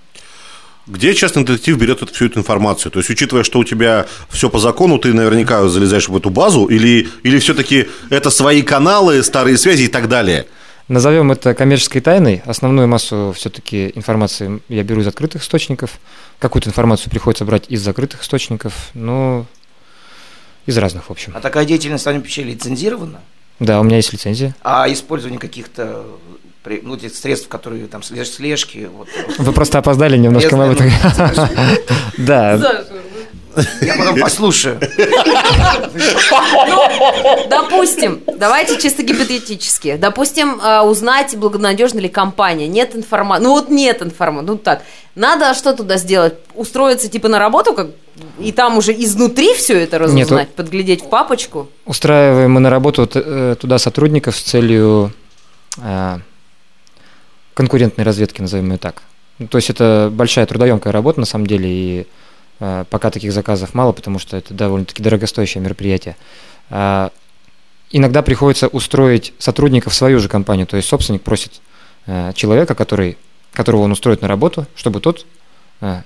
Где 0.87 1.14
частный 1.14 1.45
детектив 1.45 1.78
берет 1.78 2.03
эту, 2.03 2.12
всю 2.12 2.26
эту 2.26 2.41
информацию? 2.41 2.91
То 2.91 2.99
есть, 2.99 3.11
учитывая, 3.11 3.45
что 3.45 3.59
у 3.59 3.64
тебя 3.64 4.07
все 4.28 4.49
по 4.49 4.59
закону, 4.59 4.99
ты 4.99 5.12
наверняка 5.12 5.68
залезаешь 5.68 6.09
в 6.09 6.16
эту 6.16 6.31
базу, 6.31 6.66
или, 6.66 7.09
или 7.22 7.39
все-таки 7.39 7.89
это 8.09 8.31
свои 8.31 8.62
каналы, 8.62 9.22
старые 9.22 9.57
связи 9.57 9.85
и 9.85 9.89
так 9.89 10.09
далее? 10.09 10.47
Назовем 10.89 11.31
это 11.31 11.55
коммерческой 11.55 12.01
тайной. 12.01 12.43
Основную 12.45 12.89
массу 12.89 13.33
все-таки 13.37 13.93
информации 13.95 14.61
я 14.68 14.83
беру 14.83 15.03
из 15.03 15.07
открытых 15.07 15.43
источников. 15.43 15.93
Какую-то 16.41 16.70
информацию 16.70 17.11
приходится 17.11 17.45
брать 17.45 17.66
из 17.68 17.81
закрытых 17.81 18.22
источников, 18.22 18.91
но 18.95 19.47
из 20.66 20.76
разных, 20.78 21.09
в 21.09 21.11
общем. 21.12 21.33
А 21.37 21.41
такая 21.41 21.64
деятельность 21.64 22.03
в 22.03 22.05
своем 22.05 22.22
печи 22.22 22.43
лицензирована? 22.43 23.20
Да, 23.61 23.78
у 23.78 23.85
меня 23.85 23.99
есть 23.99 24.12
лицензия. 24.12 24.57
А 24.62 24.91
использование 24.91 25.39
каких-то 25.39 26.07
при- 26.63 26.81
ну, 26.83 26.97
этих 26.97 27.15
средств, 27.15 27.49
которые 27.49 27.87
там 27.87 28.03
слеж- 28.03 28.25
слежки, 28.37 28.89
вот, 28.95 29.09
Вы 29.39 29.53
просто 29.53 29.79
опоздали 29.79 30.17
немножко, 30.17 30.57
мы 30.57 30.65
об 30.65 30.73
этом- 30.73 30.91
Да, 32.19 32.59
я 33.81 33.97
потом 33.97 34.21
послушаю. 34.21 34.79
Допустим, 37.49 38.21
давайте 38.37 38.79
чисто 38.81 39.03
гипотетически. 39.03 39.97
Допустим, 39.97 40.61
э, 40.61 40.81
узнать, 40.83 41.37
благонадежна 41.37 41.99
ли 42.01 42.09
компания. 42.09 42.69
Нет 42.69 42.95
информации. 42.95 43.43
Ну 43.45 43.51
вот 43.51 43.69
нет 43.69 44.03
информации. 44.03 44.47
Ну 44.47 44.57
так. 44.57 44.83
Надо 45.15 45.53
что 45.55 45.73
туда 45.75 45.97
сделать? 45.97 46.35
Устроиться 46.55 47.09
типа 47.09 47.29
на 47.29 47.39
работу, 47.39 47.75
как 47.75 47.89
и 48.39 48.53
там 48.53 48.79
уже 48.79 48.93
изнутри 48.93 49.55
все 49.55 49.81
это 49.83 49.99
разузнать, 49.99 50.51
подглядеть 50.51 51.03
в 51.03 51.09
папочку. 51.09 51.69
Устраиваем 51.87 52.53
мы 52.53 52.61
на 52.61 52.71
работу 52.71 53.09
э, 53.13 53.57
туда 53.61 53.79
сотрудников 53.79 54.37
с 54.37 54.41
целью 54.43 55.13
э, 55.83 56.19
конкурентной 57.55 58.05
разведки, 58.05 58.40
назовем 58.40 58.70
ее 58.70 58.78
так. 58.78 59.03
Ну, 59.38 59.48
То 59.48 59.59
есть 59.59 59.70
это 59.70 60.11
большая 60.12 60.46
трудоемкая 60.46 60.92
работа 60.92 61.20
на 61.20 61.26
самом 61.26 61.46
деле, 61.46 61.68
и 61.68 62.07
э, 62.61 62.84
пока 62.90 63.11
таких 63.11 63.32
заказов 63.32 63.74
мало, 63.74 63.92
потому 63.92 64.18
что 64.18 64.36
это 64.36 64.55
довольно-таки 64.55 65.03
дорогостоящее 65.03 65.62
мероприятие. 65.62 66.16
А, 66.68 67.11
Иногда 67.92 68.22
приходится 68.22 68.68
устроить 68.68 69.34
сотрудника 69.38 69.90
в 69.90 69.94
свою 69.94 70.20
же 70.20 70.28
компанию, 70.28 70.66
то 70.66 70.76
есть 70.76 70.88
собственник 70.88 71.22
просит 71.22 71.61
э, 72.07 72.32
человека, 72.34 72.76
который, 72.76 73.18
которого 73.53 73.82
он 73.82 73.90
устроит 73.90 74.22
на 74.22 74.28
работу, 74.28 74.66
чтобы 74.76 75.01
тот 75.01 75.26
э, 75.80 76.03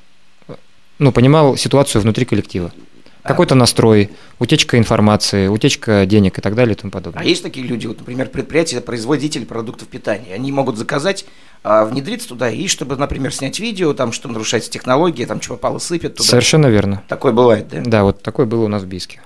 ну, 0.99 1.12
понимал 1.12 1.59
ситуацию 1.59 2.01
внутри 2.01 2.24
коллектива. 2.24 2.72
Какой-то 3.25 3.55
настрой, 3.55 4.11
утечка 4.39 4.77
информации, 4.77 5.47
утечка 5.47 6.05
денег 6.05 6.39
и 6.39 6.43
так 6.43 6.55
далее 6.55 6.75
и 6.75 6.79
тому 6.79 6.91
подобное. 6.91 7.22
А 7.22 7.25
есть 7.25 7.43
такие 7.43 7.66
люди, 7.66 7.87
вот, 7.87 7.99
например, 7.99 8.29
предприятия, 8.29 8.81
производители 8.83 9.45
продуктов 9.45 9.89
питания, 9.89 10.35
они 10.35 10.53
могут 10.53 10.77
заказать, 10.77 11.25
а, 11.62 11.87
внедриться 11.87 12.29
туда, 12.29 12.51
и 12.51 12.66
чтобы, 12.68 12.97
например, 12.97 13.33
снять 13.33 13.59
видео, 13.59 13.95
там, 13.95 14.12
что 14.12 14.29
нарушается 14.29 14.70
технология, 14.70 15.27
там, 15.27 15.41
что 15.41 15.55
попало, 15.55 15.79
сыпят 15.79 16.16
туда. 16.16 16.29
Совершенно 16.29 16.66
верно. 16.66 17.03
Такое 17.09 17.33
бывает, 17.33 17.68
да? 17.70 17.83
Да, 17.85 18.05
вот 18.05 18.22
такое 18.22 18.45
было 18.45 18.64
у 18.64 18.68
нас 18.68 18.83
в 18.83 18.87
Бийске. 18.87 19.22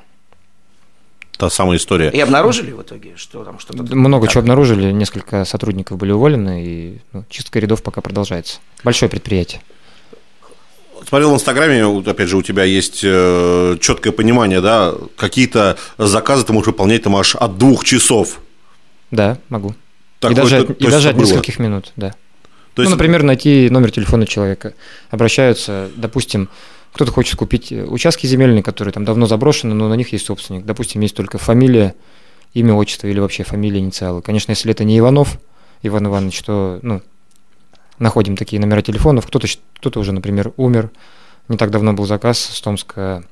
Та 1.36 1.50
самая 1.50 1.78
история. 1.78 2.10
И 2.10 2.20
обнаружили 2.20 2.72
в 2.72 2.82
итоге, 2.82 3.12
что 3.16 3.44
там 3.44 3.58
что-то... 3.58 3.82
Много 3.94 4.26
так? 4.26 4.32
чего 4.32 4.40
обнаружили, 4.40 4.90
несколько 4.90 5.44
сотрудников 5.44 5.96
были 5.96 6.10
уволены, 6.10 6.64
и 6.64 6.98
ну, 7.12 7.24
чистка 7.30 7.60
рядов 7.60 7.82
пока 7.82 8.00
продолжается. 8.00 8.58
Большое 8.82 9.08
предприятие. 9.08 9.60
Смотрел 11.06 11.32
в 11.32 11.34
Инстаграме, 11.34 11.84
вот 11.86 12.06
опять 12.08 12.28
же, 12.28 12.36
у 12.36 12.42
тебя 12.42 12.64
есть 12.64 13.00
э, 13.04 13.76
четкое 13.80 14.12
понимание, 14.12 14.60
да, 14.60 14.94
какие-то 15.16 15.76
заказы 15.98 16.44
ты 16.44 16.52
можешь 16.52 16.68
выполнять 16.68 17.02
там 17.02 17.16
аж 17.16 17.34
от 17.36 17.58
двух 17.58 17.84
часов. 17.84 18.40
Да, 19.10 19.38
могу. 19.48 19.74
Такое 20.20 20.32
и 20.32 20.36
даже, 20.36 20.64
то- 20.64 20.72
от, 20.72 20.80
и 20.80 20.84
даже 20.84 21.08
это 21.10 21.18
от 21.18 21.24
нескольких 21.24 21.58
минут, 21.58 21.92
да. 21.96 22.14
То 22.74 22.82
есть, 22.82 22.90
ну, 22.90 22.96
например, 22.96 23.22
найти 23.22 23.68
номер 23.70 23.90
телефона 23.90 24.26
человека. 24.26 24.74
Обращаются, 25.10 25.88
допустим, 25.96 26.48
кто-то 26.92 27.10
хочет 27.12 27.36
купить 27.36 27.72
участки 27.72 28.26
земельные, 28.26 28.62
которые 28.62 28.92
там 28.92 29.04
давно 29.04 29.26
заброшены, 29.26 29.74
но 29.74 29.88
на 29.88 29.94
них 29.94 30.12
есть 30.12 30.26
собственник. 30.26 30.64
Допустим, 30.64 31.00
есть 31.00 31.14
только 31.16 31.38
фамилия, 31.38 31.94
имя, 32.54 32.74
отчество 32.74 33.06
или 33.08 33.20
вообще 33.20 33.44
фамилия, 33.44 33.80
инициалы. 33.80 34.22
Конечно, 34.22 34.52
если 34.52 34.70
это 34.70 34.84
не 34.84 34.98
Иванов, 34.98 35.38
Иван 35.82 36.06
Иванович, 36.06 36.42
то, 36.42 36.78
ну, 36.82 37.02
находим 37.98 38.36
такие 38.36 38.60
номера 38.60 38.82
телефонов. 38.82 39.26
Кто-то, 39.26 39.46
кто-то 39.74 40.00
уже, 40.00 40.12
например, 40.12 40.52
умер. 40.56 40.90
Не 41.48 41.56
так 41.56 41.70
давно 41.70 41.92
был 41.92 42.06
заказ 42.06 42.38
с 42.38 42.60
Томска. 42.60 43.24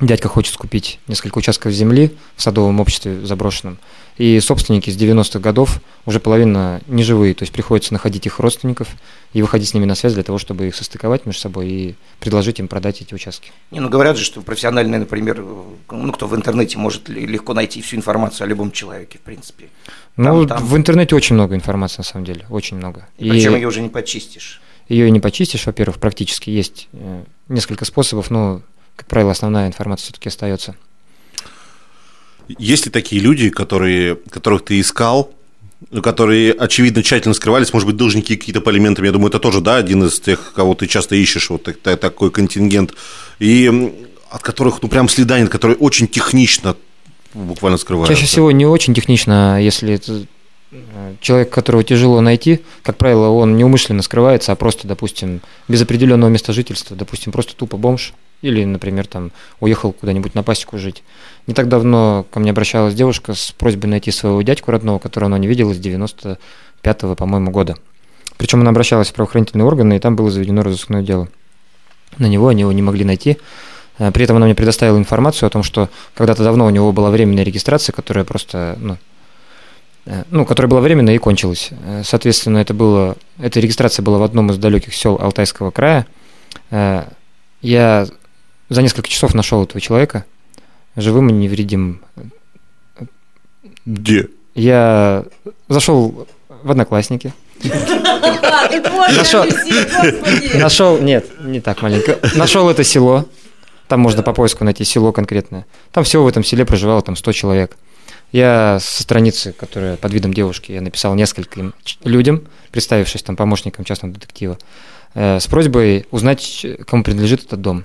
Дядька 0.00 0.28
хочет 0.28 0.56
купить 0.56 1.00
несколько 1.08 1.38
участков 1.38 1.72
земли 1.72 2.16
в 2.36 2.42
садовом 2.42 2.78
обществе 2.78 3.24
заброшенном. 3.26 3.78
И 4.16 4.38
собственники 4.40 4.90
с 4.90 4.96
90-х 4.96 5.38
годов 5.38 5.80
уже 6.04 6.18
половина 6.18 6.80
неживые, 6.86 7.34
то 7.34 7.44
есть 7.44 7.52
приходится 7.52 7.92
находить 7.92 8.26
их 8.26 8.40
родственников 8.40 8.88
и 9.32 9.42
выходить 9.42 9.68
с 9.68 9.74
ними 9.74 9.84
на 9.84 9.94
связь 9.94 10.14
для 10.14 10.24
того, 10.24 10.38
чтобы 10.38 10.66
их 10.66 10.74
состыковать 10.74 11.24
между 11.24 11.40
собой 11.40 11.68
и 11.68 11.94
предложить 12.18 12.58
им 12.58 12.66
продать 12.66 13.00
эти 13.00 13.14
участки. 13.14 13.52
Не, 13.70 13.78
ну 13.78 13.88
говорят 13.88 14.16
же, 14.16 14.24
что 14.24 14.40
профессиональные, 14.40 14.98
например, 15.00 15.44
ну 15.90 16.12
кто 16.12 16.26
в 16.26 16.34
интернете 16.34 16.78
может 16.78 17.08
легко 17.08 17.54
найти 17.54 17.80
всю 17.80 17.96
информацию 17.96 18.44
о 18.44 18.48
любом 18.48 18.72
человеке, 18.72 19.18
в 19.18 19.22
принципе. 19.22 19.68
Ну, 20.16 20.46
там. 20.46 20.64
в 20.64 20.76
интернете 20.76 21.14
очень 21.14 21.34
много 21.36 21.54
информации, 21.54 21.98
на 21.98 22.04
самом 22.04 22.24
деле, 22.24 22.44
очень 22.50 22.76
много. 22.76 23.06
И 23.18 23.30
причем 23.30 23.54
ее 23.54 23.68
уже 23.68 23.80
не 23.80 23.88
почистишь. 23.88 24.60
ее 24.88 25.06
и 25.06 25.10
не 25.12 25.20
почистишь, 25.20 25.66
во-первых, 25.66 25.98
практически 25.98 26.50
есть 26.50 26.88
э, 26.92 27.22
несколько 27.48 27.84
способов, 27.84 28.30
но, 28.30 28.62
как 28.98 29.06
правило, 29.06 29.30
основная 29.30 29.68
информация 29.68 30.06
все-таки 30.06 30.28
остается. 30.28 30.74
есть 32.58 32.86
ли 32.86 32.90
такие 32.90 33.22
люди, 33.22 33.48
которые, 33.48 34.16
которых 34.16 34.64
ты 34.64 34.80
искал, 34.80 35.30
которые, 36.02 36.52
очевидно, 36.52 37.02
тщательно 37.04 37.34
скрывались, 37.34 37.72
может 37.72 37.86
быть, 37.86 37.96
должники 37.96 38.36
какие-то 38.36 38.60
по 38.60 38.70
элементам, 38.70 39.04
я 39.04 39.12
думаю, 39.12 39.28
это 39.28 39.38
тоже, 39.38 39.60
да, 39.60 39.76
один 39.76 40.02
из 40.02 40.18
тех, 40.18 40.52
кого 40.54 40.74
ты 40.74 40.88
часто 40.88 41.14
ищешь, 41.14 41.48
вот 41.50 41.62
так- 41.62 41.78
та- 41.78 41.96
такой 41.96 42.32
контингент, 42.32 42.94
и 43.38 43.92
от 44.30 44.42
которых, 44.42 44.82
ну, 44.82 44.88
прям 44.88 45.08
следа 45.08 45.38
нет, 45.38 45.48
которые 45.50 45.76
очень 45.76 46.08
технично 46.08 46.74
буквально 47.34 47.78
скрываются. 47.78 48.14
Чаще 48.14 48.26
всего 48.26 48.50
не 48.50 48.66
очень 48.66 48.94
технично, 48.94 49.62
если 49.62 49.92
это 49.94 50.26
э, 50.72 51.14
человек, 51.20 51.50
которого 51.50 51.84
тяжело 51.84 52.20
найти, 52.20 52.60
как 52.82 52.96
правило, 52.96 53.28
он 53.28 53.56
неумышленно 53.56 54.02
скрывается, 54.02 54.50
а 54.52 54.56
просто, 54.56 54.88
допустим, 54.88 55.40
без 55.68 55.80
определенного 55.82 56.28
места 56.30 56.52
жительства, 56.52 56.96
допустим, 56.96 57.30
просто 57.30 57.54
тупо 57.54 57.76
бомж, 57.76 58.14
или, 58.42 58.64
например, 58.64 59.06
там 59.06 59.32
уехал 59.60 59.92
куда-нибудь 59.92 60.34
на 60.34 60.42
пасеку 60.42 60.78
жить. 60.78 61.02
Не 61.46 61.54
так 61.54 61.68
давно 61.68 62.26
ко 62.30 62.40
мне 62.40 62.50
обращалась 62.50 62.94
девушка 62.94 63.34
с 63.34 63.52
просьбой 63.52 63.86
найти 63.86 64.10
своего 64.10 64.40
дядьку 64.42 64.70
родного, 64.70 64.98
которого 64.98 65.26
она 65.26 65.38
не 65.38 65.48
видела 65.48 65.72
с 65.72 65.78
95-го, 65.78 67.14
по-моему, 67.14 67.50
года. 67.50 67.76
Причем 68.36 68.60
она 68.60 68.70
обращалась 68.70 69.08
в 69.08 69.14
правоохранительные 69.14 69.66
органы, 69.66 69.96
и 69.96 69.98
там 69.98 70.14
было 70.14 70.30
заведено 70.30 70.62
разыскное 70.62 71.02
дело. 71.02 71.28
На 72.18 72.26
него 72.26 72.48
они 72.48 72.62
его 72.62 72.72
не 72.72 72.82
могли 72.82 73.04
найти. 73.04 73.38
Э, 73.98 74.12
При 74.12 74.24
этом 74.24 74.36
она 74.36 74.46
мне 74.46 74.54
предоставила 74.54 74.96
информацию 74.96 75.48
о 75.48 75.50
том, 75.50 75.62
что 75.62 75.88
когда-то 76.14 76.44
давно 76.44 76.66
у 76.66 76.70
него 76.70 76.92
была 76.92 77.10
временная 77.10 77.44
регистрация, 77.44 77.92
которая 77.92 78.24
просто, 78.24 78.76
ну, 78.80 78.96
э, 80.06 80.22
ну, 80.30 80.44
которая 80.44 80.70
была 80.70 80.80
временная 80.80 81.16
и 81.16 81.18
кончилась. 81.18 81.70
Э, 81.70 82.02
Соответственно, 82.04 82.58
это 82.58 82.74
было, 82.74 83.16
эта 83.38 83.58
регистрация 83.58 84.04
была 84.04 84.18
в 84.18 84.22
одном 84.22 84.50
из 84.50 84.58
далеких 84.58 84.94
сел 84.94 85.18
Алтайского 85.20 85.70
края. 85.70 86.06
Я 87.60 88.06
за 88.68 88.82
несколько 88.82 89.08
часов 89.08 89.34
нашел 89.34 89.62
этого 89.64 89.80
человека, 89.80 90.24
живым 90.96 91.30
и 91.30 91.32
невредимым. 91.32 92.02
Где? 93.86 94.28
Я 94.54 95.24
зашел 95.68 96.26
в 96.48 96.70
Одноклассники, 96.70 97.32
нашел, 99.16 99.44
нашел, 100.54 100.98
нет, 100.98 101.26
не 101.40 101.60
так 101.60 101.80
маленько, 101.82 102.18
нашел 102.34 102.68
это 102.68 102.84
село, 102.84 103.26
Там 103.86 104.00
можно 104.00 104.22
по 104.22 104.32
поиску 104.32 104.64
найти 104.64 104.84
село 104.84 105.12
конкретное. 105.12 105.66
Там 105.92 106.04
всего 106.04 106.24
в 106.24 106.28
этом 106.28 106.44
селе 106.44 106.64
проживало 106.64 107.02
там 107.02 107.16
100 107.16 107.32
человек. 107.32 107.76
Я 108.32 108.78
со 108.80 109.02
страницы, 109.02 109.52
которая 109.52 109.96
под 109.96 110.12
видом 110.12 110.34
девушки, 110.34 110.72
я 110.72 110.82
написал 110.82 111.14
нескольким 111.14 111.72
людям, 112.04 112.46
представившись 112.70 113.22
там 113.22 113.36
помощником 113.36 113.86
частного 113.86 114.14
детектива, 114.14 114.58
э, 115.14 115.40
с 115.40 115.46
просьбой 115.46 116.06
узнать, 116.10 116.66
кому 116.86 117.02
принадлежит 117.02 117.44
этот 117.44 117.62
дом. 117.62 117.84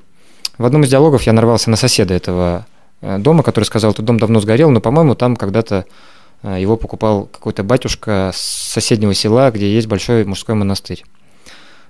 В 0.58 0.66
одном 0.66 0.84
из 0.84 0.90
диалогов 0.90 1.24
я 1.24 1.34
нарвался 1.34 1.70
на 1.70 1.76
соседа 1.76 2.14
этого 2.14 2.66
э, 3.02 3.18
дома, 3.18 3.44
который 3.44 3.66
сказал, 3.66 3.92
этот 3.92 4.06
дом 4.06 4.20
давно 4.20 4.40
сгорел, 4.40 4.70
но, 4.70 4.82
по-моему, 4.82 5.16
там 5.16 5.36
когда-то 5.36 5.86
э, 6.44 6.58
его 6.60 6.78
покупал 6.78 7.26
какой-то 7.26 7.64
батюшка 7.64 8.32
с 8.34 8.72
соседнего 8.72 9.14
села, 9.14 9.50
где 9.50 9.74
есть 9.74 9.88
большой 9.88 10.26
мужской 10.26 10.54
монастырь. 10.56 11.04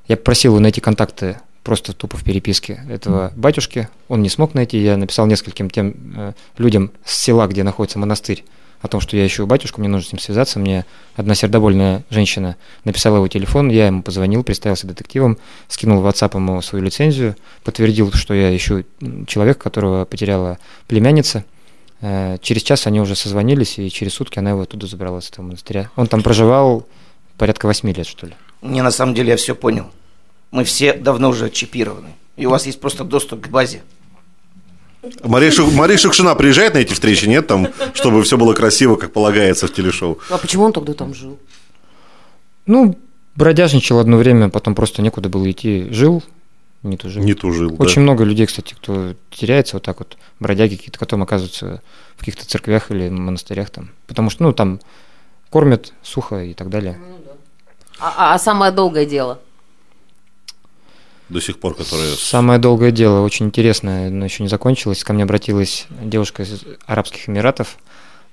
Я 0.08 0.16
попросил 0.16 0.54
его 0.54 0.62
найти 0.62 0.80
контакты 0.80 1.38
просто 1.64 1.94
тупо 1.94 2.18
в 2.18 2.24
переписке 2.24 2.82
этого 2.90 3.32
батюшки. 3.36 3.90
Он 4.08 4.22
не 4.22 4.30
смог 4.30 4.54
найти. 4.54 4.78
Я 4.78 4.98
написал 4.98 5.26
нескольким 5.26 5.70
тем 5.70 5.96
э, 6.16 6.34
людям 6.58 6.92
с 7.04 7.18
села, 7.18 7.48
где 7.48 7.64
находится 7.64 8.00
монастырь, 8.00 8.46
о 8.84 8.90
том, 8.90 9.00
что 9.00 9.16
я 9.16 9.26
ищу 9.26 9.48
батюшку, 9.48 9.80
мне 9.80 9.90
нужно 9.90 10.10
с 10.10 10.12
ним 10.12 10.20
связаться. 10.20 10.60
Мне 10.60 10.86
одна 11.16 11.36
сердобольная 11.36 12.04
женщина 12.10 12.58
написала 12.84 13.16
его 13.16 13.30
телефон, 13.30 13.70
я 13.70 13.88
ему 13.88 14.04
позвонил, 14.04 14.44
представился 14.44 14.86
детективом, 14.86 15.38
скинул 15.70 16.02
в 16.02 16.06
WhatsApp 16.06 16.36
ему 16.36 16.62
свою 16.62 16.84
лицензию, 16.84 17.38
подтвердил, 17.64 18.12
что 18.12 18.34
я 18.34 18.56
ищу 18.56 18.84
человека, 19.26 19.62
которого 19.62 20.04
потеряла 20.04 20.60
племянница. 20.88 21.46
Э, 22.02 22.38
Через 22.42 22.62
час 22.62 22.86
они 22.86 23.00
уже 23.00 23.16
созвонились, 23.16 23.80
и 23.80 23.90
через 23.90 24.16
сутки 24.16 24.38
она 24.38 24.50
его 24.50 24.62
оттуда 24.64 24.86
забрала 24.86 25.22
с 25.22 25.30
этого 25.30 25.46
монастыря. 25.46 25.90
Он 25.96 26.08
там 26.08 26.22
проживал 26.22 26.86
порядка 27.38 27.68
восьми 27.68 27.94
лет, 27.94 28.06
что 28.06 28.28
ли. 28.28 28.34
Не, 28.62 28.82
на 28.82 28.92
самом 28.92 29.16
деле 29.16 29.30
я 29.30 29.38
все 29.38 29.56
понял. 29.56 29.90
Мы 30.52 30.66
все 30.66 30.94
давно 30.94 31.30
уже 31.30 31.50
чипированы. 31.50 32.10
И 32.36 32.46
у 32.46 32.50
вас 32.50 32.66
есть 32.66 32.82
просто 32.82 33.06
доступ 33.06 33.46
к 33.46 33.48
базе. 33.48 33.82
Мария, 35.24 35.52
Шу- 35.52 35.70
Мария 35.72 35.98
Шукшина 35.98 36.36
приезжает 36.36 36.74
на 36.74 36.80
эти 36.80 36.94
встречи, 36.94 37.26
нет, 37.26 37.48
там, 37.48 37.68
чтобы 37.94 38.24
все 38.24 38.38
было 38.38 38.54
красиво, 38.54 38.96
как 38.96 39.12
полагается 39.12 39.68
в 39.68 39.74
телешоу? 39.74 40.18
А 40.30 40.38
почему 40.38 40.64
он 40.64 40.74
тогда 40.74 40.94
там 40.94 41.14
жил? 41.14 41.38
Ну, 42.66 42.98
бродяжничал 43.36 44.00
одно 44.00 44.18
время, 44.18 44.50
потом 44.50 44.76
просто 44.76 45.02
некуда 45.02 45.28
было 45.30 45.50
идти. 45.52 45.88
Жил, 45.92 46.24
не 46.84 46.98
тужил. 46.98 47.24
Не 47.24 47.34
тужил, 47.34 47.72
да. 47.72 47.84
Очень 47.84 48.02
много 48.04 48.24
людей, 48.24 48.46
кстати, 48.46 48.74
кто 48.74 49.16
теряется 49.30 49.76
вот 49.76 49.84
так 49.84 50.00
вот, 50.00 50.18
бродяги 50.40 50.76
какие-то, 50.76 51.00
потом 51.00 51.24
оказываются 51.24 51.82
в 52.16 52.20
каких-то 52.20 52.46
церквях 52.46 52.92
или 52.92 53.10
монастырях 53.10 53.70
там. 53.70 53.90
Потому 54.08 54.30
что, 54.30 54.44
ну, 54.44 54.54
там 54.54 54.80
кормят 55.50 55.94
сухо 56.04 56.44
и 56.44 56.54
так 56.54 56.70
далее. 56.70 56.98
А, 58.00 58.14
а- 58.18 58.34
а 58.36 58.40
самое 58.40 58.72
долгое 58.72 59.06
дело? 59.06 59.40
До 61.30 61.40
сих 61.42 61.60
пор, 61.60 61.76
которые... 61.76 62.16
Самое 62.16 62.60
долгое 62.60 62.92
дело, 62.92 63.22
очень 63.22 63.48
интересное, 63.48 64.10
но 64.10 64.26
еще 64.26 64.44
не 64.44 64.50
закончилось. 64.50 65.04
Ко 65.04 65.14
мне 65.14 65.24
обратилась 65.24 65.88
девушка 65.90 66.44
из 66.44 66.64
Арабских 66.86 67.30
Эмиратов 67.30 67.78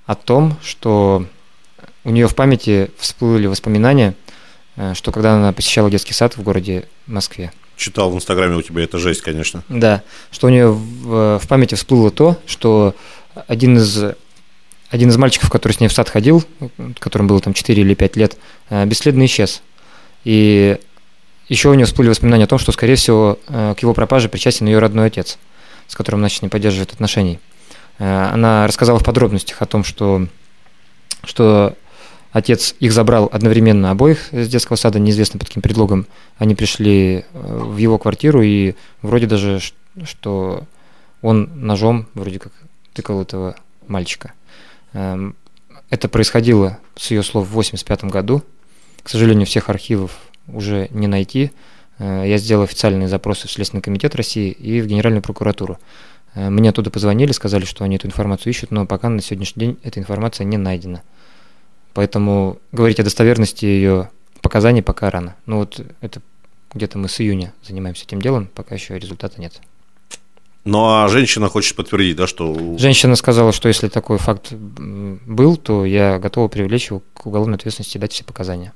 о 0.06 0.14
том, 0.14 0.56
что 0.62 1.24
у 2.04 2.10
нее 2.10 2.28
в 2.28 2.34
памяти 2.34 2.90
всплыли 2.98 3.46
воспоминания, 3.46 4.14
э, 4.76 4.94
что 4.94 5.12
когда 5.12 5.34
она 5.34 5.52
посещала 5.52 5.90
детский 5.90 6.14
сад 6.14 6.36
в 6.36 6.42
городе 6.42 6.88
Москве, 7.06 7.52
Читал 7.80 8.10
в 8.10 8.14
Инстаграме 8.14 8.56
у 8.56 8.62
тебя, 8.62 8.84
это 8.84 8.98
жесть, 8.98 9.22
конечно. 9.22 9.64
Да, 9.70 10.02
что 10.30 10.48
у 10.48 10.50
нее 10.50 10.68
в, 10.68 11.38
в 11.38 11.48
памяти 11.48 11.76
всплыло 11.76 12.10
то, 12.10 12.36
что 12.44 12.94
один 13.46 13.78
из, 13.78 14.04
один 14.90 15.08
из 15.08 15.16
мальчиков, 15.16 15.48
который 15.48 15.72
с 15.72 15.80
ней 15.80 15.88
в 15.88 15.92
сад 15.94 16.10
ходил, 16.10 16.44
которому 16.98 17.30
было 17.30 17.40
там 17.40 17.54
4 17.54 17.80
или 17.80 17.94
5 17.94 18.16
лет, 18.16 18.36
э, 18.68 18.84
бесследно 18.84 19.24
исчез. 19.24 19.62
И 20.24 20.78
еще 21.50 21.68
у 21.68 21.74
нее 21.74 21.84
всплыли 21.84 22.08
воспоминания 22.08 22.44
о 22.44 22.46
том, 22.46 22.60
что, 22.60 22.70
скорее 22.70 22.94
всего, 22.94 23.38
э, 23.48 23.74
к 23.76 23.80
его 23.80 23.92
пропаже 23.92 24.28
причастен 24.28 24.66
ее 24.66 24.78
родной 24.78 25.08
отец, 25.08 25.36
с 25.88 25.96
которым 25.96 26.26
сейчас 26.28 26.42
не 26.42 26.48
поддерживает 26.48 26.92
отношений. 26.92 27.40
Э, 27.98 28.30
Она 28.32 28.68
рассказала 28.68 29.00
в 29.00 29.04
подробностях 29.04 29.60
о 29.60 29.66
том, 29.66 29.82
что, 29.82 30.28
что 31.24 31.74
отец 32.30 32.76
их 32.78 32.92
забрал 32.92 33.28
одновременно 33.32 33.90
обоих 33.90 34.28
с 34.30 34.48
детского 34.48 34.76
сада, 34.76 35.00
неизвестно 35.00 35.40
под 35.40 35.48
каким 35.48 35.60
предлогом. 35.60 36.06
Они 36.38 36.54
пришли 36.54 37.24
э, 37.32 37.58
в 37.64 37.76
его 37.78 37.98
квартиру, 37.98 38.42
и 38.42 38.76
вроде 39.02 39.26
даже, 39.26 39.58
что 40.04 40.62
он 41.20 41.50
ножом 41.66 42.06
вроде 42.14 42.38
как 42.38 42.52
тыкал 42.94 43.20
этого 43.22 43.56
мальчика. 43.88 44.32
Эм, 44.92 45.34
Это 45.90 46.08
происходило, 46.08 46.78
с 46.94 47.10
ее 47.10 47.24
слов, 47.24 47.48
в 47.48 47.50
85 47.50 48.04
году. 48.04 48.44
К 49.02 49.08
сожалению, 49.08 49.46
всех 49.46 49.68
архивов 49.68 50.12
уже 50.46 50.88
не 50.90 51.06
найти. 51.06 51.50
Э, 51.98 52.24
Я 52.26 52.38
сделал 52.38 52.64
официальные 52.64 53.08
запросы 53.08 53.48
в 53.48 53.50
Следственный 53.50 53.82
комитет 53.82 54.14
России 54.14 54.50
и 54.50 54.80
в 54.80 54.86
Генеральную 54.86 55.22
прокуратуру. 55.22 55.78
Э, 56.34 56.50
Мне 56.50 56.70
оттуда 56.70 56.90
позвонили, 56.90 57.32
сказали, 57.32 57.64
что 57.64 57.84
они 57.84 57.96
эту 57.96 58.06
информацию 58.06 58.52
ищут, 58.52 58.70
но 58.70 58.86
пока 58.86 59.08
на 59.08 59.20
сегодняшний 59.20 59.60
день 59.60 59.78
эта 59.82 60.00
информация 60.00 60.44
не 60.44 60.56
найдена. 60.56 61.02
Поэтому 61.94 62.58
говорить 62.72 63.00
о 63.00 63.04
достоверности 63.04 63.64
ее 63.64 64.10
показаний 64.42 64.82
пока 64.82 65.10
рано. 65.10 65.36
Ну 65.46 65.58
вот 65.58 65.80
это 66.00 66.22
где-то 66.72 66.98
мы 66.98 67.08
с 67.08 67.20
июня 67.20 67.52
занимаемся 67.66 68.04
этим 68.04 68.22
делом, 68.22 68.48
пока 68.54 68.74
еще 68.74 68.98
результата 68.98 69.40
нет. 69.40 69.60
Ну, 70.64 70.84
а 70.84 71.08
женщина 71.08 71.48
хочет 71.48 71.74
подтвердить, 71.74 72.16
да, 72.16 72.26
что... 72.26 72.76
Женщина 72.78 73.16
сказала, 73.16 73.50
что 73.52 73.68
если 73.68 73.88
такой 73.88 74.18
факт 74.18 74.52
был, 74.52 75.56
то 75.56 75.86
я 75.86 76.18
готова 76.18 76.48
привлечь 76.48 76.90
его 76.90 77.02
к 77.14 77.26
уголовной 77.26 77.56
ответственности 77.56 77.96
и 77.96 78.00
дать 78.00 78.12
все 78.12 78.24
показания. 78.24 78.74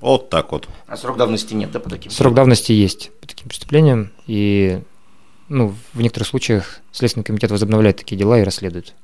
Вот 0.00 0.30
так 0.30 0.52
вот. 0.52 0.68
А 0.86 0.96
срок 0.96 1.16
давности 1.16 1.54
нет, 1.54 1.70
да, 1.72 1.80
по 1.80 1.90
таким? 1.90 2.10
Срок 2.10 2.34
давности 2.34 2.72
есть 2.72 3.10
по 3.20 3.26
таким 3.26 3.48
преступлениям, 3.48 4.10
и 4.26 4.80
ну, 5.48 5.74
в 5.92 6.00
некоторых 6.00 6.28
случаях 6.28 6.78
Следственный 6.92 7.24
комитет 7.24 7.50
возобновляет 7.50 7.96
такие 7.98 8.16
дела 8.16 8.38
и 8.38 8.42
расследует. 8.44 8.94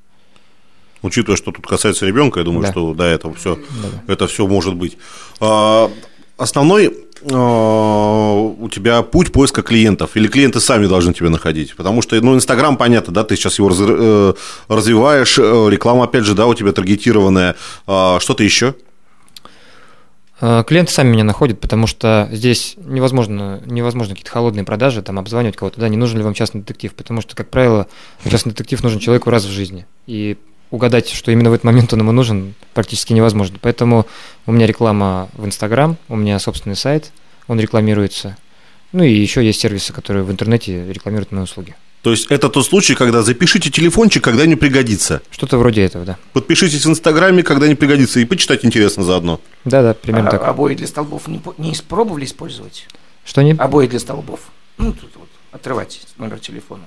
Учитывая, 1.03 1.37
что 1.37 1.53
тут 1.53 1.67
касается 1.67 2.07
ребенка, 2.07 2.41
я 2.41 2.45
думаю, 2.45 2.63
Да. 2.63 2.71
что 2.73 2.95
до 2.95 3.05
этого 3.05 3.35
все, 3.35 3.57
Да-да. 3.57 4.13
это 4.13 4.27
все 4.27 4.47
может 4.47 4.75
быть. 4.75 4.97
А, 5.41 5.91
основной 6.39 6.97
а, 7.31 8.33
у 8.35 8.69
тебя 8.69 9.03
путь 9.03 9.33
поиска 9.33 9.63
клиентов, 9.63 10.17
или 10.17 10.29
клиенты 10.29 10.61
сами 10.61 10.87
должны 10.87 11.13
тебя 11.15 11.31
находить? 11.31 11.75
Потому 11.77 12.03
что, 12.03 12.19
ну, 12.21 12.35
Инстаграм, 12.35 12.77
понятно, 12.77 13.13
да, 13.13 13.25
ты 13.25 13.37
сейчас 13.37 13.59
его 13.59 13.69
раз- 13.69 13.79
э, 13.81 14.35
развиваешь, 14.69 15.39
э, 15.39 15.43
реклама, 15.71 16.05
опять 16.05 16.25
же, 16.25 16.35
да, 16.35 16.47
у 16.47 16.55
тебя 16.55 16.73
таргетированная. 16.73 17.57
А, 17.87 18.19
Что-то 18.21 18.43
еще? 18.45 18.75
А, 20.41 20.65
Клиенты 20.65 20.93
сами 20.93 21.11
меня 21.11 21.25
находят, 21.25 21.61
потому 21.61 21.87
что 21.87 22.29
здесь 22.31 22.75
невозможно, 22.77 23.63
невозможно 23.65 24.15
какие-то 24.15 24.31
холодные 24.31 24.65
продажи, 24.65 25.03
там 25.03 25.19
обзванивать 25.19 25.57
кого-то, 25.57 25.81
да, 25.81 25.89
не 25.89 25.97
нужен 25.97 26.19
ли 26.19 26.25
вам 26.25 26.35
частный 26.35 26.61
детектив, 26.61 26.95
потому 26.95 27.21
что, 27.21 27.35
как 27.35 27.49
правило, 27.49 27.87
частный 28.29 28.53
детектив 28.53 28.83
нужен 28.83 29.01
человеку 29.01 29.31
раз 29.31 29.45
в 29.45 29.51
жизни. 29.51 29.87
И 30.07 30.37
угадать, 30.71 31.09
что 31.09 31.31
именно 31.31 31.51
в 31.51 31.55
этот 31.55 31.65
момент 31.65 31.93
он 31.93 32.01
ему 32.01 32.13
нужен, 32.13 32.55
практически 32.75 33.13
невозможно. 33.13 33.59
Поэтому 33.61 34.07
у 34.47 34.53
меня 34.53 34.67
реклама 34.67 35.29
в 35.35 35.47
Инстаграм, 35.47 35.97
у 36.09 36.17
меня 36.17 36.39
собственный 36.39 36.77
сайт, 36.77 37.13
он 37.47 37.61
рекламируется. 37.61 38.37
Ну 38.93 39.05
и 39.05 39.13
еще 39.13 39.45
есть 39.45 39.61
сервисы, 39.61 39.93
которые 39.93 40.25
в 40.25 40.31
интернете 40.31 40.93
рекламируют 40.93 41.33
мои 41.33 41.45
услуги. 41.45 41.75
То 42.07 42.13
есть 42.13 42.27
это 42.31 42.49
тот 42.49 42.65
случай, 42.65 42.95
когда 42.95 43.23
запишите 43.23 43.69
телефончик, 43.69 44.23
когда 44.23 44.47
не 44.47 44.55
пригодится. 44.55 45.23
Что-то 45.29 45.59
вроде 45.59 45.83
этого, 45.83 46.05
да. 46.05 46.17
Подпишитесь 46.35 46.87
в 46.87 46.89
Инстаграме, 46.89 47.43
когда 47.43 47.67
не 47.67 47.75
пригодится, 47.75 48.21
и 48.21 48.25
почитать 48.25 48.65
интересно 48.65 49.03
заодно. 49.03 49.41
Да-да, 49.65 49.93
примерно 49.93 50.29
А- 50.29 50.31
так. 50.31 50.45
обои 50.45 50.77
для 50.77 50.87
столбов 50.87 51.27
не, 51.27 51.43
не 51.59 51.73
испробовали 51.73 52.25
использовать? 52.25 52.87
Что 53.25 53.43
не? 53.43 53.55
Обои 53.55 53.89
для 53.89 53.99
столбов. 53.99 54.39
Ну, 54.79 54.93
тут 54.93 55.11
вот, 55.17 55.29
отрывать 55.51 56.01
номер 56.17 56.39
телефона. 56.39 56.85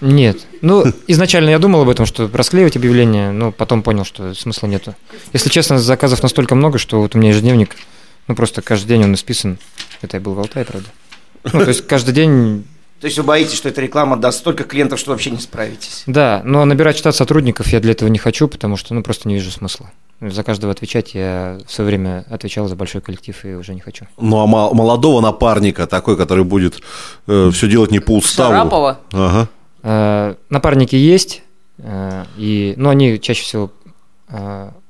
Нет. 0.00 0.46
Ну, 0.60 0.84
изначально 1.08 1.50
я 1.50 1.58
думал 1.58 1.82
об 1.82 1.88
этом, 1.88 2.06
что 2.06 2.30
расклеивать 2.32 2.76
объявление, 2.76 3.32
но 3.32 3.50
потом 3.50 3.82
понял, 3.82 4.04
что 4.04 4.34
смысла 4.34 4.68
нету. 4.68 4.94
Если 5.32 5.48
честно, 5.48 5.80
заказов 5.80 6.22
настолько 6.22 6.54
много, 6.54 6.78
что 6.78 7.00
вот 7.00 7.16
у 7.16 7.18
меня 7.18 7.30
ежедневник, 7.30 7.74
ну, 8.28 8.36
просто 8.36 8.62
каждый 8.62 8.86
день 8.86 9.02
он 9.02 9.14
исписан. 9.14 9.58
Это 10.00 10.18
я 10.18 10.20
был 10.20 10.34
в 10.34 10.38
Алтае, 10.38 10.64
правда. 10.64 10.90
Ну, 11.42 11.58
то 11.58 11.68
есть 11.70 11.84
каждый 11.88 12.14
день, 12.14 12.64
То 13.00 13.06
есть 13.06 13.16
вы 13.16 13.24
боитесь, 13.24 13.56
что 13.56 13.68
эта 13.70 13.80
реклама 13.80 14.16
даст 14.18 14.38
столько 14.40 14.64
клиентов, 14.64 14.98
что 14.98 15.10
вообще 15.12 15.30
не 15.30 15.38
справитесь? 15.38 16.02
да, 16.06 16.42
но 16.44 16.64
набирать 16.64 16.98
штат 16.98 17.16
сотрудников 17.16 17.68
я 17.68 17.80
для 17.80 17.92
этого 17.92 18.08
не 18.10 18.18
хочу, 18.18 18.46
потому 18.46 18.76
что, 18.76 18.92
ну, 18.94 19.02
просто 19.02 19.26
не 19.28 19.34
вижу 19.34 19.50
смысла. 19.50 19.90
За 20.20 20.42
каждого 20.42 20.70
отвечать 20.72 21.14
я 21.14 21.58
в 21.66 21.72
свое 21.72 21.88
время 21.88 22.26
отвечал 22.28 22.68
за 22.68 22.76
большой 22.76 23.00
коллектив 23.00 23.42
и 23.44 23.54
уже 23.54 23.74
не 23.74 23.80
хочу. 23.80 24.06
Ну, 24.18 24.38
а 24.40 24.46
мол- 24.46 24.74
молодого 24.74 25.22
напарника, 25.22 25.86
такой, 25.86 26.18
который 26.18 26.44
будет 26.44 26.80
все 27.26 27.68
делать 27.68 27.90
не 27.90 28.00
по 28.00 28.16
уставу. 28.18 28.52
Шарапова? 28.52 29.00
Ага. 29.12 29.48
Э, 29.82 30.34
Напарники 30.50 30.94
есть, 30.94 31.42
э, 31.78 32.24
и, 32.36 32.74
но 32.76 32.90
они 32.90 33.18
чаще 33.18 33.44
всего 33.44 33.72
э, 33.79 33.79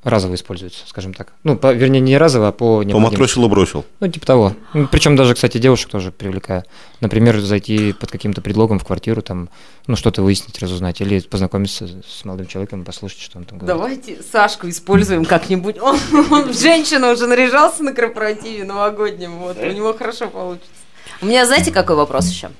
разово 0.03 0.35
используются, 0.35 0.87
скажем 0.87 1.15
так. 1.15 1.33
Ну, 1.45 1.57
по- 1.57 1.73
вернее, 1.73 2.01
не 2.01 2.17
разово, 2.19 2.49
а 2.49 2.53
по 2.53 2.83
необходимости. 2.83 3.17
Поматросил 3.17 3.45
и 3.45 3.49
бросил. 3.49 3.85
Ну, 4.01 4.09
типа 4.09 4.27
того. 4.27 4.55
Ну, 4.75 4.87
Причем 4.89 5.17
даже, 5.17 5.35
кстати, 5.35 5.59
девушек 5.59 5.91
тоже 5.91 6.13
привлекаю. 6.13 6.65
Например, 7.01 7.39
зайти 7.41 7.93
под 7.93 8.11
каким-то 8.11 8.41
предлогом 8.41 8.79
в 8.79 8.85
квартиру, 8.85 9.23
там, 9.23 9.49
ну, 9.87 9.97
что-то 9.97 10.23
выяснить, 10.23 10.59
разузнать, 10.59 11.01
или 11.01 11.21
познакомиться 11.21 11.89
с 12.07 12.25
молодым 12.25 12.47
человеком, 12.47 12.85
послушать, 12.85 13.21
что 13.21 13.39
он 13.39 13.45
там 13.45 13.59
говорит. 13.59 13.77
Давайте 13.77 14.23
Сашку 14.23 14.69
используем 14.69 15.25
как-нибудь. 15.25 15.79
Он, 15.81 15.99
он 16.31 16.53
в 16.53 16.59
женщину 16.59 17.13
уже 17.13 17.27
наряжался 17.27 17.83
на 17.83 17.93
корпоративе 17.93 18.65
новогоднем. 18.65 19.39
Вот, 19.39 19.57
у 19.59 19.71
него 19.71 19.93
хорошо 19.95 20.29
получится. 20.29 20.69
У 21.23 21.27
меня, 21.27 21.45
знаете, 21.47 21.71
какой 21.73 21.97
вопрос 21.97 22.29
еще? 22.29 22.51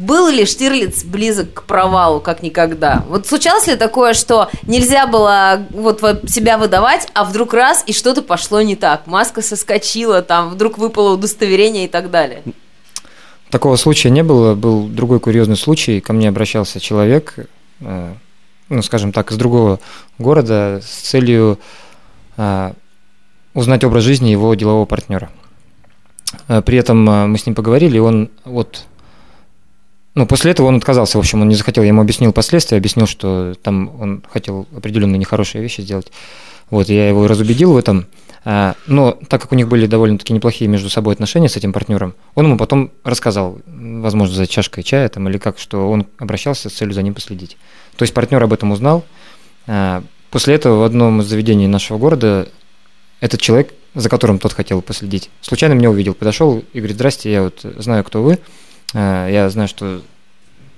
Был 0.00 0.28
ли 0.28 0.46
Штирлиц 0.46 1.04
близок 1.04 1.52
к 1.52 1.62
провалу, 1.64 2.20
как 2.20 2.42
никогда? 2.42 3.04
Вот 3.08 3.26
случалось 3.26 3.66
ли 3.66 3.76
такое, 3.76 4.14
что 4.14 4.48
нельзя 4.62 5.06
было 5.06 5.66
вот 5.70 6.00
во- 6.00 6.26
себя 6.26 6.56
выдавать, 6.56 7.06
а 7.12 7.24
вдруг 7.24 7.52
раз, 7.52 7.84
и 7.86 7.92
что-то 7.92 8.22
пошло 8.22 8.62
не 8.62 8.76
так? 8.76 9.06
Маска 9.06 9.42
соскочила, 9.42 10.22
там 10.22 10.48
вдруг 10.48 10.78
выпало 10.78 11.12
удостоверение 11.12 11.84
и 11.84 11.88
так 11.88 12.10
далее. 12.10 12.42
Такого 13.50 13.76
случая 13.76 14.08
не 14.08 14.22
было. 14.22 14.54
Был 14.54 14.86
другой 14.88 15.20
курьезный 15.20 15.56
случай. 15.56 16.00
Ко 16.00 16.14
мне 16.14 16.30
обращался 16.30 16.80
человек, 16.80 17.34
э, 17.80 18.14
ну, 18.70 18.82
скажем 18.82 19.12
так, 19.12 19.32
из 19.32 19.36
другого 19.36 19.80
города 20.18 20.80
с 20.82 21.08
целью 21.10 21.58
э, 22.38 22.72
узнать 23.52 23.84
образ 23.84 24.04
жизни 24.04 24.30
его 24.30 24.54
делового 24.54 24.86
партнера. 24.86 25.30
Э, 26.48 26.62
При 26.62 26.78
этом 26.78 27.06
э, 27.10 27.26
мы 27.26 27.36
с 27.36 27.44
ним 27.44 27.54
поговорили, 27.54 27.96
и 27.98 28.00
он 28.00 28.30
вот... 28.46 28.86
Ну, 30.20 30.26
после 30.26 30.50
этого 30.50 30.66
он 30.66 30.76
отказался, 30.76 31.16
в 31.16 31.20
общем, 31.20 31.40
он 31.40 31.48
не 31.48 31.54
захотел. 31.54 31.82
Я 31.82 31.88
ему 31.88 32.02
объяснил 32.02 32.30
последствия, 32.34 32.76
объяснил, 32.76 33.06
что 33.06 33.54
там 33.62 33.90
он 33.98 34.22
хотел 34.30 34.68
определенные 34.76 35.16
нехорошие 35.16 35.62
вещи 35.62 35.80
сделать. 35.80 36.12
Вот, 36.68 36.90
я 36.90 37.08
его 37.08 37.26
разубедил 37.26 37.72
в 37.72 37.78
этом. 37.78 38.04
А, 38.44 38.74
Но 38.86 39.12
так 39.28 39.40
как 39.40 39.52
у 39.52 39.54
них 39.54 39.66
были 39.68 39.86
довольно-таки 39.86 40.34
неплохие 40.34 40.68
между 40.68 40.90
собой 40.90 41.14
отношения 41.14 41.48
с 41.48 41.56
этим 41.56 41.72
партнером, 41.72 42.14
он 42.34 42.44
ему 42.44 42.58
потом 42.58 42.90
рассказал, 43.02 43.60
возможно, 43.64 44.34
за 44.34 44.46
чашкой 44.46 44.82
чая 44.82 45.08
там, 45.08 45.26
или 45.26 45.38
как, 45.38 45.58
что 45.58 45.90
он 45.90 46.06
обращался 46.18 46.68
с 46.68 46.74
целью 46.74 46.92
за 46.92 47.00
ним 47.00 47.14
последить. 47.14 47.56
То 47.96 48.02
есть 48.02 48.12
партнер 48.12 48.42
об 48.42 48.52
этом 48.52 48.72
узнал. 48.72 49.06
А, 49.66 50.02
После 50.30 50.54
этого 50.54 50.80
в 50.80 50.82
одном 50.82 51.22
из 51.22 51.28
заведений 51.28 51.66
нашего 51.66 51.96
города 51.96 52.46
этот 53.20 53.40
человек, 53.40 53.72
за 53.94 54.10
которым 54.10 54.38
тот 54.38 54.52
хотел 54.52 54.82
последить, 54.82 55.30
случайно 55.40 55.72
меня 55.72 55.88
увидел, 55.88 56.12
подошел 56.12 56.62
и 56.74 56.78
говорит, 56.78 56.96
здрасте, 56.96 57.32
я 57.32 57.42
вот 57.44 57.62
знаю, 57.78 58.04
кто 58.04 58.22
вы, 58.22 58.38
я 58.94 59.48
знаю, 59.50 59.68
что 59.68 60.02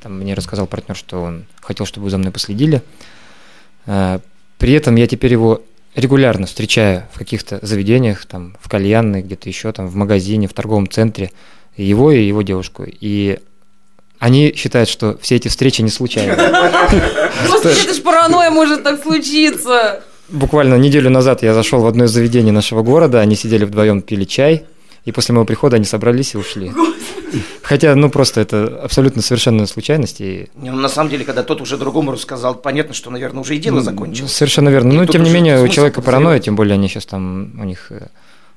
там 0.02 0.18
мне 0.18 0.34
рассказал 0.34 0.66
партнер, 0.66 0.96
что 0.96 1.22
он 1.22 1.44
хотел, 1.60 1.86
чтобы 1.86 2.04
вы 2.04 2.10
за 2.10 2.18
мной 2.18 2.32
последили. 2.32 2.82
А, 3.86 4.20
При 4.58 4.72
этом 4.72 4.96
я 4.96 5.06
теперь 5.06 5.32
его 5.32 5.62
регулярно 5.94 6.46
встречаю 6.46 7.04
в 7.12 7.18
каких-то 7.18 7.58
заведениях, 7.62 8.24
там, 8.26 8.56
в 8.60 8.68
кальянной, 8.68 9.22
где-то 9.22 9.48
еще, 9.48 9.72
там, 9.72 9.88
в 9.88 9.94
магазине, 9.94 10.48
в 10.48 10.54
торговом 10.54 10.88
центре, 10.88 11.30
его 11.76 12.10
и 12.10 12.22
его 12.22 12.42
девушку. 12.42 12.84
И 12.86 13.38
они 14.18 14.54
считают, 14.56 14.88
что 14.88 15.18
все 15.20 15.36
эти 15.36 15.48
встречи 15.48 15.82
не 15.82 15.90
случайны. 15.90 16.34
Господи, 17.48 17.84
это 17.84 17.94
ж 17.94 18.02
паранойя 18.02 18.50
может 18.50 18.82
так 18.84 19.02
случиться. 19.02 20.02
Буквально 20.28 20.76
неделю 20.76 21.10
назад 21.10 21.42
я 21.42 21.52
зашел 21.54 21.80
в 21.80 21.86
одно 21.86 22.04
из 22.04 22.10
заведений 22.10 22.52
нашего 22.52 22.82
города, 22.82 23.20
они 23.20 23.36
сидели 23.36 23.64
вдвоем, 23.64 24.00
пили 24.00 24.24
чай, 24.24 24.64
и 25.04 25.12
после 25.12 25.32
моего 25.34 25.44
прихода 25.44 25.76
они 25.76 25.84
собрались 25.84 26.34
и 26.34 26.38
ушли. 26.38 26.72
Хотя, 27.62 27.94
ну, 27.94 28.10
просто 28.10 28.40
это 28.40 28.80
абсолютно 28.82 29.22
совершенная 29.22 29.66
случайность. 29.66 30.20
И... 30.20 30.48
Не, 30.54 30.70
ну, 30.70 30.78
на 30.78 30.88
самом 30.88 31.10
деле, 31.10 31.24
когда 31.24 31.42
тот 31.42 31.60
уже 31.60 31.78
другому 31.78 32.12
рассказал, 32.12 32.54
понятно, 32.54 32.94
что, 32.94 33.10
наверное, 33.10 33.40
уже 33.40 33.56
и 33.56 33.58
дело 33.58 33.80
закончилось. 33.80 34.32
Совершенно 34.32 34.68
верно. 34.68 34.92
И 34.92 34.96
Ну, 34.96 35.06
тем 35.06 35.22
не 35.22 35.30
менее, 35.30 35.62
у 35.62 35.68
человека 35.68 36.02
паранойя, 36.02 36.40
тем 36.40 36.56
более 36.56 36.74
они 36.74 36.88
сейчас 36.88 37.06
там, 37.06 37.58
у 37.58 37.64
них, 37.64 37.90
э, 37.90 38.08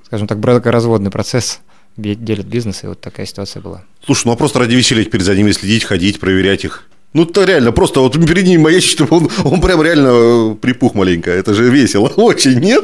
скажем 0.06 0.28
так, 0.28 0.40
бракоразводный 0.40 1.12
процесс, 1.12 1.62
делят 1.98 2.46
бизнес, 2.46 2.84
и 2.84 2.88
вот 2.88 3.00
такая 3.00 3.26
ситуация 3.26 3.62
была. 3.62 3.84
Слушай, 4.06 4.28
ну 4.28 4.34
а 4.34 4.36
просто 4.36 4.60
ради 4.60 4.76
веселья 4.76 5.04
теперь 5.04 5.22
за 5.22 5.36
ними 5.36 5.52
следить, 5.52 5.86
ходить, 5.86 6.20
проверять 6.20 6.66
их. 6.66 6.84
Ну, 7.14 7.24
это 7.24 7.46
реально, 7.46 7.72
просто 7.72 8.02
вот 8.02 8.14
перед 8.14 8.46
ним 8.46 8.64
маячит, 8.64 8.90
чтобы 8.90 9.16
он, 9.16 9.30
он 9.46 9.62
прям 9.62 9.82
реально 9.82 10.10
э, 10.12 10.56
припух 10.56 10.96
маленько. 10.96 11.32
Это 11.32 11.54
же 11.54 11.70
весело. 11.70 12.08
Очень, 12.18 12.60
нет? 12.60 12.84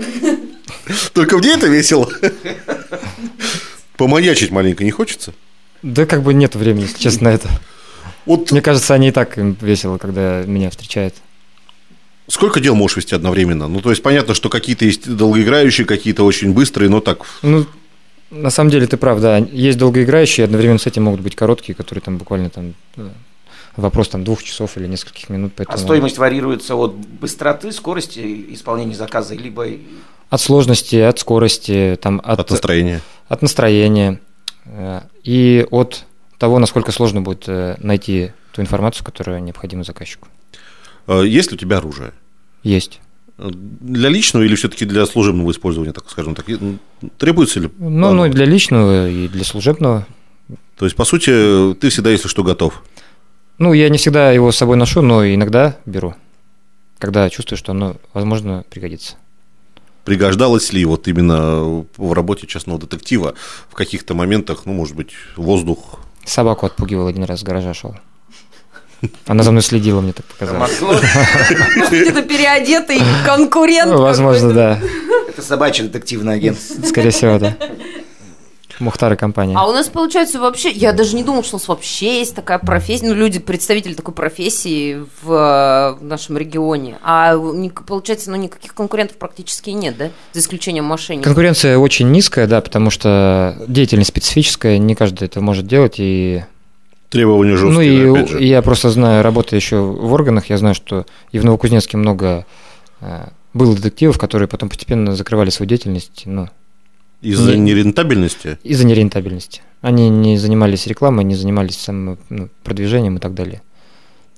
Только 1.14 1.38
мне 1.38 1.54
это 1.54 1.68
весело. 1.68 2.10
Помаячить 3.98 4.52
маленько 4.52 4.84
не 4.84 4.92
хочется? 4.92 5.34
Да 5.84 6.06
как 6.06 6.24
бы 6.24 6.34
нет 6.34 6.56
времени, 6.56 6.84
если 6.84 7.00
честно, 7.00 7.30
на 7.30 7.34
это. 7.34 7.50
Вот 8.26 8.52
Мне 8.52 8.62
кажется, 8.62 8.94
они 8.94 9.10
и 9.10 9.12
так 9.12 9.38
им 9.38 9.58
весело, 9.62 9.98
когда 9.98 10.44
меня 10.44 10.70
встречают. 10.70 11.16
сколько 12.28 12.60
дел 12.60 12.76
можешь 12.76 12.98
вести 12.98 13.16
одновременно? 13.16 13.68
Ну, 13.68 13.82
то 13.82 13.90
есть, 13.90 14.04
понятно, 14.04 14.34
что 14.36 14.50
какие-то 14.50 14.86
есть 14.86 15.16
долгоиграющие, 15.16 15.86
какие-то 15.86 16.24
очень 16.24 16.54
быстрые, 16.54 16.90
но 16.90 17.00
так... 17.00 17.26
Ну, 17.42 17.66
на 18.30 18.50
самом 18.50 18.70
деле 18.70 18.88
ты 18.88 18.98
прав, 18.98 19.20
да. 19.20 19.38
Есть 19.38 19.78
долгоиграющие, 19.78 20.46
одновременно 20.46 20.80
с 20.80 20.88
этим 20.88 21.04
могут 21.04 21.22
быть 21.22 21.36
короткие, 21.36 21.76
которые 21.76 22.02
там 22.02 22.18
буквально 22.18 22.50
там 22.50 22.76
э, 22.96 23.10
вопрос 23.76 24.10
там 24.10 24.24
двух 24.24 24.44
часов 24.44 24.78
или 24.78 24.88
нескольких 24.88 25.30
минут. 25.30 25.54
А 25.56 25.58
Поэтому 25.58 25.78
стоимость 25.78 26.18
вариируется 26.18 26.76
от 26.76 26.94
быстроты, 26.94 27.72
скорости 27.72 28.46
исполнения 28.50 28.96
заказа, 28.96 29.36
либо 29.36 29.68
От 30.32 30.40
сложности, 30.42 30.96
от 30.96 31.20
скорости, 31.20 32.00
там, 32.02 32.22
от, 32.24 32.40
От 32.40 32.50
настроения. 32.50 33.02
от 33.28 33.42
настроения 33.42 34.20
э, 34.66 35.02
и 35.24 35.68
от 35.70 36.06
того, 36.40 36.58
насколько 36.58 36.92
сложно 36.94 37.22
будет 37.22 37.44
э, 37.48 37.76
найти 37.80 38.32
ту 38.54 38.62
информацию, 38.62 39.06
которая 39.06 39.42
необходима 39.42 39.84
заказчику. 39.84 40.30
Э, 41.08 41.24
Есть 41.26 41.52
ли 41.52 41.56
у 41.56 41.60
тебя 41.60 41.78
оружие? 41.78 42.14
Есть. 42.64 43.02
Для 43.38 44.08
личного 44.08 44.44
или 44.44 44.56
все-таки 44.56 44.86
для 44.86 45.06
служебного 45.06 45.52
использования, 45.52 45.92
так 45.92 46.10
скажем 46.10 46.34
так? 46.34 46.46
Требуется 47.18 47.60
ли? 47.60 47.70
Ну, 47.78 48.08
оно? 48.08 48.26
ну, 48.28 48.32
для 48.32 48.46
личного, 48.46 49.10
и 49.10 49.28
для 49.28 49.44
служебного. 49.44 50.08
То 50.78 50.86
есть, 50.86 50.96
по 50.96 51.04
сути, 51.06 51.74
ты 51.76 51.90
всегда, 51.90 52.10
если 52.12 52.30
что, 52.30 52.44
готов. 52.44 52.82
Ну, 53.58 53.74
я 53.74 53.90
не 53.90 53.98
всегда 53.98 54.32
его 54.32 54.52
с 54.52 54.58
собой 54.58 54.78
ношу, 54.78 55.02
но 55.02 55.26
иногда 55.28 55.76
беру, 55.86 56.16
когда 57.00 57.30
чувствую, 57.30 57.58
что 57.58 57.74
оно, 57.74 57.98
возможно, 58.14 58.64
пригодится. 58.70 59.16
Пригождалось 60.04 60.74
ли 60.74 60.84
вот 60.86 61.08
именно 61.08 61.86
в 61.98 62.14
работе 62.14 62.48
частного 62.48 62.80
детектива 62.80 63.36
в 63.70 63.76
каких-то 63.76 64.14
моментах, 64.16 64.64
ну, 64.66 64.74
может 64.74 64.96
быть, 64.96 65.12
воздух? 65.38 66.00
Собаку 66.26 66.66
отпугивал 66.66 67.08
один 67.08 67.24
раз 67.24 67.42
с 67.42 67.44
гаража 67.44 67.74
шел. 67.74 67.96
Она 69.26 69.44
за 69.44 69.52
мной 69.52 69.64
следила, 69.64 70.02
мне 70.02 70.14
так 70.14 70.26
показалось. 70.26 70.80
Где-то 71.90 72.22
переодетый 72.24 73.02
конкурент. 73.26 73.92
Ну, 73.92 74.02
Возможно, 74.02 74.54
да. 74.54 74.80
Это 75.28 75.42
собачий 75.42 75.86
детективный 75.86 76.36
агент. 76.36 76.60
Скорее 76.86 77.10
всего, 77.10 77.40
да. 77.40 77.58
Мухтар 78.82 79.14
и 79.14 79.16
компания. 79.16 79.56
А 79.58 79.68
у 79.68 79.72
нас, 79.72 79.88
получается, 79.88 80.40
вообще, 80.40 80.70
я 80.72 80.92
даже 80.92 81.16
не 81.16 81.24
думал, 81.24 81.44
что 81.44 81.56
у 81.56 81.60
нас 81.60 81.68
вообще 81.68 82.20
есть 82.20 82.36
такая 82.36 82.60
профессия, 82.60 83.08
ну, 83.08 83.14
люди, 83.14 83.40
представители 83.40 83.94
такой 83.94 84.14
профессии 84.14 85.04
в, 85.22 85.98
в 86.00 86.04
нашем 86.04 86.38
регионе. 86.38 86.98
А, 87.04 87.38
получается, 87.86 88.32
ну, 88.32 88.38
никаких 88.38 88.74
конкурентов 88.74 89.18
практически 89.18 89.70
нет, 89.70 89.98
да? 89.98 90.10
За 90.34 90.40
исключением 90.40 90.86
мошенников. 90.86 91.26
Конкуренция 91.26 91.78
очень 91.78 92.12
низкая, 92.12 92.48
да, 92.48 92.62
потому 92.62 92.90
что 92.90 93.56
деятельность 93.68 94.10
специфическая, 94.10 94.78
не 94.78 94.96
каждый 94.96 95.26
это 95.26 95.42
может 95.42 95.68
делать. 95.68 95.96
И, 95.98 96.44
Требования 97.10 97.58
жесткие, 97.58 98.08
ну 98.08 98.14
и 98.14 98.20
опять 98.20 98.30
же. 98.30 98.44
я 98.44 98.62
просто 98.62 98.90
знаю, 98.90 99.22
работая 99.22 99.60
еще 99.60 99.82
в 99.82 100.14
органах, 100.14 100.50
я 100.50 100.58
знаю, 100.58 100.76
что 100.76 101.06
и 101.32 101.40
в 101.40 101.46
Новокузнецке 101.46 101.98
много 101.98 102.46
э, 103.02 103.28
было 103.54 103.76
детективов, 103.76 104.18
которые 104.18 104.48
потом 104.48 104.70
постепенно 104.70 105.14
закрывали 105.16 105.50
свою 105.50 105.68
деятельность, 105.68 106.24
ну, 106.26 106.48
Из-за 107.22 107.56
не- 107.56 107.72
нерентабельности? 107.72 108.58
из-за 108.64 108.86
нерентабельности. 108.86 109.62
Они 109.82 110.10
не 110.10 110.38
занимались 110.38 110.88
рекламой, 110.88 111.24
не 111.24 111.36
занимались 111.36 111.78
самым 111.78 112.18
ну, 112.30 112.50
продвижением 112.64 113.18
и 113.18 113.20
так 113.20 113.34
далее. 113.34 113.62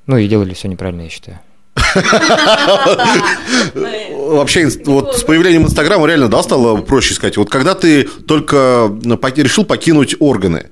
Ну 0.06 0.18
и 0.18 0.28
делали 0.28 0.54
все 0.54 0.68
неправильно, 0.68 1.04
я 1.04 1.10
считаю. 1.10 1.40
Вообще, 3.74 4.70
вот 4.86 5.18
с 5.18 5.24
появлением 5.24 5.64
Инстаграма 5.64 6.08
реально, 6.08 6.28
да, 6.28 6.44
стало 6.44 6.78
проще 6.82 7.14
сказать. 7.14 7.38
Вот 7.38 7.50
когда 7.50 7.74
ты 7.76 8.04
только 8.04 8.92
ну, 9.04 9.20
решил 9.36 9.66
покинуть 9.66 10.16
органы, 10.20 10.70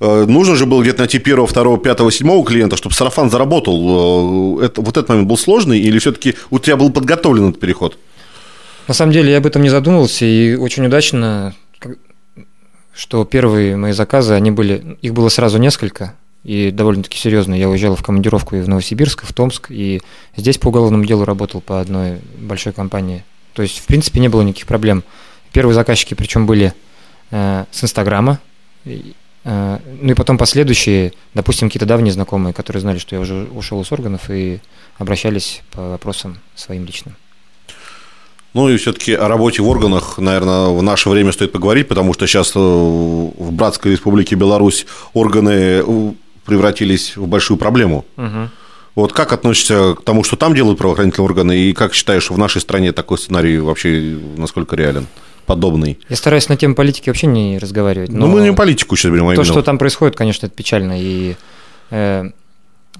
э, 0.00 0.24
нужно 0.26 0.56
же 0.56 0.66
было 0.66 0.82
где-то 0.82 1.00
найти 1.00 1.18
первого, 1.18 1.46
второго, 1.46 1.78
пятого, 1.78 2.10
седьмого 2.12 2.44
клиента, 2.44 2.76
чтобы 2.76 2.94
сарафан 2.94 3.30
заработал. 3.30 4.60
Э, 4.60 4.64
Это, 4.66 4.80
вот 4.80 4.96
этот 4.96 5.08
момент 5.08 5.28
был 5.28 5.36
сложный 5.38 5.78
или 5.80 5.98
все-таки 5.98 6.34
у 6.50 6.58
тебя 6.58 6.76
был 6.76 6.90
подготовлен 6.90 7.50
этот 7.50 7.60
переход? 7.60 7.96
На 8.86 8.94
самом 8.94 9.12
деле 9.12 9.32
я 9.32 9.38
об 9.38 9.46
этом 9.46 9.62
не 9.62 9.70
задумывался, 9.70 10.26
и 10.26 10.54
очень 10.56 10.84
удачно, 10.84 11.54
что 12.94 13.24
первые 13.24 13.76
мои 13.76 13.92
заказы, 13.92 14.34
они 14.34 14.50
были, 14.50 14.98
их 15.00 15.14
было 15.14 15.28
сразу 15.30 15.58
несколько, 15.58 16.14
и 16.44 16.70
довольно-таки 16.70 17.18
серьезно. 17.18 17.54
Я 17.54 17.70
уезжал 17.70 17.96
в 17.96 18.02
командировку 18.02 18.56
и 18.56 18.60
в 18.60 18.68
Новосибирск, 18.68 19.24
и 19.24 19.26
в 19.26 19.32
Томск, 19.32 19.70
и 19.70 20.02
здесь 20.36 20.58
по 20.58 20.68
уголовному 20.68 21.04
делу 21.04 21.24
работал 21.24 21.62
по 21.62 21.80
одной 21.80 22.18
большой 22.38 22.74
компании. 22.74 23.24
То 23.54 23.62
есть, 23.62 23.78
в 23.78 23.86
принципе, 23.86 24.20
не 24.20 24.28
было 24.28 24.42
никаких 24.42 24.66
проблем. 24.66 25.02
Первые 25.52 25.74
заказчики, 25.74 26.14
причем, 26.14 26.46
были 26.46 26.74
э, 27.30 27.64
с 27.70 27.84
Инстаграма, 27.84 28.38
э, 28.84 28.98
ну 29.44 30.10
и 30.10 30.14
потом 30.14 30.36
последующие, 30.36 31.12
допустим, 31.32 31.68
какие-то 31.68 31.86
давние 31.86 32.12
знакомые, 32.12 32.52
которые 32.52 32.82
знали, 32.82 32.98
что 32.98 33.16
я 33.16 33.20
уже 33.22 33.44
ушел 33.44 33.80
из 33.80 33.90
органов, 33.92 34.28
и 34.28 34.60
обращались 34.98 35.62
по 35.70 35.90
вопросам 35.90 36.38
своим 36.54 36.84
личным. 36.84 37.14
Ну 38.54 38.68
и 38.68 38.76
все-таки 38.76 39.12
о 39.14 39.26
работе 39.26 39.62
в 39.62 39.68
органах, 39.68 40.18
наверное, 40.18 40.68
в 40.68 40.80
наше 40.82 41.10
время 41.10 41.32
стоит 41.32 41.50
поговорить, 41.50 41.88
потому 41.88 42.14
что 42.14 42.26
сейчас 42.26 42.52
э, 42.54 42.58
в 42.58 43.52
Братской 43.52 43.92
Республике 43.92 44.36
Беларусь 44.36 44.86
органы 45.12 45.50
э, 45.50 46.12
превратились 46.46 47.16
в 47.16 47.26
большую 47.26 47.58
проблему. 47.58 48.04
Вот 48.94 49.12
как 49.12 49.32
относишься 49.32 49.94
к 49.94 50.04
тому, 50.04 50.22
что 50.22 50.36
там 50.36 50.54
делают 50.54 50.78
правоохранительные 50.78 51.24
органы, 51.24 51.58
и 51.58 51.72
как 51.72 51.94
считаешь, 51.94 52.30
в 52.30 52.38
нашей 52.38 52.60
стране 52.60 52.92
такой 52.92 53.18
сценарий 53.18 53.58
вообще 53.58 54.16
насколько 54.36 54.76
реален? 54.76 55.08
Подобный. 55.46 55.98
Я 56.08 56.16
стараюсь 56.16 56.48
на 56.48 56.56
тему 56.56 56.76
политики 56.76 57.10
вообще 57.10 57.26
не 57.26 57.58
разговаривать. 57.58 58.10
Но, 58.10 58.20
но 58.20 58.28
мы 58.28 58.40
не 58.40 58.52
политику 58.52 58.96
сейчас 58.96 59.10
берем, 59.10 59.26
а 59.26 59.30
То, 59.30 59.34
именно 59.34 59.44
что 59.44 59.62
там 59.62 59.78
происходит, 59.78 60.16
конечно, 60.16 60.46
это 60.46 60.54
печально. 60.54 60.94
И 60.98 61.34
э, 61.90 62.30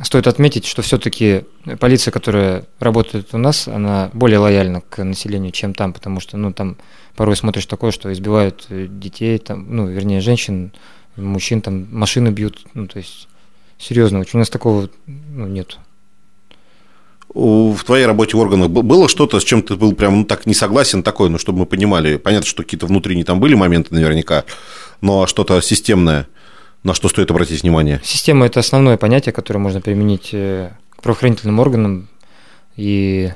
стоит 0.03 0.26
отметить, 0.26 0.66
что 0.66 0.82
все-таки 0.82 1.45
полиция, 1.78 2.11
которая 2.12 2.64
работает 2.80 3.28
у 3.32 3.38
нас, 3.38 3.68
она 3.68 4.11
более 4.12 4.38
лояльна 4.38 4.80
к 4.80 5.03
населению, 5.05 5.53
чем 5.53 5.74
там, 5.74 5.92
потому 5.92 6.20
что, 6.20 6.36
ну, 6.36 6.53
там 6.53 6.76
порой 7.14 7.36
смотришь 7.36 7.66
такое, 7.66 7.92
что 7.92 8.12
избивают 8.12 8.66
э, 8.70 8.86
детей, 8.88 9.38
там, 9.38 9.66
ну, 9.68 9.86
вернее, 9.86 10.20
женщин, 10.20 10.72
мужчин, 11.16 11.61
там, 11.61 11.86
машины 11.90 12.30
бьют, 12.30 12.66
ну, 12.74 12.86
то 12.88 12.99
есть, 12.99 13.28
серьезно, 13.78 14.20
очень 14.20 14.38
у 14.38 14.40
нас 14.40 14.51
такого, 14.51 14.88
ну, 15.07 15.47
нет. 15.47 15.78
В 17.32 17.78
твоей 17.84 18.07
работе 18.07 18.36
в 18.36 18.40
органах 18.40 18.70
было 18.70 19.09
что-то, 19.09 19.40
с 19.40 19.45
чем 19.45 19.62
ты 19.62 19.74
был 19.74 19.95
прям 19.95 20.20
ну, 20.20 20.24
так 20.24 20.47
не 20.47 20.55
согласен, 20.55 21.03
такое, 21.03 21.28
ну, 21.28 21.38
чтобы 21.38 21.61
мы 21.61 21.66
понимали. 21.66 22.16
Понятно, 22.16 22.47
что 22.47 22.62
какие-то 22.62 22.86
внутренние 22.86 23.24
там 23.24 23.40
были 23.40 23.55
моменты 23.55 23.92
наверняка, 23.92 24.45
но 25.01 25.26
что-то 25.26 25.61
системное, 25.61 26.28
на 26.85 26.95
что 26.95 27.09
стоит 27.09 27.30
обратить 27.30 27.62
внимание. 27.62 28.01
Система– 28.05 28.47
это 28.47 28.61
основное 28.61 28.97
понятие, 28.97 29.32
которое 29.32 29.59
можно 29.59 29.80
применить 29.80 30.30
э, 30.32 30.70
к 30.91 31.03
правоохранительным 31.03 31.59
органам, 31.59 32.09
и 32.76 33.32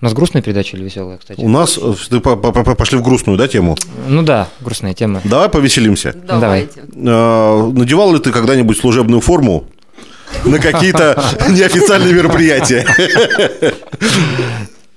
у 0.00 0.04
нас 0.04 0.14
грустная 0.14 0.40
передача 0.40 0.76
или 0.76 0.84
веселая, 0.84 1.18
кстати? 1.18 1.40
У 1.40 1.48
нас, 1.48 1.78
э, 1.78 1.94
ты 2.08 2.20
пошли 2.20 2.98
в 2.98 3.02
грустную, 3.02 3.36
да, 3.36 3.48
тему? 3.48 3.76
Ну 4.06 4.22
да, 4.22 4.48
грустная 4.60 4.94
тема. 4.94 5.20
Давай 5.24 5.48
повеселимся. 5.48 6.14
Давайте. 6.14 6.80
Э, 6.94 7.70
Надевал 7.72 8.14
ли 8.14 8.20
ты 8.20 8.30
когда-нибудь 8.30 8.78
служебную 8.78 9.20
форму 9.20 9.64
на 10.44 10.60
какие-то 10.60 11.20
неофициальные 11.48 12.14
мероприятия? 12.14 12.86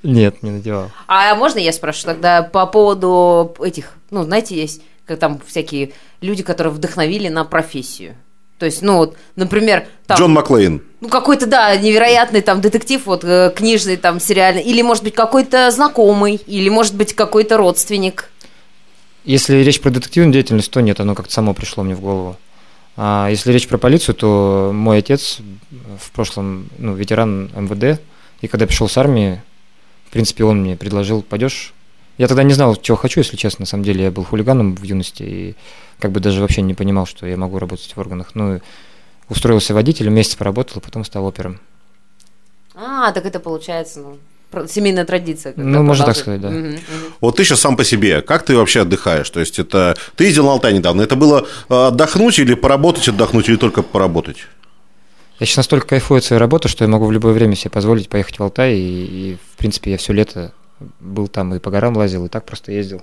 Нет, 0.04 0.44
не 0.44 0.52
надевал. 0.52 0.92
А 1.08 1.34
можно 1.36 1.60
я 1.60 1.74
спрошу 1.74 2.06
тогда 2.06 2.44
по 2.44 2.66
поводу 2.68 3.56
этих, 3.62 3.94
ну, 4.12 4.24
знаете, 4.24 4.56
есть 4.56 4.82
как 5.10 5.20
там 5.20 5.42
всякие 5.46 5.92
люди, 6.22 6.44
которые 6.44 6.72
вдохновили 6.72 7.28
на 7.28 7.44
профессию. 7.44 8.16
То 8.60 8.66
есть, 8.66 8.82
ну 8.82 8.98
вот, 8.98 9.18
например, 9.36 9.88
там, 10.06 10.18
Джон 10.18 10.34
Маклейн. 10.34 10.82
ну 11.00 11.10
какой-то, 11.10 11.46
да, 11.46 11.76
невероятный 11.78 12.42
там 12.42 12.62
детектив, 12.62 13.06
вот 13.06 13.24
э, 13.24 13.52
книжный 13.56 13.96
там 13.96 14.20
сериальный, 14.20 14.62
или 14.62 14.82
может 14.82 15.04
быть 15.04 15.16
какой-то 15.16 15.72
знакомый, 15.72 16.36
или 16.46 16.70
может 16.70 16.96
быть 16.96 17.14
какой-то 17.14 17.58
родственник. 17.58 18.30
Если 19.24 19.58
речь 19.58 19.82
про 19.82 19.92
детективную 19.92 20.34
деятельность, 20.34 20.72
то 20.72 20.82
нет, 20.82 21.00
оно 21.00 21.16
как-то 21.16 21.34
само 21.34 21.54
пришло 21.54 21.84
мне 21.84 21.96
в 21.96 22.02
голову. 22.02 22.38
А 22.98 23.30
если 23.30 23.54
речь 23.54 23.68
про 23.68 23.78
полицию, 23.78 24.16
то 24.16 24.72
мой 24.74 24.98
отец 24.98 25.40
в 25.98 26.12
прошлом, 26.12 26.70
ну, 26.78 26.94
ветеран 26.96 27.50
МВД, 27.56 28.02
и 28.42 28.48
когда 28.48 28.68
пришел 28.68 28.90
с 28.90 28.98
армии, 28.98 29.42
в 30.08 30.12
принципе, 30.12 30.44
он 30.44 30.62
мне 30.62 30.76
предложил, 30.76 31.22
пойдешь. 31.22 31.74
Я 32.20 32.28
тогда 32.28 32.44
не 32.44 32.54
знал, 32.54 32.76
чего 32.76 32.98
хочу, 32.98 33.22
если 33.22 33.38
честно, 33.38 33.64
на 33.64 33.66
самом 33.66 33.86
деле 33.86 34.04
я 34.04 34.12
был 34.12 34.26
хулиганом 34.26 34.76
в 34.76 34.84
юности 34.84 35.24
и 35.24 35.56
как 36.00 36.12
бы 36.12 36.20
даже 36.20 36.42
вообще 36.42 36.62
не 36.62 36.74
понимал, 36.74 37.06
что 37.06 37.26
я 37.26 37.38
могу 37.38 37.58
работать 37.60 37.94
в 37.96 37.98
органах. 37.98 38.32
Ну, 38.34 38.60
устроился 39.30 39.74
водителем, 39.74 40.14
месяц 40.14 40.36
поработал, 40.36 40.82
потом 40.82 41.06
стал 41.06 41.26
опером. 41.26 41.62
А, 42.76 43.14
так 43.14 43.26
это 43.26 43.40
получается, 43.40 44.02
ну, 44.02 44.68
семейная 44.68 45.06
традиция. 45.06 45.54
Ну, 45.56 45.82
можно 45.82 46.06
так 46.06 46.18
сказать, 46.18 46.42
да. 46.42 46.50
Мгм, 46.50 46.72
мгм. 46.72 46.82
Вот 47.22 47.38
ты 47.38 47.46
сейчас 47.46 47.62
сам 47.62 47.78
по 47.78 47.86
себе, 47.86 48.22
как 48.22 48.44
ты 48.44 48.58
вообще 48.58 48.82
отдыхаешь? 48.82 49.30
То 49.30 49.40
есть 49.40 49.58
это 49.58 49.96
ты 50.18 50.26
ездил 50.26 50.46
на 50.46 50.52
Алтай 50.52 50.74
недавно, 50.74 51.04
это 51.04 51.16
было 51.16 51.48
э, 51.70 51.74
отдохнуть 51.74 52.38
или 52.38 52.54
поработать, 52.54 53.08
отдохнуть, 53.08 53.48
или 53.48 53.56
только 53.56 53.82
поработать? 53.82 54.40
Я 55.40 55.46
сейчас 55.46 55.56
настолько 55.58 55.88
кайфую 55.88 56.18
от 56.18 56.26
своей 56.26 56.42
работы, 56.42 56.68
что 56.68 56.84
я 56.84 56.90
могу 56.90 57.06
в 57.06 57.14
любое 57.14 57.32
время 57.32 57.56
себе 57.56 57.70
позволить 57.70 58.10
поехать 58.10 58.40
в 58.40 58.44
Алтай, 58.44 58.76
и, 58.76 59.06
и, 59.32 59.38
в 59.54 59.58
принципе 59.58 59.92
я 59.92 59.98
все 59.98 60.12
лето 60.12 60.52
был 61.00 61.28
там 61.28 61.54
и 61.54 61.60
по 61.60 61.72
горам 61.72 61.96
лазил, 61.98 62.26
и 62.26 62.30
так 62.30 62.46
просто 62.46 62.72
ездил. 62.72 63.02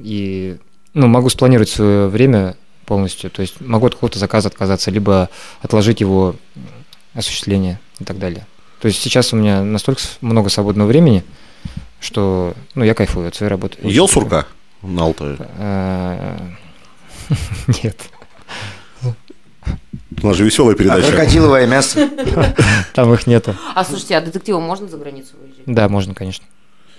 И 0.00 0.58
ну, 0.94 1.06
могу 1.06 1.28
спланировать 1.28 1.68
свое 1.68 2.08
время 2.08 2.56
полностью, 2.86 3.30
то 3.30 3.42
есть 3.42 3.60
могу 3.60 3.86
от 3.86 3.94
какого-то 3.94 4.18
заказа 4.18 4.48
отказаться, 4.48 4.90
либо 4.90 5.30
отложить 5.60 6.00
его 6.00 6.36
осуществление 7.14 7.80
и 7.98 8.04
так 8.04 8.18
далее. 8.18 8.46
То 8.80 8.88
есть 8.88 9.00
сейчас 9.00 9.32
у 9.32 9.36
меня 9.36 9.62
настолько 9.62 10.02
много 10.20 10.48
свободного 10.48 10.88
времени, 10.88 11.24
что 12.00 12.54
ну, 12.74 12.84
я 12.84 12.94
кайфую 12.94 13.28
от 13.28 13.34
своей 13.34 13.50
работы. 13.50 13.78
Ел 13.82 14.08
сурка 14.08 14.46
на 14.82 15.04
Алтае? 15.04 15.36
А, 15.38 16.36
Нет. 17.82 17.96
У 20.22 20.26
нас 20.28 20.36
же 20.36 20.44
веселая 20.44 20.74
А 20.74 20.78
передача. 20.78 21.08
крокодиловое 21.08 21.66
мясо. 21.66 22.08
Там 22.94 23.12
их 23.12 23.26
нету. 23.26 23.54
А 23.74 23.84
слушайте, 23.84 24.16
а 24.16 24.20
детективом 24.20 24.62
можно 24.62 24.88
за 24.88 24.96
границу 24.96 25.30
выезжать? 25.40 25.64
Да, 25.66 25.88
можно, 25.88 26.14
конечно. 26.14 26.44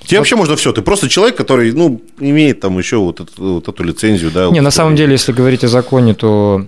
Тебе 0.05 0.17
вообще 0.17 0.35
можно 0.35 0.55
все. 0.55 0.73
Ты 0.73 0.81
просто 0.81 1.07
человек, 1.07 1.37
который, 1.37 1.71
ну, 1.71 2.01
имеет 2.19 2.59
там 2.59 2.77
еще 2.77 2.97
вот 2.97 3.21
эту, 3.21 3.31
вот 3.53 3.67
эту 3.67 3.83
лицензию, 3.83 4.31
да. 4.31 4.41
Не, 4.41 4.47
вот 4.47 4.55
на 4.55 4.67
это. 4.67 4.71
самом 4.71 4.95
деле, 4.97 5.13
если 5.13 5.31
говорить 5.31 5.63
о 5.63 5.69
законе, 5.69 6.13
то 6.13 6.65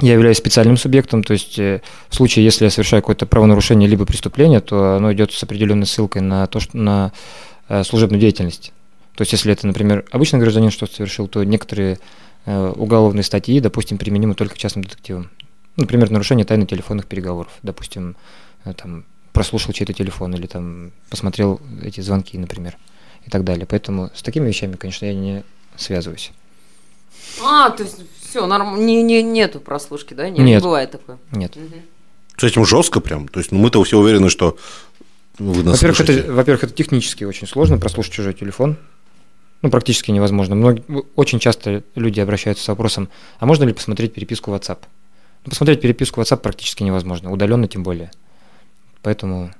я 0.00 0.14
являюсь 0.14 0.38
специальным 0.38 0.76
субъектом, 0.76 1.22
то 1.22 1.32
есть 1.34 1.58
э, 1.58 1.82
в 2.08 2.14
случае, 2.14 2.44
если 2.44 2.64
я 2.64 2.70
совершаю 2.70 3.02
какое-то 3.02 3.26
правонарушение 3.26 3.88
либо 3.88 4.04
преступление, 4.06 4.60
то 4.60 4.96
оно 4.96 5.12
идет 5.12 5.32
с 5.32 5.42
определенной 5.42 5.86
ссылкой 5.86 6.22
на 6.22 6.46
то, 6.46 6.58
что 6.58 6.76
на 6.76 7.12
э, 7.68 7.84
служебную 7.84 8.20
деятельность. 8.20 8.72
То 9.14 9.22
есть, 9.22 9.32
если 9.32 9.52
это, 9.52 9.66
например, 9.66 10.04
обычный 10.10 10.40
гражданин 10.40 10.70
что-то 10.70 10.94
совершил, 10.94 11.28
то 11.28 11.44
некоторые 11.44 11.98
э, 12.46 12.72
уголовные 12.74 13.22
статьи, 13.22 13.60
допустим, 13.60 13.98
применимы 13.98 14.34
только 14.34 14.54
к 14.54 14.58
частным 14.58 14.82
детективам. 14.84 15.30
Ну, 15.76 15.82
Например, 15.82 16.10
нарушение 16.10 16.44
тайны 16.44 16.66
телефонных 16.66 17.06
переговоров. 17.06 17.52
Допустим, 17.62 18.16
э, 18.64 18.72
там 18.74 19.04
прослушал 19.32 19.72
чей-то 19.72 19.92
телефон 19.92 20.34
или 20.34 20.46
там 20.46 20.92
посмотрел 21.08 21.60
эти 21.82 22.00
звонки, 22.00 22.36
например, 22.36 22.76
и 23.26 23.30
так 23.30 23.44
далее. 23.44 23.66
Поэтому 23.66 24.10
с 24.14 24.22
такими 24.22 24.48
вещами, 24.48 24.76
конечно, 24.76 25.06
я 25.06 25.14
не 25.14 25.44
связываюсь. 25.76 26.32
А, 27.42 27.70
то 27.70 27.82
есть 27.82 27.98
все, 28.20 28.46
норм... 28.46 28.84
не, 28.84 29.02
не, 29.02 29.22
нету 29.22 29.60
прослушки, 29.60 30.14
да? 30.14 30.28
Не, 30.28 30.38
не 30.38 30.52
Нет. 30.52 30.62
бывает 30.62 30.90
такое. 30.90 31.18
Нет. 31.32 31.56
С 32.36 32.44
этим 32.44 32.64
жестко 32.64 33.00
прям. 33.00 33.28
То 33.28 33.40
есть 33.40 33.52
ну, 33.52 33.58
мы-то 33.58 33.82
все 33.84 33.98
уверены, 33.98 34.30
что 34.30 34.56
вы 35.38 35.62
нас 35.62 35.80
Во-первых, 35.80 36.00
это, 36.00 36.32
во-первых, 36.32 36.64
это 36.64 36.72
технически 36.72 37.24
очень 37.24 37.46
сложно 37.46 37.78
прослушать 37.78 38.12
чужой 38.12 38.34
телефон. 38.34 38.76
Ну, 39.62 39.70
практически 39.70 40.10
невозможно. 40.10 40.54
Многие, 40.54 40.82
очень 41.16 41.38
часто 41.38 41.82
люди 41.94 42.18
обращаются 42.20 42.64
с 42.64 42.68
вопросом, 42.68 43.10
а 43.38 43.46
можно 43.46 43.64
ли 43.64 43.72
посмотреть 43.72 44.14
переписку 44.14 44.50
WhatsApp? 44.50 44.78
Ну, 45.44 45.50
посмотреть 45.50 45.80
переписку 45.80 46.20
WhatsApp 46.20 46.38
практически 46.38 46.82
невозможно, 46.82 47.32
удаленно 47.32 47.66
тем 47.66 47.82
более. 47.82 48.10
Поэтому, 49.02 49.52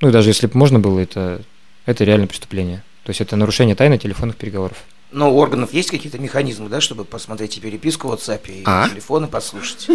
ну 0.00 0.08
и 0.08 0.12
даже 0.12 0.30
если 0.30 0.46
бы 0.46 0.56
можно 0.56 0.78
было, 0.78 1.00
это, 1.00 1.42
это 1.86 2.04
реально 2.04 2.26
преступление. 2.26 2.82
То 3.04 3.10
есть 3.10 3.20
это 3.20 3.36
нарушение 3.36 3.74
тайны 3.74 3.98
телефонных 3.98 4.36
переговоров. 4.36 4.76
Но 5.10 5.32
у 5.32 5.38
органов 5.38 5.72
есть 5.72 5.90
какие-то 5.90 6.18
механизмы, 6.18 6.68
да, 6.68 6.80
чтобы 6.80 7.04
посмотреть 7.04 7.56
и 7.56 7.60
переписку 7.60 8.08
в 8.08 8.12
WhatsApp, 8.14 8.40
и 8.48 8.62
А? 8.64 8.88
телефоны 8.88 9.28
послушать? 9.28 9.86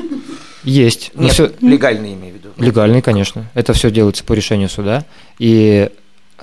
Есть. 0.63 1.11
Нет, 1.13 1.33
всё- 1.33 1.51
легальные 1.61 2.13
имею 2.13 2.35
в 2.35 2.37
виду. 2.37 2.49
Легальный, 2.57 3.01
конечно. 3.01 3.49
Это 3.53 3.73
все 3.73 3.91
делается 3.91 4.23
по 4.23 4.33
решению 4.33 4.69
суда. 4.69 5.05
И, 5.37 5.89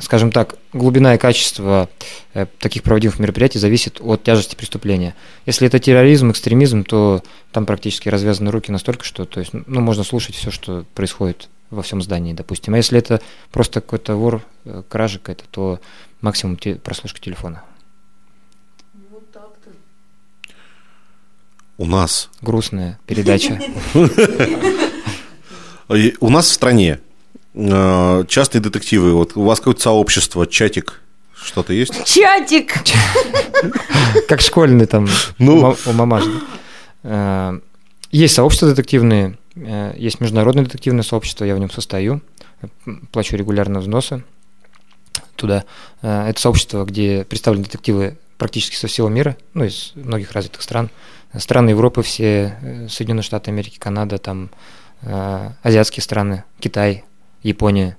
скажем 0.00 0.32
так, 0.32 0.56
глубина 0.72 1.14
и 1.14 1.18
качество 1.18 1.88
э, 2.34 2.46
таких 2.58 2.82
проводимых 2.82 3.18
мероприятий 3.18 3.58
зависит 3.58 4.00
от 4.00 4.22
тяжести 4.22 4.54
преступления. 4.54 5.14
Если 5.46 5.66
это 5.66 5.78
терроризм, 5.78 6.30
экстремизм, 6.30 6.84
то 6.84 7.22
там 7.52 7.66
практически 7.66 8.08
развязаны 8.08 8.50
руки 8.50 8.72
настолько, 8.72 9.04
что 9.04 9.24
то 9.24 9.40
есть, 9.40 9.52
ну, 9.52 9.80
можно 9.80 10.04
слушать 10.04 10.34
все, 10.34 10.50
что 10.50 10.84
происходит 10.94 11.48
во 11.70 11.82
всем 11.82 12.02
здании, 12.02 12.32
допустим. 12.32 12.74
А 12.74 12.76
если 12.76 12.98
это 12.98 13.20
просто 13.50 13.80
какой-то 13.80 14.16
вор, 14.16 14.42
э, 14.64 14.82
кража 14.88 15.18
какая-то, 15.18 15.44
то 15.50 15.80
максимум 16.20 16.56
те- 16.56 16.76
прослушка 16.76 17.20
телефона. 17.20 17.62
У 21.78 21.84
нас, 21.84 22.30
Грустная 22.40 22.98
передача. 23.06 23.60
у 26.20 26.30
нас 26.30 26.48
в 26.48 26.52
стране 26.52 27.00
частные 28.28 28.60
детективы. 28.60 29.12
Вот 29.14 29.36
у 29.36 29.44
вас 29.44 29.58
какое-то 29.60 29.80
сообщество, 29.80 30.46
чатик, 30.46 31.00
что-то 31.34 31.72
есть? 31.72 32.04
Чатик! 32.04 32.74
Как 34.28 34.40
школьный 34.40 34.86
там 34.86 35.08
Ну. 35.38 35.56
у 35.56 35.60
ма- 35.60 35.76
у 35.86 35.92
мамаш. 35.92 36.24
Э, 37.02 37.58
Есть 38.10 38.34
сообщества 38.34 38.68
детективные, 38.68 39.38
э, 39.54 39.94
есть 39.96 40.20
международное 40.20 40.64
детективное 40.64 41.02
сообщество, 41.02 41.44
я 41.44 41.54
в 41.54 41.58
нем 41.58 41.70
состою, 41.70 42.20
плачу 43.12 43.36
регулярно 43.36 43.80
взносы 43.80 44.22
туда. 45.36 45.64
Э, 46.02 46.28
Это 46.28 46.40
сообщество, 46.40 46.84
где 46.84 47.24
представлены 47.24 47.64
детективы 47.64 48.18
практически 48.38 48.76
со 48.76 48.86
всего 48.86 49.08
мира, 49.08 49.36
ну, 49.54 49.64
из 49.64 49.92
многих 49.94 50.32
развитых 50.32 50.60
стран. 50.62 50.90
Страны 51.38 51.70
Европы 51.70 52.02
все, 52.02 52.56
э, 52.60 52.88
Соединенные 52.90 53.22
Штаты 53.22 53.50
Америки, 53.50 53.78
Канада, 53.78 54.18
там, 54.18 54.50
э, 55.02 55.50
азиатские 55.62 56.02
страны, 56.02 56.44
Китай, 56.60 57.04
Япония. 57.42 57.96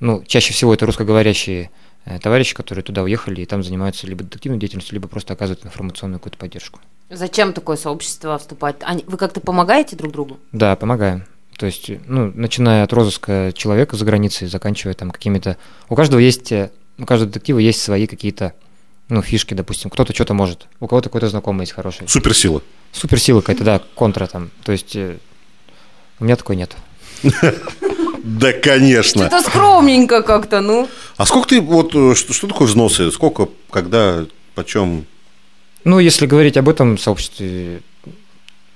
Ну, 0.00 0.22
чаще 0.26 0.52
всего 0.52 0.74
это 0.74 0.86
русскоговорящие 0.86 1.70
э, 2.04 2.18
товарищи, 2.18 2.54
которые 2.54 2.82
туда 2.82 3.02
уехали 3.02 3.40
и 3.42 3.46
там 3.46 3.62
занимаются 3.62 4.06
либо 4.06 4.24
детективной 4.24 4.58
деятельностью, 4.58 4.94
либо 4.94 5.08
просто 5.08 5.32
оказывают 5.32 5.64
информационную 5.64 6.18
какую-то 6.20 6.38
поддержку. 6.38 6.80
Зачем 7.10 7.52
такое 7.52 7.76
сообщество 7.76 8.36
вступать? 8.38 8.76
Они- 8.82 9.04
Вы 9.06 9.16
как-то 9.18 9.40
помогаете 9.40 9.94
друг 9.96 10.12
другу? 10.12 10.38
Да, 10.52 10.74
помогаем. 10.76 11.24
То 11.56 11.66
есть, 11.66 11.88
ну, 12.06 12.32
начиная 12.34 12.82
от 12.82 12.92
розыска 12.92 13.52
человека 13.54 13.96
за 13.96 14.04
границей, 14.04 14.48
заканчивая 14.48 14.94
там 14.94 15.10
какими-то... 15.12 15.56
У 15.88 15.94
каждого 15.94 16.18
есть, 16.18 16.50
э, 16.50 16.70
у 16.98 17.04
каждого 17.06 17.30
детектива 17.30 17.58
есть 17.60 17.80
свои 17.80 18.06
какие-то, 18.08 18.54
ну, 19.08 19.22
фишки, 19.22 19.54
допустим. 19.54 19.88
Кто-то 19.90 20.12
что-то 20.12 20.34
может, 20.34 20.66
у 20.80 20.88
кого-то 20.88 21.08
какой-то 21.10 21.28
знакомый 21.28 21.62
есть 21.62 21.72
хороший. 21.72 22.08
Суперсила. 22.08 22.60
Суперсила 22.90 23.40
какая-то, 23.40 23.62
да, 23.64 23.80
контра 23.94 24.26
там. 24.26 24.50
То 24.64 24.72
есть, 24.72 24.96
э, 24.96 25.18
У 26.18 26.24
меня 26.24 26.34
такой 26.36 26.56
нет. 26.56 26.74
Да, 28.24 28.54
конечно. 28.54 29.22
Это 29.22 29.42
скромненько 29.42 30.22
как-то, 30.22 30.62
ну. 30.62 30.88
А 31.18 31.26
сколько 31.26 31.48
ты, 31.50 31.60
вот, 31.60 31.94
э, 31.94 32.14
что, 32.14 32.32
что 32.32 32.48
такое 32.48 32.66
взносы? 32.66 33.10
Сколько, 33.10 33.50
когда, 33.70 34.24
почем? 34.54 35.04
Ну, 35.84 35.98
если 35.98 36.24
говорить 36.24 36.56
об 36.56 36.70
этом 36.70 36.96
сообществе, 36.96 37.82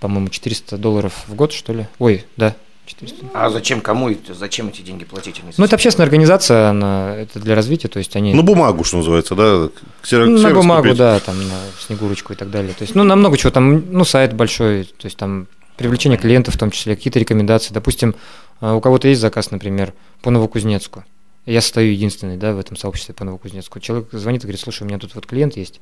по-моему, 0.01 0.29
400 0.29 0.77
долларов 0.77 1.15
в 1.27 1.35
год, 1.35 1.55
что 1.55 1.73
ли? 1.73 1.87
Ой, 1.99 2.27
да, 2.37 2.55
400. 2.85 3.25
А 3.33 3.49
зачем 3.49 3.81
кому 3.81 4.11
это, 4.11 4.35
зачем 4.35 4.69
эти 4.69 4.83
деньги 4.83 5.05
платить? 5.05 5.41
Ну, 5.57 5.65
это 5.65 5.77
общественная 5.77 6.05
организация, 6.05 6.69
она, 6.69 7.17
это 7.17 7.41
для 7.41 7.55
развития, 7.55 7.89
то 7.89 7.99
есть 7.99 8.15
они... 8.17 8.35
На 8.35 8.43
бумагу, 8.43 8.85
что 8.85 8.99
называется, 8.99 9.35
да? 9.35 9.71
Ну, 10.11 10.39
на 10.39 10.51
бумагу, 10.51 10.83
купить. 10.83 10.99
да, 10.99 11.21
там 11.21 11.39
на 11.39 11.59
снегурочку 11.81 12.35
и 12.35 12.37
так 12.37 12.51
далее. 12.51 12.75
То 12.75 12.83
есть, 12.83 12.95
ну, 12.95 13.03
на 13.03 13.17
много 13.17 13.39
чего 13.39 13.51
там, 13.51 13.91
ну, 13.91 14.05
сайт 14.05 14.35
большой, 14.35 14.85
то 14.85 15.07
есть 15.07 15.17
там 15.17 15.47
привлечение 15.79 16.19
клиентов 16.19 16.57
в 16.57 16.59
том 16.59 16.71
числе, 16.71 16.97
какие-то 16.97 17.19
рекомендации. 17.19 17.73
Допустим, 17.73 18.15
у 18.61 18.81
кого-то 18.81 19.09
есть 19.09 19.21
заказ, 19.21 19.51
например, 19.51 19.95
по 20.23 20.31
Новокузнецку. 20.31 21.05
Я 21.47 21.61
стою 21.61 21.93
единственный, 21.93 22.37
да, 22.37 22.53
в 22.53 22.59
этом 22.59 22.77
сообществе 22.77 23.15
по 23.15 23.25
Новокузнецку. 23.25 23.81
Человек 23.81 24.09
звонит 24.13 24.43
и 24.43 24.47
говорит, 24.47 24.61
слушай, 24.61 24.83
у 24.83 24.87
меня 24.87 24.99
тут 24.99 25.15
вот 25.15 25.27
клиент 25.27 25.57
есть, 25.57 25.81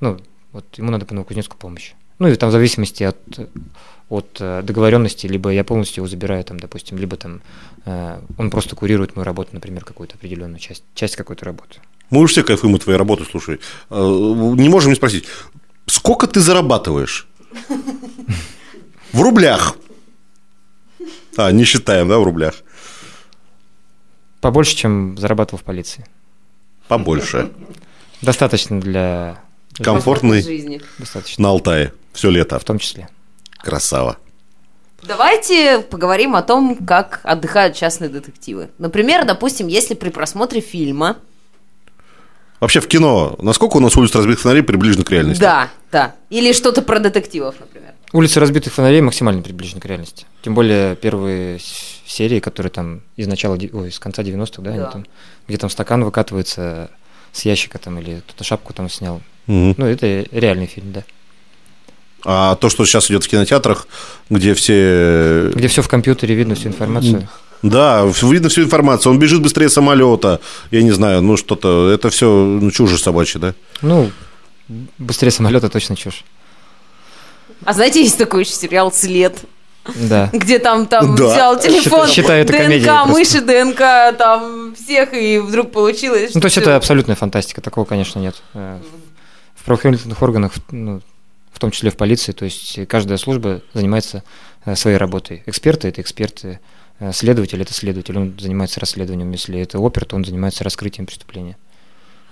ну, 0.00 0.18
вот 0.52 0.64
ему 0.76 0.90
надо 0.90 1.06
по 1.06 1.14
Новокузнецку 1.14 1.56
помощь. 1.56 1.94
Ну, 2.18 2.28
и 2.28 2.34
там 2.34 2.48
в 2.48 2.52
зависимости 2.52 3.02
от, 3.02 3.16
от 4.08 4.36
э, 4.40 4.62
договоренности, 4.62 5.26
либо 5.26 5.50
я 5.50 5.64
полностью 5.64 6.02
его 6.02 6.08
забираю, 6.08 6.44
там, 6.44 6.58
допустим, 6.58 6.96
либо 6.98 7.16
там 7.16 7.42
э, 7.84 8.20
он 8.38 8.50
просто 8.50 8.74
курирует 8.74 9.16
мою 9.16 9.24
работу, 9.24 9.50
например, 9.52 9.84
какую-то 9.84 10.14
определенную 10.16 10.58
часть, 10.58 10.82
часть 10.94 11.16
какой-то 11.16 11.44
работы. 11.44 11.80
Мы 12.10 12.20
уж 12.20 12.30
все 12.30 12.42
кайфуем 12.42 12.74
от 12.74 12.84
твоей 12.84 12.98
работы, 12.98 13.24
слушай. 13.30 13.60
Э, 13.90 13.96
Не 13.96 14.68
можем 14.68 14.90
не 14.90 14.96
спросить, 14.96 15.26
сколько 15.86 16.26
ты 16.26 16.40
зарабатываешь? 16.40 17.28
В 19.12 19.20
рублях. 19.20 19.76
А, 21.36 21.52
не 21.52 21.64
считаем, 21.64 22.08
да, 22.08 22.18
в 22.18 22.24
рублях. 22.24 22.54
Побольше, 24.40 24.76
чем 24.76 25.16
зарабатывал 25.18 25.58
в 25.58 25.64
полиции. 25.64 26.06
Побольше. 26.88 27.50
Достаточно 28.22 28.80
для... 28.80 29.40
Комфортный 29.78 30.42
жизни. 30.42 30.80
Достаточно. 30.98 31.42
на 31.42 31.48
Алтае. 31.50 31.92
Все 32.12 32.30
лето. 32.30 32.58
В 32.58 32.64
том 32.64 32.78
числе. 32.78 33.08
Красава. 33.58 34.16
Давайте 35.02 35.80
поговорим 35.80 36.34
о 36.34 36.42
том, 36.42 36.76
как 36.86 37.20
отдыхают 37.22 37.76
частные 37.76 38.08
детективы. 38.08 38.70
Например, 38.78 39.26
допустим, 39.26 39.66
если 39.66 39.94
при 39.94 40.08
просмотре 40.10 40.60
фильма... 40.60 41.18
Вообще 42.60 42.80
в 42.80 42.88
кино, 42.88 43.36
насколько 43.40 43.76
у 43.76 43.80
нас 43.80 43.96
улиц 43.96 44.14
разбитых 44.14 44.40
фонарей 44.40 44.62
приближена 44.62 45.04
к 45.04 45.10
реальности? 45.10 45.40
Да, 45.40 45.68
да. 45.92 46.14
Или 46.30 46.52
что-то 46.52 46.82
про 46.82 46.98
детективов, 46.98 47.56
например. 47.60 47.92
Улицы 48.12 48.40
разбитых 48.40 48.72
фонарей 48.72 49.00
максимально 49.02 49.42
приближены 49.42 49.80
к 49.80 49.84
реальности. 49.84 50.26
Тем 50.42 50.54
более 50.54 50.96
первые 50.96 51.58
серии, 52.06 52.40
которые 52.40 52.70
там 52.70 53.02
из 53.16 53.26
начала, 53.26 53.58
ой, 53.72 53.92
с 53.92 53.98
конца 53.98 54.22
90-х, 54.22 54.62
да, 54.62 54.70
они 54.70 54.78
Да. 54.80 54.86
там, 54.90 55.06
где 55.48 55.58
там 55.58 55.68
стакан 55.68 56.04
выкатывается 56.04 56.90
с 57.32 57.44
ящика 57.44 57.78
там 57.78 57.98
или 57.98 58.20
кто-то 58.26 58.44
шапку 58.44 58.72
там 58.72 58.88
снял. 58.88 59.20
Мгм. 59.46 59.74
Ну, 59.76 59.86
это 59.86 60.24
реальный 60.30 60.66
фильм, 60.66 60.92
да. 60.92 61.04
А 62.24 62.56
то, 62.56 62.70
что 62.70 62.84
сейчас 62.86 63.10
идет 63.10 63.24
в 63.24 63.28
кинотеатрах, 63.28 63.86
где 64.30 64.54
все... 64.54 65.50
Где 65.54 65.68
все 65.68 65.82
в 65.82 65.88
компьютере, 65.88 66.34
видно 66.34 66.54
всю 66.54 66.68
информацию. 66.68 67.28
Да, 67.62 68.04
видно 68.22 68.48
всю 68.48 68.62
информацию. 68.62 69.12
Он 69.12 69.18
бежит 69.18 69.42
быстрее 69.42 69.68
самолета. 69.68 70.40
Я 70.70 70.82
не 70.82 70.92
знаю, 70.92 71.22
ну 71.22 71.36
что-то. 71.36 71.90
Это 71.90 72.10
все 72.10 72.28
ну, 72.30 72.70
чужие 72.70 72.98
собачьи, 72.98 73.40
да? 73.40 73.54
Ну, 73.82 74.10
быстрее 74.98 75.30
самолета 75.30 75.68
точно 75.68 75.96
чушь. 75.96 76.24
А 77.64 77.72
знаете, 77.72 78.02
есть 78.02 78.18
такой 78.18 78.42
еще 78.42 78.52
сериал 78.52 78.92
«След», 78.92 79.38
Да. 79.94 80.30
где 80.32 80.58
там, 80.58 80.86
там 80.86 81.16
Да. 81.16 81.24
взял 81.32 81.58
телефон, 81.58 82.08
Считаю 82.08 82.44
это 82.44 82.52
ДНК, 82.52 83.06
мыши, 83.06 83.40
ДНК, 83.40 84.16
там 84.18 84.74
всех, 84.74 85.14
и 85.14 85.38
вдруг 85.38 85.72
получилось, 85.72 86.34
Ну, 86.34 86.40
то 86.40 86.46
есть 86.46 86.58
это 86.58 86.76
абсолютная 86.76 87.16
фантастика, 87.16 87.60
такого, 87.60 87.84
конечно, 87.84 88.18
нет. 88.18 88.42
Э, 88.54 88.78
В 89.54 89.64
правоохранительных 89.64 90.20
органах, 90.22 90.52
ну, 90.70 91.00
в 91.52 91.58
том 91.58 91.70
числе 91.70 91.90
в 91.90 91.96
полиции, 91.96 92.32
то 92.32 92.44
есть 92.44 92.78
каждая 92.88 93.16
служба 93.18 93.62
занимается 93.72 94.22
э, 94.64 94.76
своей 94.76 94.96
работой. 94.98 95.42
Эксперты– 95.46 95.88
это 95.88 96.02
эксперты, 96.02 96.60
следователь– 97.12 97.60
это 97.62 97.74
следователь, 97.74 98.16
он 98.16 98.34
занимается 98.38 98.80
расследованием. 98.80 99.30
Если 99.32 99.60
это 99.60 99.78
опер, 99.78 100.04
то 100.04 100.16
он 100.16 100.24
занимается 100.24 100.64
раскрытием 100.64 101.06
преступления 101.06 101.56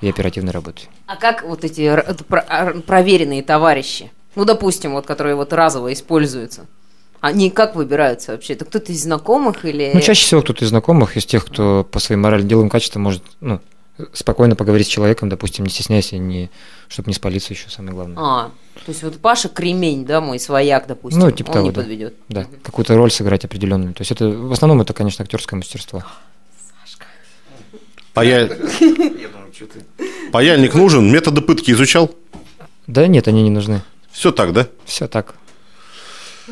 и 0.00 0.08
оперативной 0.08 0.52
работой. 0.52 0.88
А 1.06 1.16
как 1.16 1.42
вот 1.44 1.64
эти 1.64 1.82
а, 1.82 2.80
проверенные 2.86 3.42
товарищи, 3.42 4.10
ну, 4.34 4.44
допустим, 4.44 4.92
вот, 4.92 5.06
которые 5.06 5.36
вот 5.36 5.52
разово 5.52 5.92
используются, 5.92 6.66
они 7.20 7.50
как 7.50 7.74
выбираются 7.74 8.32
вообще? 8.32 8.52
Это 8.52 8.66
кто-то 8.66 8.92
из 8.92 9.02
знакомых 9.02 9.64
или... 9.64 9.92
Ну, 9.94 10.00
чаще 10.00 10.26
всего 10.26 10.42
кто-то 10.42 10.64
из 10.64 10.68
знакомых, 10.68 11.16
из 11.16 11.24
тех, 11.24 11.46
кто 11.46 11.86
по 11.90 11.98
своим 11.98 12.20
моральным 12.20 12.48
деловым 12.48 12.68
качествам 12.68 13.02
может 13.02 13.22
ну, 13.40 13.60
спокойно 14.12 14.56
поговорить 14.56 14.86
с 14.86 14.90
человеком, 14.90 15.28
допустим, 15.28 15.64
не 15.64 15.70
стесняясь, 15.70 16.12
и 16.12 16.18
не, 16.18 16.50
чтобы 16.88 17.08
не 17.08 17.14
спалиться 17.14 17.52
еще, 17.52 17.68
самое 17.68 17.94
главное. 17.94 18.16
А, 18.18 18.50
то 18.74 18.90
есть 18.90 19.02
вот 19.02 19.18
Паша 19.20 19.48
Кремень, 19.48 20.04
да, 20.04 20.20
мой 20.20 20.38
свояк, 20.40 20.86
допустим, 20.86 21.20
Ну, 21.20 21.30
типа 21.30 21.48
он 21.48 21.52
того, 21.54 21.66
не 21.66 21.72
да. 21.72 21.80
подведет. 21.80 22.14
Да, 22.28 22.46
какую-то 22.62 22.96
роль 22.96 23.10
сыграть 23.10 23.44
определенную. 23.44 23.94
То 23.94 24.00
есть 24.00 24.10
это 24.10 24.28
в 24.28 24.52
основном 24.52 24.80
это, 24.80 24.92
конечно, 24.92 25.22
актерское 25.22 25.56
мастерство. 25.56 26.02
Пая- 28.12 28.48
что 29.52 29.66
ты... 29.66 29.84
Паяльник 30.32 30.74
нужен? 30.74 31.10
Методы 31.10 31.40
пытки 31.40 31.70
изучал? 31.72 32.14
Да 32.86 33.06
нет, 33.06 33.28
они 33.28 33.42
не 33.42 33.50
нужны. 33.50 33.82
Все 34.12 34.30
так, 34.32 34.52
да? 34.52 34.68
Все 34.84 35.08
так. 35.08 35.34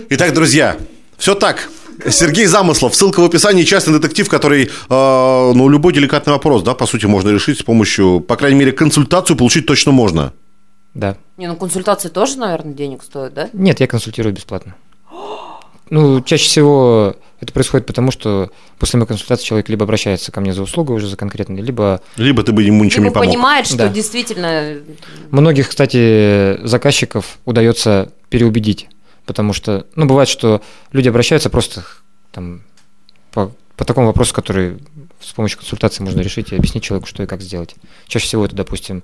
Итак, 0.09 0.33
друзья, 0.35 0.77
все 1.19 1.35
так. 1.35 1.69
Сергей 2.11 2.47
Замыслов, 2.47 2.95
ссылка 2.95 3.21
в 3.21 3.25
описании, 3.25 3.63
частный 3.65 3.99
детектив, 3.99 4.29
который, 4.29 4.65
э, 4.65 5.53
ну, 5.55 5.69
любой 5.69 5.93
деликатный 5.93 6.33
вопрос, 6.33 6.63
да, 6.63 6.75
по 6.75 6.87
сути, 6.87 7.07
можно 7.07 7.31
решить 7.31 7.59
с 7.59 7.63
помощью, 7.63 8.21
по 8.21 8.37
крайней 8.37 8.59
мере, 8.59 8.73
консультацию 8.73 9.37
получить 9.37 9.67
точно 9.67 9.93
можно. 9.93 10.33
Да. 10.95 11.17
Не, 11.39 11.47
ну 11.49 11.57
консультации 11.57 12.09
тоже, 12.09 12.37
наверное, 12.39 12.75
денег 12.75 13.03
стоят, 13.03 13.35
да? 13.35 13.49
Нет, 13.53 13.81
я 13.81 13.87
консультирую 13.87 14.35
бесплатно. 14.35 14.75
Ну, 15.91 16.23
чаще 16.23 16.45
всего 16.47 17.17
это 17.41 17.53
происходит 17.53 17.87
потому, 17.87 18.11
что 18.11 18.51
после 18.79 18.99
моей 18.99 19.09
консультации 19.09 19.45
человек 19.45 19.69
либо 19.69 19.85
обращается 19.85 20.33
ко 20.33 20.41
мне 20.41 20.55
за 20.55 20.63
услугой 20.63 20.97
уже 20.97 21.07
за 21.09 21.17
конкретной, 21.17 21.61
либо 21.61 22.01
Либо 22.17 22.43
ты 22.43 22.53
бы 22.53 22.63
ему 22.63 22.85
ничем 22.85 23.03
Либо 23.05 23.11
не 23.11 23.15
помог. 23.15 23.29
понимает, 23.29 23.67
что 23.67 23.77
Да. 23.77 23.89
действительно... 23.89 24.79
многих, 25.31 25.69
кстати, 25.69 26.59
заказчиков 26.67 27.39
удается 27.45 28.11
переубедить, 28.31 28.89
потому 29.27 29.53
что, 29.53 29.87
ну, 29.95 30.07
бывает, 30.07 30.29
что 30.29 30.63
люди 30.93 31.09
обращаются 31.09 31.51
просто 31.51 31.85
там 32.31 32.63
по, 33.33 33.53
по 33.77 33.85
такому 33.85 34.09
вопросу, 34.09 34.35
который 34.35 34.79
с 35.21 35.33
помощью 35.33 35.59
консультации 35.59 36.03
можно 36.03 36.21
решить 36.21 36.53
и 36.53 36.57
объяснить 36.57 36.85
человеку, 36.85 37.07
что 37.07 37.23
и 37.23 37.27
как 37.27 37.41
сделать. 37.41 37.75
Чаще 38.07 38.27
всего 38.27 38.45
это, 38.45 38.57
допустим, 38.57 39.03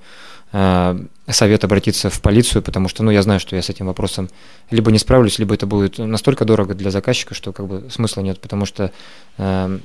э, 0.53 0.99
совет 1.29 1.65
обратиться 1.65 2.11
в 2.11 2.21
полицию, 2.21 2.63
потому 2.63 2.89
что, 2.89 3.03
ну, 3.03 3.11
я 3.11 3.23
знаю, 3.23 3.41
что 3.41 3.57
я 3.57 3.63
с 3.63 3.71
этим 3.71 3.87
вопросом 3.87 4.29
либо 4.71 4.91
не 4.91 4.99
справлюсь, 4.99 5.39
либо 5.39 5.55
это 5.55 5.67
будет 5.67 5.99
настолько 5.99 6.45
дорого 6.45 6.75
для 6.75 6.91
заказчика, 6.91 7.35
что 7.35 7.53
как 7.53 7.67
бы 7.67 7.89
смысла 7.91 8.21
нет, 8.23 8.41
потому 8.41 8.67
что 8.67 8.93
э, 9.37 9.79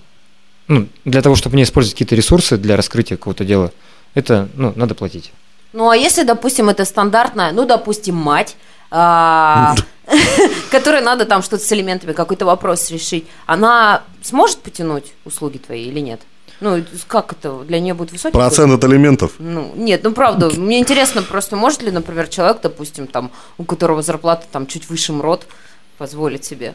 ну, 0.68 0.88
для 1.06 1.22
того, 1.22 1.36
чтобы 1.36 1.58
не 1.58 1.64
использовать 1.64 1.94
какие-то 1.94 2.16
ресурсы 2.16 2.58
для 2.58 2.78
раскрытия 2.78 3.18
какого-то 3.18 3.46
дела, 3.46 3.72
это, 4.14 4.50
ну, 4.56 4.74
надо 4.76 4.96
платить. 4.96 5.32
Ну, 5.74 5.90
а 5.90 5.98
если, 5.98 6.24
допустим, 6.24 6.70
это 6.70 6.86
стандартная, 6.86 7.52
ну, 7.52 7.66
допустим, 7.66 8.16
мать, 8.16 8.56
а, 8.92 9.76
которой 10.72 11.02
надо 11.02 11.26
там 11.26 11.42
что-то 11.42 11.64
с 11.64 11.72
элементами, 11.72 12.14
какой-то 12.14 12.46
вопрос 12.46 12.90
решить, 12.92 13.26
она 13.46 14.04
сможет 14.22 14.58
потянуть 14.60 15.14
услуги 15.26 15.58
твои 15.58 15.86
или 15.86 16.00
нет? 16.00 16.22
Ну, 16.60 16.82
как 17.08 17.34
это? 17.34 17.60
Для 17.64 17.80
нее 17.80 17.94
будет 17.94 18.12
высокий? 18.12 18.34
Процент 18.34 18.72
от 18.72 18.90
элементов. 18.90 19.34
Ну, 19.40 19.74
нет, 19.76 20.02
ну 20.04 20.14
правда, 20.14 20.50
мне 20.50 20.80
интересно 20.80 21.22
просто, 21.22 21.56
может 21.56 21.82
ли, 21.82 21.92
например, 21.92 22.28
человек, 22.28 22.60
допустим, 22.62 23.08
там, 23.08 23.32
у 23.58 23.64
которого 23.66 24.02
зарплата 24.02 24.46
там 24.52 24.66
чуть 24.68 24.90
выше 24.90 25.12
МРОД, 25.12 25.46
позволить 25.98 26.46
себе? 26.46 26.74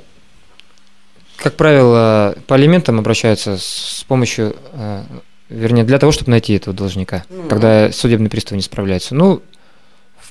Как 1.37 1.55
правило, 1.55 2.37
по 2.47 2.57
алиментам 2.57 2.99
обращаются 2.99 3.57
с 3.59 4.05
помощью, 4.09 4.57
э, 4.73 5.05
вернее, 5.49 5.85
для 5.85 5.99
того, 5.99 6.13
чтобы 6.13 6.33
найти 6.33 6.55
этого 6.55 6.75
должника, 6.75 7.25
Ну. 7.31 7.49
когда 7.49 7.93
судебный 7.93 8.29
пристав 8.29 8.57
не 8.57 8.63
справляется. 8.63 9.15
Ну, 9.15 9.41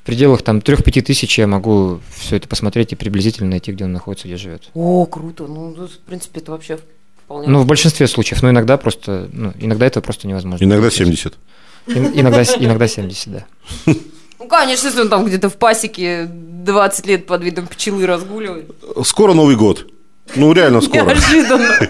пределах 0.08 0.42
там 0.42 0.60
3-5 0.60 1.02
тысяч 1.02 1.38
я 1.38 1.48
могу 1.48 2.00
все 2.16 2.38
это 2.38 2.48
посмотреть 2.48 2.94
и 2.94 2.96
приблизительно 2.96 3.50
найти, 3.52 3.72
где 3.74 3.84
он 3.84 3.92
находится, 3.92 4.28
где 4.28 4.38
живет. 4.38 4.70
О, 4.74 5.06
круто, 5.06 5.46
ну, 5.48 5.76
ну, 5.76 5.88
в 5.88 5.98
принципе, 6.00 6.40
это 6.40 6.52
вообще 6.54 6.80
вполне... 7.26 7.48
Ну, 7.50 7.60
в 7.62 7.66
большинстве 7.66 8.08
случаев, 8.08 8.42
но 8.42 8.50
иногда 8.50 8.78
просто, 8.78 9.30
ну, 9.34 9.54
иногда 9.60 9.86
это 9.86 10.02
просто 10.02 10.28
невозможно. 10.28 10.64
Иногда 10.64 10.90
70. 10.90 11.34
Ин- 11.88 12.12
иногда, 12.16 12.44
иногда 12.44 12.88
70, 12.88 13.32
да. 13.32 13.46
Ну, 14.40 14.48
конечно, 14.48 14.88
если 14.88 15.02
он 15.02 15.10
там 15.10 15.26
где-то 15.26 15.50
в 15.50 15.58
пасеке 15.58 16.30
20 16.32 17.06
лет 17.06 17.26
под 17.26 17.44
видом 17.44 17.68
пчелы 17.68 18.06
разгуливает. 18.06 18.72
Скоро 19.04 19.34
Новый 19.34 19.56
год. 19.58 19.88
Ну, 20.36 20.54
реально 20.54 20.82
скоро. 20.82 21.06
Неожиданно. 21.06 21.90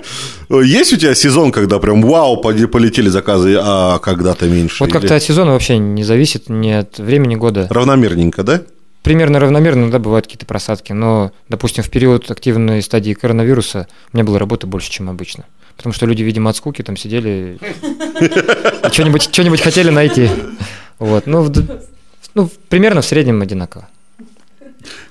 Есть 0.63 0.93
у 0.93 0.97
тебя 0.97 1.15
сезон, 1.15 1.51
когда 1.51 1.79
прям 1.79 2.01
вау, 2.01 2.41
полетели 2.41 3.09
заказы, 3.09 3.57
а 3.61 3.99
когда-то 3.99 4.45
меньше? 4.47 4.77
Вот 4.79 4.89
Или 4.89 4.93
как-то 4.93 5.15
от 5.15 5.23
сезона 5.23 5.51
вообще 5.51 5.77
не 5.77 6.03
зависит, 6.03 6.49
ни 6.49 6.71
от 6.71 6.97
времени 6.99 7.35
года. 7.35 7.67
Равномерненько, 7.69 8.43
да? 8.43 8.61
примерно 9.07 9.39
равномерно, 9.39 9.89
да, 9.89 9.99
бывают 9.99 10.25
какие-то 10.25 10.45
просадки, 10.45 10.91
но, 10.91 11.31
допустим, 11.47 11.81
в 11.81 11.89
период 11.89 12.29
активной 12.29 12.81
стадии 12.81 13.13
коронавируса 13.13 13.87
у 14.11 14.17
меня 14.17 14.25
было 14.25 14.37
работы 14.37 14.67
больше, 14.67 14.91
чем 14.91 15.09
обычно. 15.09 15.45
Потому 15.77 15.93
что 15.93 16.05
люди, 16.05 16.23
видимо, 16.23 16.49
от 16.49 16.57
скуки 16.57 16.81
там 16.81 16.97
сидели, 16.97 17.57
и 17.61 18.91
что-нибудь, 18.91 19.61
хотели 19.61 19.91
найти. 19.91 20.29
Вот, 20.99 21.25
ну, 21.25 21.49
ну, 22.33 22.49
примерно 22.67 23.01
в 23.01 23.05
среднем 23.05 23.41
одинаково. 23.41 23.87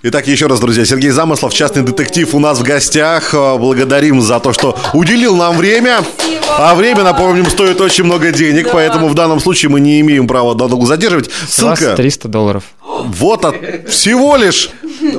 Итак, 0.03 0.27
еще 0.29 0.47
раз, 0.47 0.61
друзья, 0.61 0.85
Сергей 0.85 1.11
Замыслов, 1.11 1.53
частный 1.53 1.83
детектив 1.83 2.35
у 2.35 2.39
нас 2.39 2.59
в 2.59 2.63
гостях. 2.63 3.35
Э, 3.35 3.57
Благодарим 3.59 4.21
за 4.21 4.39
то, 4.41 4.53
что 4.53 4.79
уделил 4.95 5.37
нам 5.37 5.57
время. 5.57 5.99
А 6.59 6.75
время, 6.75 7.03
напомним, 7.03 7.47
стоит 7.51 7.81
очень 7.81 8.05
много 8.05 8.31
денег, 8.33 8.69
поэтому 8.73 9.09
в 9.09 9.15
данном 9.15 9.41
случае 9.41 9.71
мы 9.71 9.81
не 9.81 10.01
имеем 10.01 10.27
права 10.29 10.55
надолго 10.55 10.87
задерживать. 10.87 11.31
Ссылка 11.49 11.97
300 11.97 12.29
долларов. 12.29 12.63
вот 12.83 13.45
от, 13.45 13.57
всего 13.91 14.37
лишь. 14.37 14.71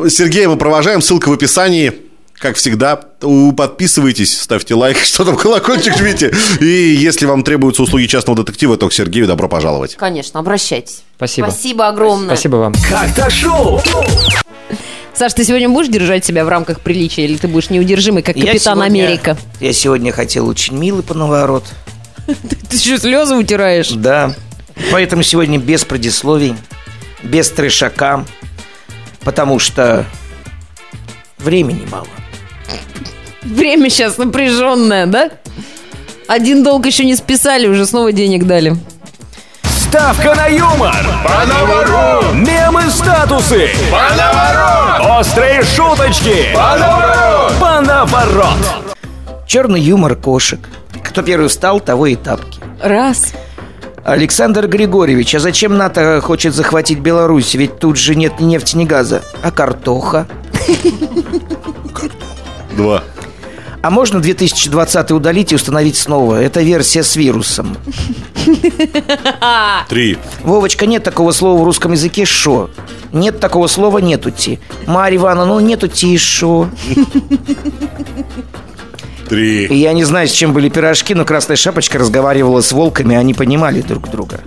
Сергея 0.10 0.48
мы 0.50 0.58
провожаем, 0.58 1.02
ссылка 1.02 1.30
в 1.30 1.34
описании. 1.34 1.94
Как 2.40 2.56
всегда, 2.56 2.96
подписывайтесь, 2.98 4.40
ставьте 4.40 4.76
лайк, 4.76 4.98
что 5.04 5.26
там, 5.26 5.36
колокольчик 5.38 5.98
жмите. 5.98 6.32
И 6.60 6.66
если 6.66 7.26
вам 7.26 7.44
требуются 7.44 7.82
услуги 7.82 8.06
частного 8.06 8.44
детектива, 8.44 8.78
то 8.78 8.88
к 8.90 8.94
Сергею 8.94 9.26
добро 9.26 9.50
пожаловать. 9.50 9.96
Конечно, 9.96 10.40
обращайтесь. 10.40 11.02
Спасибо. 11.16 11.48
Спасибо 11.48 11.88
огромное. 11.88 12.36
Спасибо 12.36 12.58
вам. 12.58 12.74
Как-то 12.90 13.30
шоу. 13.32 13.82
Саш, 15.16 15.34
ты 15.34 15.44
сегодня 15.44 15.68
будешь 15.68 15.88
держать 15.92 16.24
себя 16.26 16.46
в 16.46 16.50
рамках 16.50 16.82
приличия, 16.82 17.26
или 17.26 17.38
ты 17.38 17.48
будешь 17.48 17.72
неудержимый, 17.72 18.22
как 18.22 18.36
Я 18.38 18.52
капитан 18.52 18.78
сегодня- 18.78 19.04
Америка? 19.06 19.38
Я 19.60 19.74
сегодня 19.74 20.12
хотел 20.12 20.48
очень 20.48 20.78
милый 20.78 21.02
по 21.02 21.16
наворот. 21.16 21.64
Ты 22.70 22.78
что, 22.78 23.00
слезы 23.00 23.34
утираешь? 23.36 23.90
Да. 23.90 24.36
Поэтому 24.92 25.24
сегодня 25.24 25.58
без 25.58 25.86
предисловий, 25.86 26.54
без 27.24 27.50
трешака, 27.50 28.26
потому 29.22 29.58
что 29.58 30.06
времени 31.40 31.88
мало. 31.90 32.06
Время 33.44 33.90
сейчас 33.90 34.18
напряженное, 34.18 35.06
да? 35.06 35.30
Один 36.28 36.64
долг 36.64 36.86
еще 36.86 37.06
не 37.06 37.16
списали, 37.16 37.68
уже 37.68 37.86
снова 37.86 38.12
денег 38.12 38.46
дали. 38.46 38.76
Ставка 39.64 40.36
на 40.36 40.48
юмор. 40.48 40.94
Мемы 42.34 42.90
статусы. 42.90 43.70
Острые 45.00 45.64
шуточки. 45.64 46.48
Панаворот. 47.60 48.58
Черный 49.48 49.80
юмор 49.80 50.16
кошек. 50.16 50.60
Кто 51.06 51.22
первый 51.22 51.48
встал, 51.48 51.80
того 51.80 52.08
и 52.08 52.16
тапки. 52.16 52.60
Раз. 52.82 53.28
Александр 54.04 54.68
Григорьевич, 54.68 55.36
а 55.36 55.40
зачем 55.40 55.78
НАТО 55.78 56.20
хочет 56.22 56.54
захватить 56.54 57.00
Беларусь? 57.00 57.56
Ведь 57.56 57.80
тут 57.80 57.98
же 57.98 58.16
нет 58.16 58.42
ни 58.42 58.46
нефти, 58.46 58.76
ни 58.76 58.84
газа. 58.84 59.22
А 59.42 59.52
картоха? 59.52 60.28
Два. 62.78 63.04
А 63.82 63.90
можно 63.90 64.20
2020 64.20 65.12
удалить 65.12 65.52
и 65.52 65.56
установить 65.56 65.98
снова? 65.98 66.42
Это 66.42 66.62
версия 66.62 67.04
с 67.04 67.16
вирусом. 67.16 67.76
Три. 69.90 70.18
Вовочка, 70.44 70.86
нет 70.86 71.04
такого 71.04 71.32
слова 71.32 71.60
в 71.60 71.64
русском 71.64 71.92
языке 71.92 72.26
«шо». 72.26 72.70
Нет 73.12 73.40
такого 73.40 73.68
слова 73.68 73.98
«нету 73.98 74.30
ти». 74.30 74.60
Марья 74.86 75.18
Ивановна, 75.18 75.56
ну 75.56 75.60
нету 75.60 75.88
ти 75.88 76.14
и 76.14 76.18
шо. 76.18 76.70
Три. 79.28 79.68
я 79.76 79.94
не 79.94 80.04
знаю, 80.04 80.28
с 80.28 80.32
чем 80.32 80.54
были 80.54 80.70
пирожки, 80.70 81.14
но 81.14 81.26
Красная 81.26 81.58
Шапочка 81.58 81.98
разговаривала 81.98 82.62
с 82.62 82.72
волками, 82.72 83.16
они 83.16 83.34
понимали 83.34 83.82
друг 83.82 84.10
друга. 84.10 84.40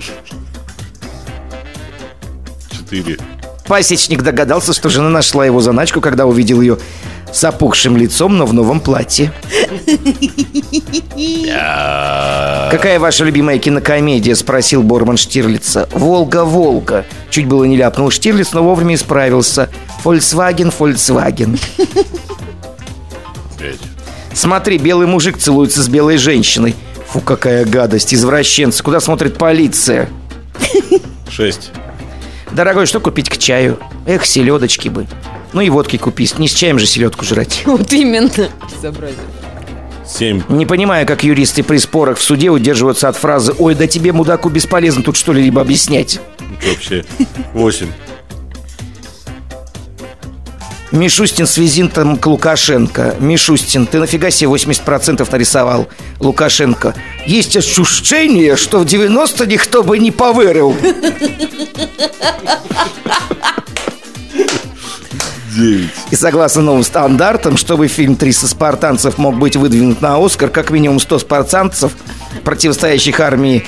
Четыре. 2.70 3.18
Пасечник 3.66 4.22
догадался, 4.22 4.72
что 4.72 4.89
жена 4.89 5.11
нашла 5.11 5.47
его 5.47 5.61
заначку, 5.61 6.01
когда 6.01 6.26
увидел 6.26 6.61
ее 6.61 6.78
с 7.33 7.45
опухшим 7.45 7.97
лицом, 7.97 8.37
но 8.37 8.47
в 8.47 8.53
новом 8.53 8.81
платье. 8.81 9.33
Какая 12.70 12.99
ваша 12.99 13.24
любимая 13.24 13.59
кинокомедия? 13.59 14.35
Спросил 14.35 14.83
Борман 14.83 15.16
Штирлица. 15.16 15.89
Волга, 15.93 16.45
Волга. 16.45 17.05
Чуть 17.31 17.47
было 17.47 17.64
не 17.64 17.76
ляпнул 17.76 18.11
Штирлиц, 18.11 18.53
но 18.53 18.62
вовремя 18.62 18.95
исправился. 18.95 19.68
Фольксваген, 20.03 20.70
Фольксваген. 20.70 21.59
Смотри, 24.33 24.78
белый 24.78 25.07
мужик 25.07 25.37
целуется 25.39 25.83
с 25.83 25.89
белой 25.89 26.16
женщиной. 26.16 26.74
Фу, 27.09 27.20
какая 27.20 27.64
гадость, 27.64 28.14
извращенцы. 28.14 28.83
Куда 28.83 29.01
смотрит 29.01 29.37
полиция? 29.37 30.09
Шесть. 31.28 31.70
Дорогой, 32.53 32.87
что 32.87 33.01
купить 33.01 33.28
к 33.28 33.37
чаю? 33.37 33.78
Эх, 34.07 34.24
селедочки 34.24 34.89
бы. 34.89 35.07
Ну 35.53 35.61
и 35.61 35.70
водки 35.70 35.96
купи. 35.96 36.28
не 36.38 36.48
с 36.48 36.53
чаем 36.53 36.78
же 36.78 36.86
селедку 36.86 37.24
жрать. 37.24 37.62
Вот 37.66 37.92
именно. 37.92 38.48
Безобразие. 38.72 39.18
7. 40.07 40.42
Не 40.48 40.66
понимаю, 40.66 41.07
как 41.07 41.22
юристы 41.22 41.62
при 41.62 41.78
спорах 41.78 42.18
в 42.18 42.22
суде 42.22 42.51
удерживаются 42.51 43.09
от 43.09 43.16
фразы 43.16 43.55
«Ой, 43.59 43.74
да 43.76 43.86
тебе, 43.86 44.12
мудаку, 44.12 44.48
бесполезно 44.48 45.03
тут 45.03 45.16
что-либо 45.16 45.61
объяснять». 45.61 46.20
Вообще. 46.66 47.05
8. 47.53 47.86
Мишустин 50.90 51.46
с 51.46 51.57
визитом 51.57 52.16
к 52.16 52.26
Лукашенко. 52.26 53.14
Мишустин, 53.20 53.86
ты 53.86 54.01
нафига 54.01 54.30
себе 54.30 54.51
80% 54.51 55.26
нарисовал? 55.30 55.88
Лукашенко. 56.18 56.96
Есть 57.26 57.57
ощущение, 57.57 58.57
что 58.57 58.80
в 58.80 58.84
90 58.84 59.46
никто 59.46 59.84
бы 59.84 59.98
не 60.01 60.11
поверил. 60.11 60.74
9. 65.57 65.90
И 66.11 66.16
согласно 66.16 66.62
новым 66.62 66.82
стандартам, 66.82 67.57
чтобы 67.57 67.88
фильм 67.88 68.14
«300 68.14 68.46
спартанцев» 68.46 69.18
мог 69.18 69.36
быть 69.36 69.57
выдвинут 69.57 70.01
на 70.01 70.24
«Оскар», 70.24 70.51
как 70.51 70.70
минимум 70.70 71.01
100 71.01 71.20
спартанцев, 71.20 71.92
противостоящих 72.44 73.20
армии 73.20 73.64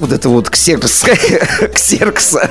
вот 0.00 0.12
это 0.12 0.28
вот 0.28 0.50
ксеркса, 0.50 1.16
ксеркса 1.74 2.50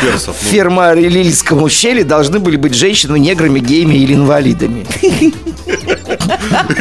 Персов, 0.00 0.36
ну. 0.42 0.50
ферма 0.50 0.92
релильского 0.94 1.64
ущелье 1.64 2.04
должны 2.04 2.38
были 2.38 2.56
быть 2.56 2.74
женщины 2.74 3.18
неграми, 3.18 3.58
геями 3.58 3.94
или 3.94 4.14
инвалидами. 4.14 4.86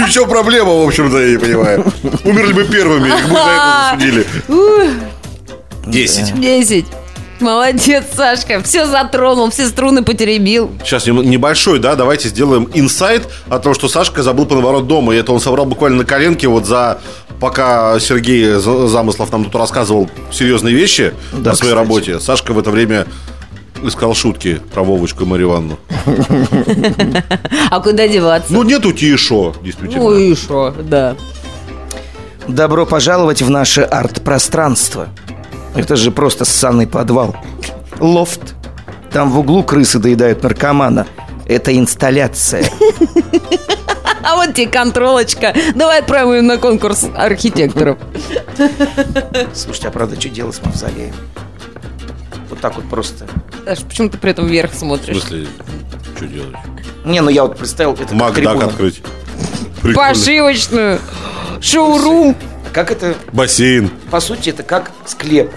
Еще 0.07 0.27
проблема, 0.27 0.73
в 0.73 0.87
общем-то, 0.87 1.17
я 1.17 1.31
не 1.31 1.37
понимаю. 1.37 1.85
Умерли 2.23 2.53
бы 2.53 2.63
первыми, 2.65 3.07
их 3.07 3.27
бы 3.27 3.33
за 3.33 3.49
это 3.49 3.89
засудили. 3.91 4.25
Десять. 5.87 6.39
Десять. 6.39 6.85
Молодец, 7.39 8.05
Сашка. 8.15 8.61
Все 8.63 8.85
затронул, 8.87 9.49
все 9.51 9.67
струны 9.67 10.03
потеребил. 10.03 10.71
Сейчас 10.83 11.05
небольшой, 11.07 11.79
да, 11.79 11.95
давайте 11.95 12.29
сделаем 12.29 12.67
инсайт 12.73 13.27
о 13.49 13.59
том, 13.59 13.73
что 13.73 13.87
Сашка 13.87 14.23
забыл 14.23 14.45
поворот 14.45 14.87
дома. 14.87 15.13
И 15.13 15.17
это 15.17 15.31
он 15.31 15.39
собрал 15.39 15.65
буквально 15.65 15.97
на 15.99 16.05
коленке 16.05 16.47
вот 16.47 16.65
за... 16.65 16.99
Пока 17.39 17.99
Сергей 17.99 18.53
За- 18.53 18.87
Замыслов 18.87 19.31
нам 19.31 19.43
тут 19.45 19.53
рассказывал 19.55 20.09
серьезные 20.31 20.73
вещи 20.73 21.13
Да, 21.33 21.51
о 21.51 21.55
своей 21.55 21.73
кстати. 21.73 21.87
работе, 21.87 22.19
Сашка 22.19 22.51
в 22.53 22.57
это 22.57 22.71
время 22.71 23.05
искал 23.83 24.15
шутки 24.15 24.59
про 24.73 24.81
Вовочку 24.81 25.23
и 25.23 25.27
Марию 25.27 25.49
Ивановну. 25.49 25.77
А 27.69 27.79
куда 27.79 28.07
деваться? 28.07 28.51
Ну, 28.51 28.63
нету 28.63 28.91
Тишо, 28.91 29.53
действительно. 29.61 30.01
Ну 30.03 30.15
и 30.17 30.33
шо, 30.35 30.73
да. 30.81 31.15
Добро 32.47 32.87
пожаловать 32.87 33.43
в 33.43 33.49
наше 33.51 33.81
арт-пространство. 33.81 35.09
Это 35.75 35.95
же 35.95 36.11
просто 36.11 36.45
ссаный 36.45 36.87
подвал. 36.87 37.35
Лофт. 37.99 38.55
Там 39.11 39.31
в 39.31 39.39
углу 39.39 39.63
крысы 39.63 39.99
доедают 39.99 40.43
наркомана. 40.43 41.07
Это 41.47 41.75
инсталляция. 41.77 42.65
А 44.23 44.35
вот 44.35 44.53
тебе 44.55 44.67
контролочка. 44.67 45.53
Давай 45.75 45.99
отправим 45.99 46.33
ее 46.33 46.41
на 46.41 46.57
конкурс 46.57 47.05
архитекторов. 47.15 47.97
Слушайте, 49.53 49.87
а 49.87 49.91
правда, 49.91 50.19
что 50.19 50.29
делать 50.29 50.55
с 50.55 50.61
мавзолеем? 50.65 51.13
Вот 52.49 52.59
так 52.59 52.75
вот 52.75 52.89
просто. 52.89 53.25
Саш, 53.65 53.79
почему 53.83 54.09
ты 54.09 54.17
при 54.17 54.31
этом 54.31 54.47
вверх 54.47 54.71
В 54.73 54.77
смотришь? 54.79 55.19
смысле, 55.21 55.47
что 56.15 56.25
делать? 56.27 56.55
Не, 57.05 57.21
ну 57.21 57.29
я 57.29 57.43
вот 57.43 57.57
представил, 57.57 57.93
это 57.93 58.13
Макдак 58.13 58.63
открыть. 58.63 59.01
Прикольно. 59.81 60.09
Пошивочную. 60.09 60.99
Шоурум. 61.61 62.35
Как 62.77 62.91
это, 62.91 63.17
Бассейн. 63.33 63.89
по 64.11 64.19
сути, 64.19 64.51
это 64.51 64.61
как 64.61 64.91
склеп. 65.03 65.51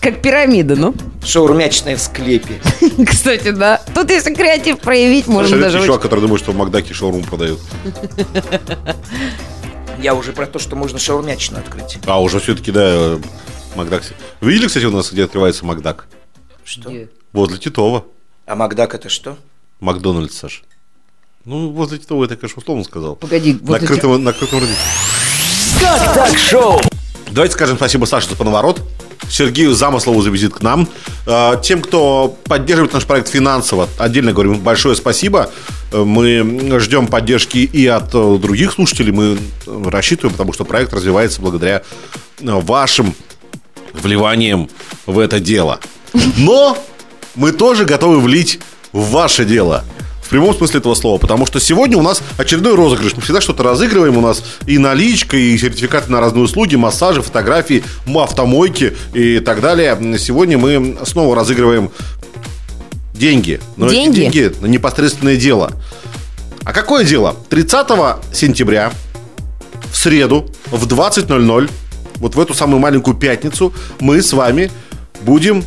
Как 0.00 0.22
пирамида, 0.22 0.74
ну. 0.74 0.94
Шаурмячная 1.22 1.98
в 1.98 2.00
склепе. 2.00 2.62
Кстати, 3.06 3.50
да. 3.50 3.82
Тут 3.94 4.08
если 4.08 4.32
креатив 4.32 4.78
проявить, 4.78 5.26
можно 5.26 5.50
Саша, 5.50 5.60
даже... 5.60 5.66
редкий 5.66 5.76
очень- 5.80 5.86
чувак, 5.88 6.00
который 6.00 6.20
думает, 6.20 6.40
что 6.40 6.52
в 6.52 6.56
Макдаке 6.56 6.94
шаурму 6.94 7.22
продают. 7.24 7.60
Я 9.98 10.14
уже 10.14 10.32
про 10.32 10.46
то, 10.46 10.58
что 10.58 10.76
можно 10.76 10.98
шаурмячную 10.98 11.62
открыть. 11.62 11.98
А, 12.06 12.22
уже 12.22 12.40
все-таки, 12.40 12.72
да, 12.72 13.18
Макдак. 13.76 14.02
Вы 14.40 14.52
видели, 14.52 14.68
кстати, 14.68 14.86
у 14.86 14.90
нас, 14.90 15.12
где 15.12 15.24
открывается 15.24 15.66
Макдак? 15.66 16.06
Что? 16.64 16.88
Где? 16.88 17.10
Возле 17.34 17.58
Титова. 17.58 18.06
А 18.46 18.54
Макдак 18.54 18.94
это 18.94 19.10
что? 19.10 19.36
Макдональдс, 19.80 20.38
Саш. 20.38 20.64
Ну, 21.44 21.68
возле 21.72 21.98
Титова, 21.98 22.24
это, 22.24 22.36
конечно, 22.36 22.60
условно 22.60 22.84
сказал. 22.84 23.16
Погоди, 23.16 23.58
вот 23.60 23.78
крытом, 23.80 24.24
на 24.24 24.32
крытом 24.32 24.60
рынке. 24.60 24.74
Как 25.78 26.14
так 26.14 26.38
шоу? 26.38 26.80
Давайте 27.32 27.52
скажем 27.54 27.76
спасибо 27.76 28.06
Саше 28.06 28.30
за 28.30 28.36
поворот. 28.36 28.80
Сергею 29.28 29.74
Замыслову 29.74 30.22
за 30.22 30.30
визит 30.30 30.54
к 30.54 30.62
нам. 30.62 30.88
Э, 31.26 31.60
Тем, 31.62 31.82
кто 31.82 32.34
поддерживает 32.44 32.94
наш 32.94 33.04
проект 33.04 33.28
финансово, 33.28 33.88
отдельно 33.98 34.32
говорим 34.32 34.58
большое 34.60 34.96
спасибо. 34.96 35.50
Э, 35.92 36.02
Мы 36.02 36.78
ждем 36.80 37.08
поддержки 37.08 37.58
и 37.58 37.86
от 37.88 38.14
э, 38.14 38.38
других 38.38 38.72
слушателей. 38.72 39.12
Мы 39.12 39.38
э, 39.66 39.82
рассчитываем, 39.90 40.32
потому 40.32 40.54
что 40.54 40.64
проект 40.64 40.94
развивается 40.94 41.42
благодаря 41.42 41.82
вашим 42.40 43.14
вливанием 43.92 44.70
в 45.04 45.18
это 45.18 45.40
дело. 45.40 45.78
Но 46.38 46.78
мы 47.34 47.52
тоже 47.52 47.84
готовы 47.84 48.20
влить 48.20 48.60
в 48.92 49.10
ваше 49.10 49.44
дело. 49.44 49.84
В 50.24 50.28
прямом 50.30 50.54
смысле 50.56 50.80
этого 50.80 50.94
слова. 50.94 51.18
Потому 51.18 51.46
что 51.46 51.60
сегодня 51.60 51.96
у 51.96 52.02
нас 52.02 52.22
очередной 52.38 52.74
розыгрыш. 52.74 53.14
Мы 53.14 53.22
всегда 53.22 53.40
что-то 53.40 53.62
разыгрываем. 53.62 54.16
У 54.16 54.20
нас 54.20 54.42
и 54.66 54.78
наличка, 54.78 55.36
и 55.36 55.56
сертификаты 55.56 56.10
на 56.10 56.20
разные 56.20 56.44
услуги, 56.44 56.76
массажи, 56.76 57.22
фотографии, 57.22 57.84
автомойки 58.14 58.96
и 59.12 59.38
так 59.40 59.60
далее. 59.60 59.96
Сегодня 60.18 60.58
мы 60.58 60.96
снова 61.04 61.36
разыгрываем 61.36 61.90
деньги. 63.14 63.60
Но 63.76 63.88
Деньги? 63.88 64.20
деньги 64.20 64.52
на 64.60 64.66
непосредственное 64.66 65.36
дело. 65.36 65.72
А 66.64 66.72
какое 66.72 67.04
дело? 67.04 67.36
30 67.50 67.86
сентября 68.32 68.92
в 69.92 69.96
среду 69.96 70.50
в 70.70 70.86
20.00, 70.86 71.70
вот 72.16 72.34
в 72.34 72.40
эту 72.40 72.54
самую 72.54 72.80
маленькую 72.80 73.16
пятницу, 73.16 73.72
мы 74.00 74.22
с 74.22 74.32
вами 74.32 74.70
будем 75.22 75.62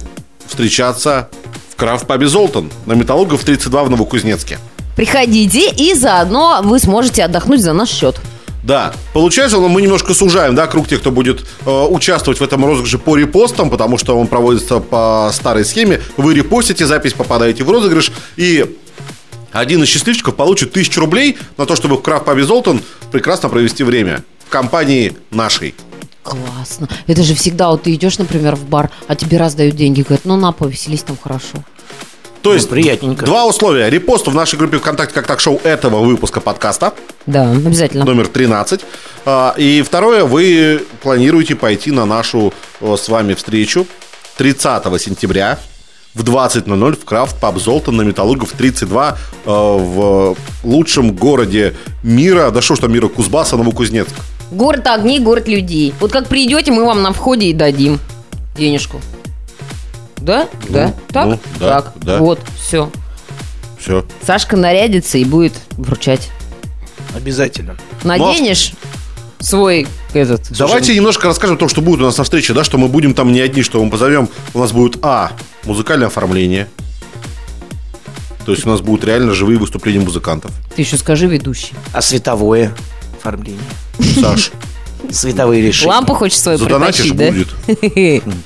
встречаться 0.48 1.30
в 1.78 1.80
Крафт-пабе 1.80 2.28
Золтан 2.28 2.72
на 2.88 2.94
Металлургов 2.94 3.44
32 3.44 3.84
в 3.84 3.90
Новокузнецке. 3.92 4.58
Приходите, 4.96 5.70
и 5.70 5.94
заодно 5.94 6.62
вы 6.64 6.80
сможете 6.80 7.24
отдохнуть 7.24 7.62
за 7.62 7.74
наш 7.74 7.90
счет. 7.90 8.20
Да, 8.64 8.94
получается, 9.14 9.58
ну, 9.58 9.68
мы 9.68 9.84
немножко 9.84 10.16
сужаем, 10.16 10.56
да, 10.56 10.66
круг 10.66 10.88
тех, 10.88 11.02
кто 11.02 11.12
будет 11.12 11.46
э, 11.68 11.70
участвовать 11.70 12.40
в 12.40 12.44
этом 12.44 12.66
розыгрыше 12.66 12.98
по 12.98 13.16
репостам, 13.16 13.70
потому 13.70 14.00
что 14.00 14.20
он 14.20 14.26
проводится 14.26 14.80
по 14.80 15.30
старой 15.32 15.64
схеме. 15.66 16.02
Вы 16.18 16.34
репостите, 16.34 16.88
запись 16.88 17.14
попадаете 17.14 17.64
в 17.64 17.70
розыгрыш, 17.70 18.12
и 18.38 18.76
один 19.52 19.84
из 19.84 19.88
счастливчиков 19.88 20.36
получит 20.36 20.74
тысячу 20.74 21.00
рублей 21.00 21.38
на 21.58 21.68
то, 21.68 21.76
чтобы 21.76 21.98
в 21.98 22.02
Крафт 22.02 22.26
Пабе 22.26 22.44
Золтан 22.44 22.82
прекрасно 23.12 23.50
провести 23.50 23.84
время 23.84 24.24
в 24.48 24.50
компании 24.50 25.16
нашей. 25.30 25.76
Классно. 26.28 26.90
Это 27.08 27.24
же 27.24 27.36
всегда, 27.36 27.70
вот 27.70 27.84
ты 27.84 27.94
идешь, 27.94 28.18
например, 28.18 28.56
в 28.56 28.66
бар, 28.66 28.90
а 29.08 29.16
тебе 29.16 29.38
раздают 29.38 29.76
деньги, 29.76 30.02
говорят, 30.02 30.26
ну 30.26 30.36
на, 30.36 30.52
повеселись 30.52 31.04
там 31.04 31.18
хорошо. 31.22 31.64
То 32.42 32.54
есть 32.54 32.70
приятненько. 32.70 33.26
два 33.26 33.46
условия. 33.46 33.90
Репост 33.90 34.28
в 34.28 34.34
нашей 34.34 34.58
группе 34.58 34.78
ВКонтакте 34.78 35.14
как 35.14 35.28
так-шоу 35.28 35.60
этого 35.64 36.00
выпуска 36.04 36.40
подкаста, 36.40 36.94
Да, 37.26 37.52
обязательно. 37.52 38.06
номер 38.06 38.28
13. 38.28 38.82
А, 39.26 39.54
И 39.58 39.82
второе, 39.82 40.24
вы 40.24 40.84
планируете 41.02 41.56
пойти 41.56 41.92
на 41.92 42.06
нашу 42.06 42.54
э, 42.80 42.96
с 42.98 43.10
вами 43.10 43.34
встречу 43.34 43.86
30 44.38 45.02
сентября 45.02 45.60
в 46.14 46.24
20.00 46.24 47.00
в 47.02 47.06
Крафт 47.06 47.38
Паб 47.40 47.58
Золтан 47.60 47.98
на 47.98 48.04
Металлургов 48.04 48.52
32 48.52 49.10
э, 49.10 49.50
в 49.50 50.36
лучшем 50.64 51.16
городе 51.16 51.76
мира, 52.04 52.52
да 52.52 52.62
что 52.62 52.76
ж 52.76 52.80
там 52.80 52.94
мира, 52.94 53.08
Кузбасса, 53.08 53.58
Новокузнецк. 53.58 54.14
Город 54.52 54.88
огней, 54.88 55.20
город 55.20 55.48
людей. 55.48 55.94
Вот 56.00 56.12
как 56.12 56.28
придете, 56.28 56.72
мы 56.72 56.86
вам 56.86 57.02
на 57.02 57.12
входе 57.12 57.48
и 57.48 57.54
дадим 57.54 58.00
денежку. 58.56 59.02
Да? 60.18 60.48
да. 60.70 60.94
Так? 61.10 61.26
ну, 61.28 61.40
да, 61.60 61.82
так. 61.82 61.94
да. 61.98 62.18
Вот, 62.20 62.40
все. 62.58 62.90
Все. 63.80 64.06
Сашка 64.26 64.58
нарядится 64.58 65.18
и 65.18 65.26
будет 65.26 65.54
вручать. 65.72 66.30
Обязательно. 67.16 67.76
Наденешь 68.04 68.74
свой 69.40 69.88
этот... 70.14 70.52
Давайте 70.58 70.96
немножко 70.96 71.28
расскажем 71.28 71.58
о 71.58 71.60
том, 71.60 71.70
что 71.70 71.82
будет 71.82 72.02
у 72.02 72.04
нас 72.04 72.18
на 72.18 72.24
встрече, 72.24 72.54
да, 72.54 72.64
что 72.64 72.78
мы 72.78 72.88
будем 72.88 73.14
там 73.14 73.32
не 73.32 73.40
одни, 73.40 73.62
что 73.62 73.84
мы 73.84 73.90
позовем. 73.90 74.30
У 74.54 74.60
нас 74.60 74.72
будет 74.72 74.98
А. 75.02 75.32
Музыкальное 75.66 76.08
оформление. 76.08 76.68
То 78.46 78.54
есть 78.54 78.66
у 78.66 78.70
нас 78.70 78.80
будут 78.82 79.04
реально 79.04 79.34
живые 79.34 79.60
выступления 79.60 80.00
музыкантов. 80.00 80.52
Ты 80.76 80.82
еще 80.82 80.98
скажи, 80.98 81.28
ведущий. 81.28 81.74
А 81.92 82.02
световое 82.02 82.74
оформление? 83.18 83.62
Саш, 84.20 84.52
Световые 85.12 85.62
решения. 85.62 85.92
Лампу 85.92 86.14
хочешь 86.14 86.40
свою 86.40 86.58
задонатишь 86.58 87.10
притащить, 87.10 87.52
да? 87.66 87.84
будет. 87.92 88.24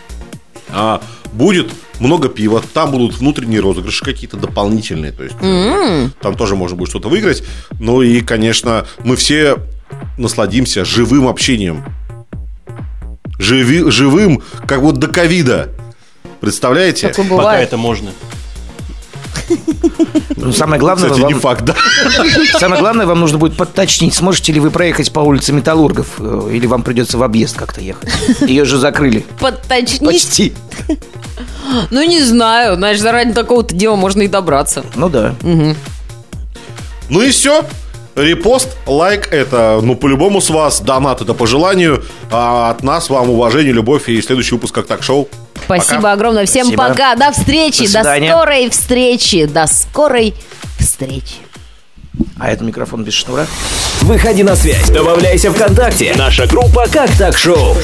А, 0.74 1.02
будет 1.34 1.70
много 2.00 2.30
пива, 2.30 2.64
там 2.74 2.92
будут 2.92 3.18
внутренние 3.18 3.60
розыгрыши 3.60 4.06
какие-то 4.06 4.38
дополнительные, 4.38 5.12
то 5.12 5.24
есть 5.24 5.36
э, 5.42 6.08
там 6.22 6.36
тоже 6.36 6.56
можно 6.56 6.78
будет 6.78 6.90
что-то 6.90 7.10
выиграть. 7.10 7.44
Ну 7.80 8.02
и, 8.02 8.22
конечно, 8.22 8.86
мы 9.04 9.18
все 9.18 9.58
насладимся 10.18 10.86
живым 10.86 11.28
общением. 11.28 11.84
Живи- 13.38 13.90
живым, 13.92 14.42
как 14.66 14.80
вот 14.80 14.98
до 14.98 15.08
ковида. 15.08 15.70
Представляете? 16.40 17.10
Пока 17.10 17.60
это 17.60 17.76
можно. 17.78 18.12
Ну, 20.36 20.52
самое 20.52 20.80
главное, 20.80 21.10
Кстати, 21.10 21.28
не 21.28 21.34
вам, 21.34 21.42
факт, 21.42 21.64
да? 21.64 21.76
самое 22.60 22.82
главное, 22.82 23.06
вам 23.06 23.20
нужно 23.20 23.38
будет 23.38 23.56
подточнить, 23.56 24.14
сможете 24.14 24.52
ли 24.54 24.60
вы 24.60 24.72
проехать 24.72 25.12
по 25.12 25.20
улице 25.20 25.54
Металлургов, 25.54 26.08
э, 26.20 26.50
или 26.54 26.66
вам 26.66 26.84
придется 26.84 27.18
в 27.18 27.24
объезд 27.24 27.58
как-то 27.58 27.82
ехать. 27.82 28.10
Ее 28.42 28.66
же 28.66 28.78
закрыли. 28.78 29.26
Подточнить? 29.40 30.02
Почти. 30.02 30.54
Ну, 31.90 32.04
не 32.04 32.22
знаю. 32.22 32.76
Знаешь, 32.76 33.00
заради 33.00 33.34
такого-то 33.34 33.76
дела 33.76 33.96
можно 33.96 34.24
и 34.24 34.28
добраться. 34.28 34.84
Ну 34.96 35.10
да. 35.10 35.36
Ну 37.10 37.22
и 37.22 37.30
все. 37.30 37.64
Репост, 38.16 38.70
лайк 38.86 39.30
это, 39.32 39.80
ну, 39.82 39.96
по-любому 39.96 40.42
с 40.42 40.50
вас, 40.50 40.82
донат 40.82 41.22
это 41.22 41.34
по 41.34 41.48
желанию, 41.48 42.04
а 42.30 42.70
от 42.72 42.84
нас 42.84 43.10
вам 43.10 43.30
уважение, 43.30 43.72
любовь 43.72 44.10
и 44.10 44.22
следующий 44.22 44.56
выпуск 44.56 44.76
как 44.76 44.88
так 44.88 45.02
шоу. 45.02 45.30
Спасибо 45.64 46.12
огромное. 46.12 46.46
Всем 46.46 46.66
Спасибо. 46.66 46.90
пока. 46.90 47.16
До 47.16 47.32
встречи. 47.32 47.88
До 47.92 48.04
До, 48.04 48.26
скорой 48.26 48.70
встречи. 48.70 49.46
До 49.46 49.68
скорой 49.68 50.34
встречи. 50.78 51.36
А 52.38 52.50
это 52.50 52.64
микрофон 52.64 53.04
без 53.04 53.14
шнура. 53.14 53.48
Выходи 54.02 54.44
на 54.44 54.56
связь, 54.56 54.90
добавляйся 54.90 55.52
ВКонтакте. 55.52 56.14
Наша 56.18 56.48
группа 56.48 56.88
«Как 56.92 57.10
так 57.18 57.38
шоу». 57.38 57.76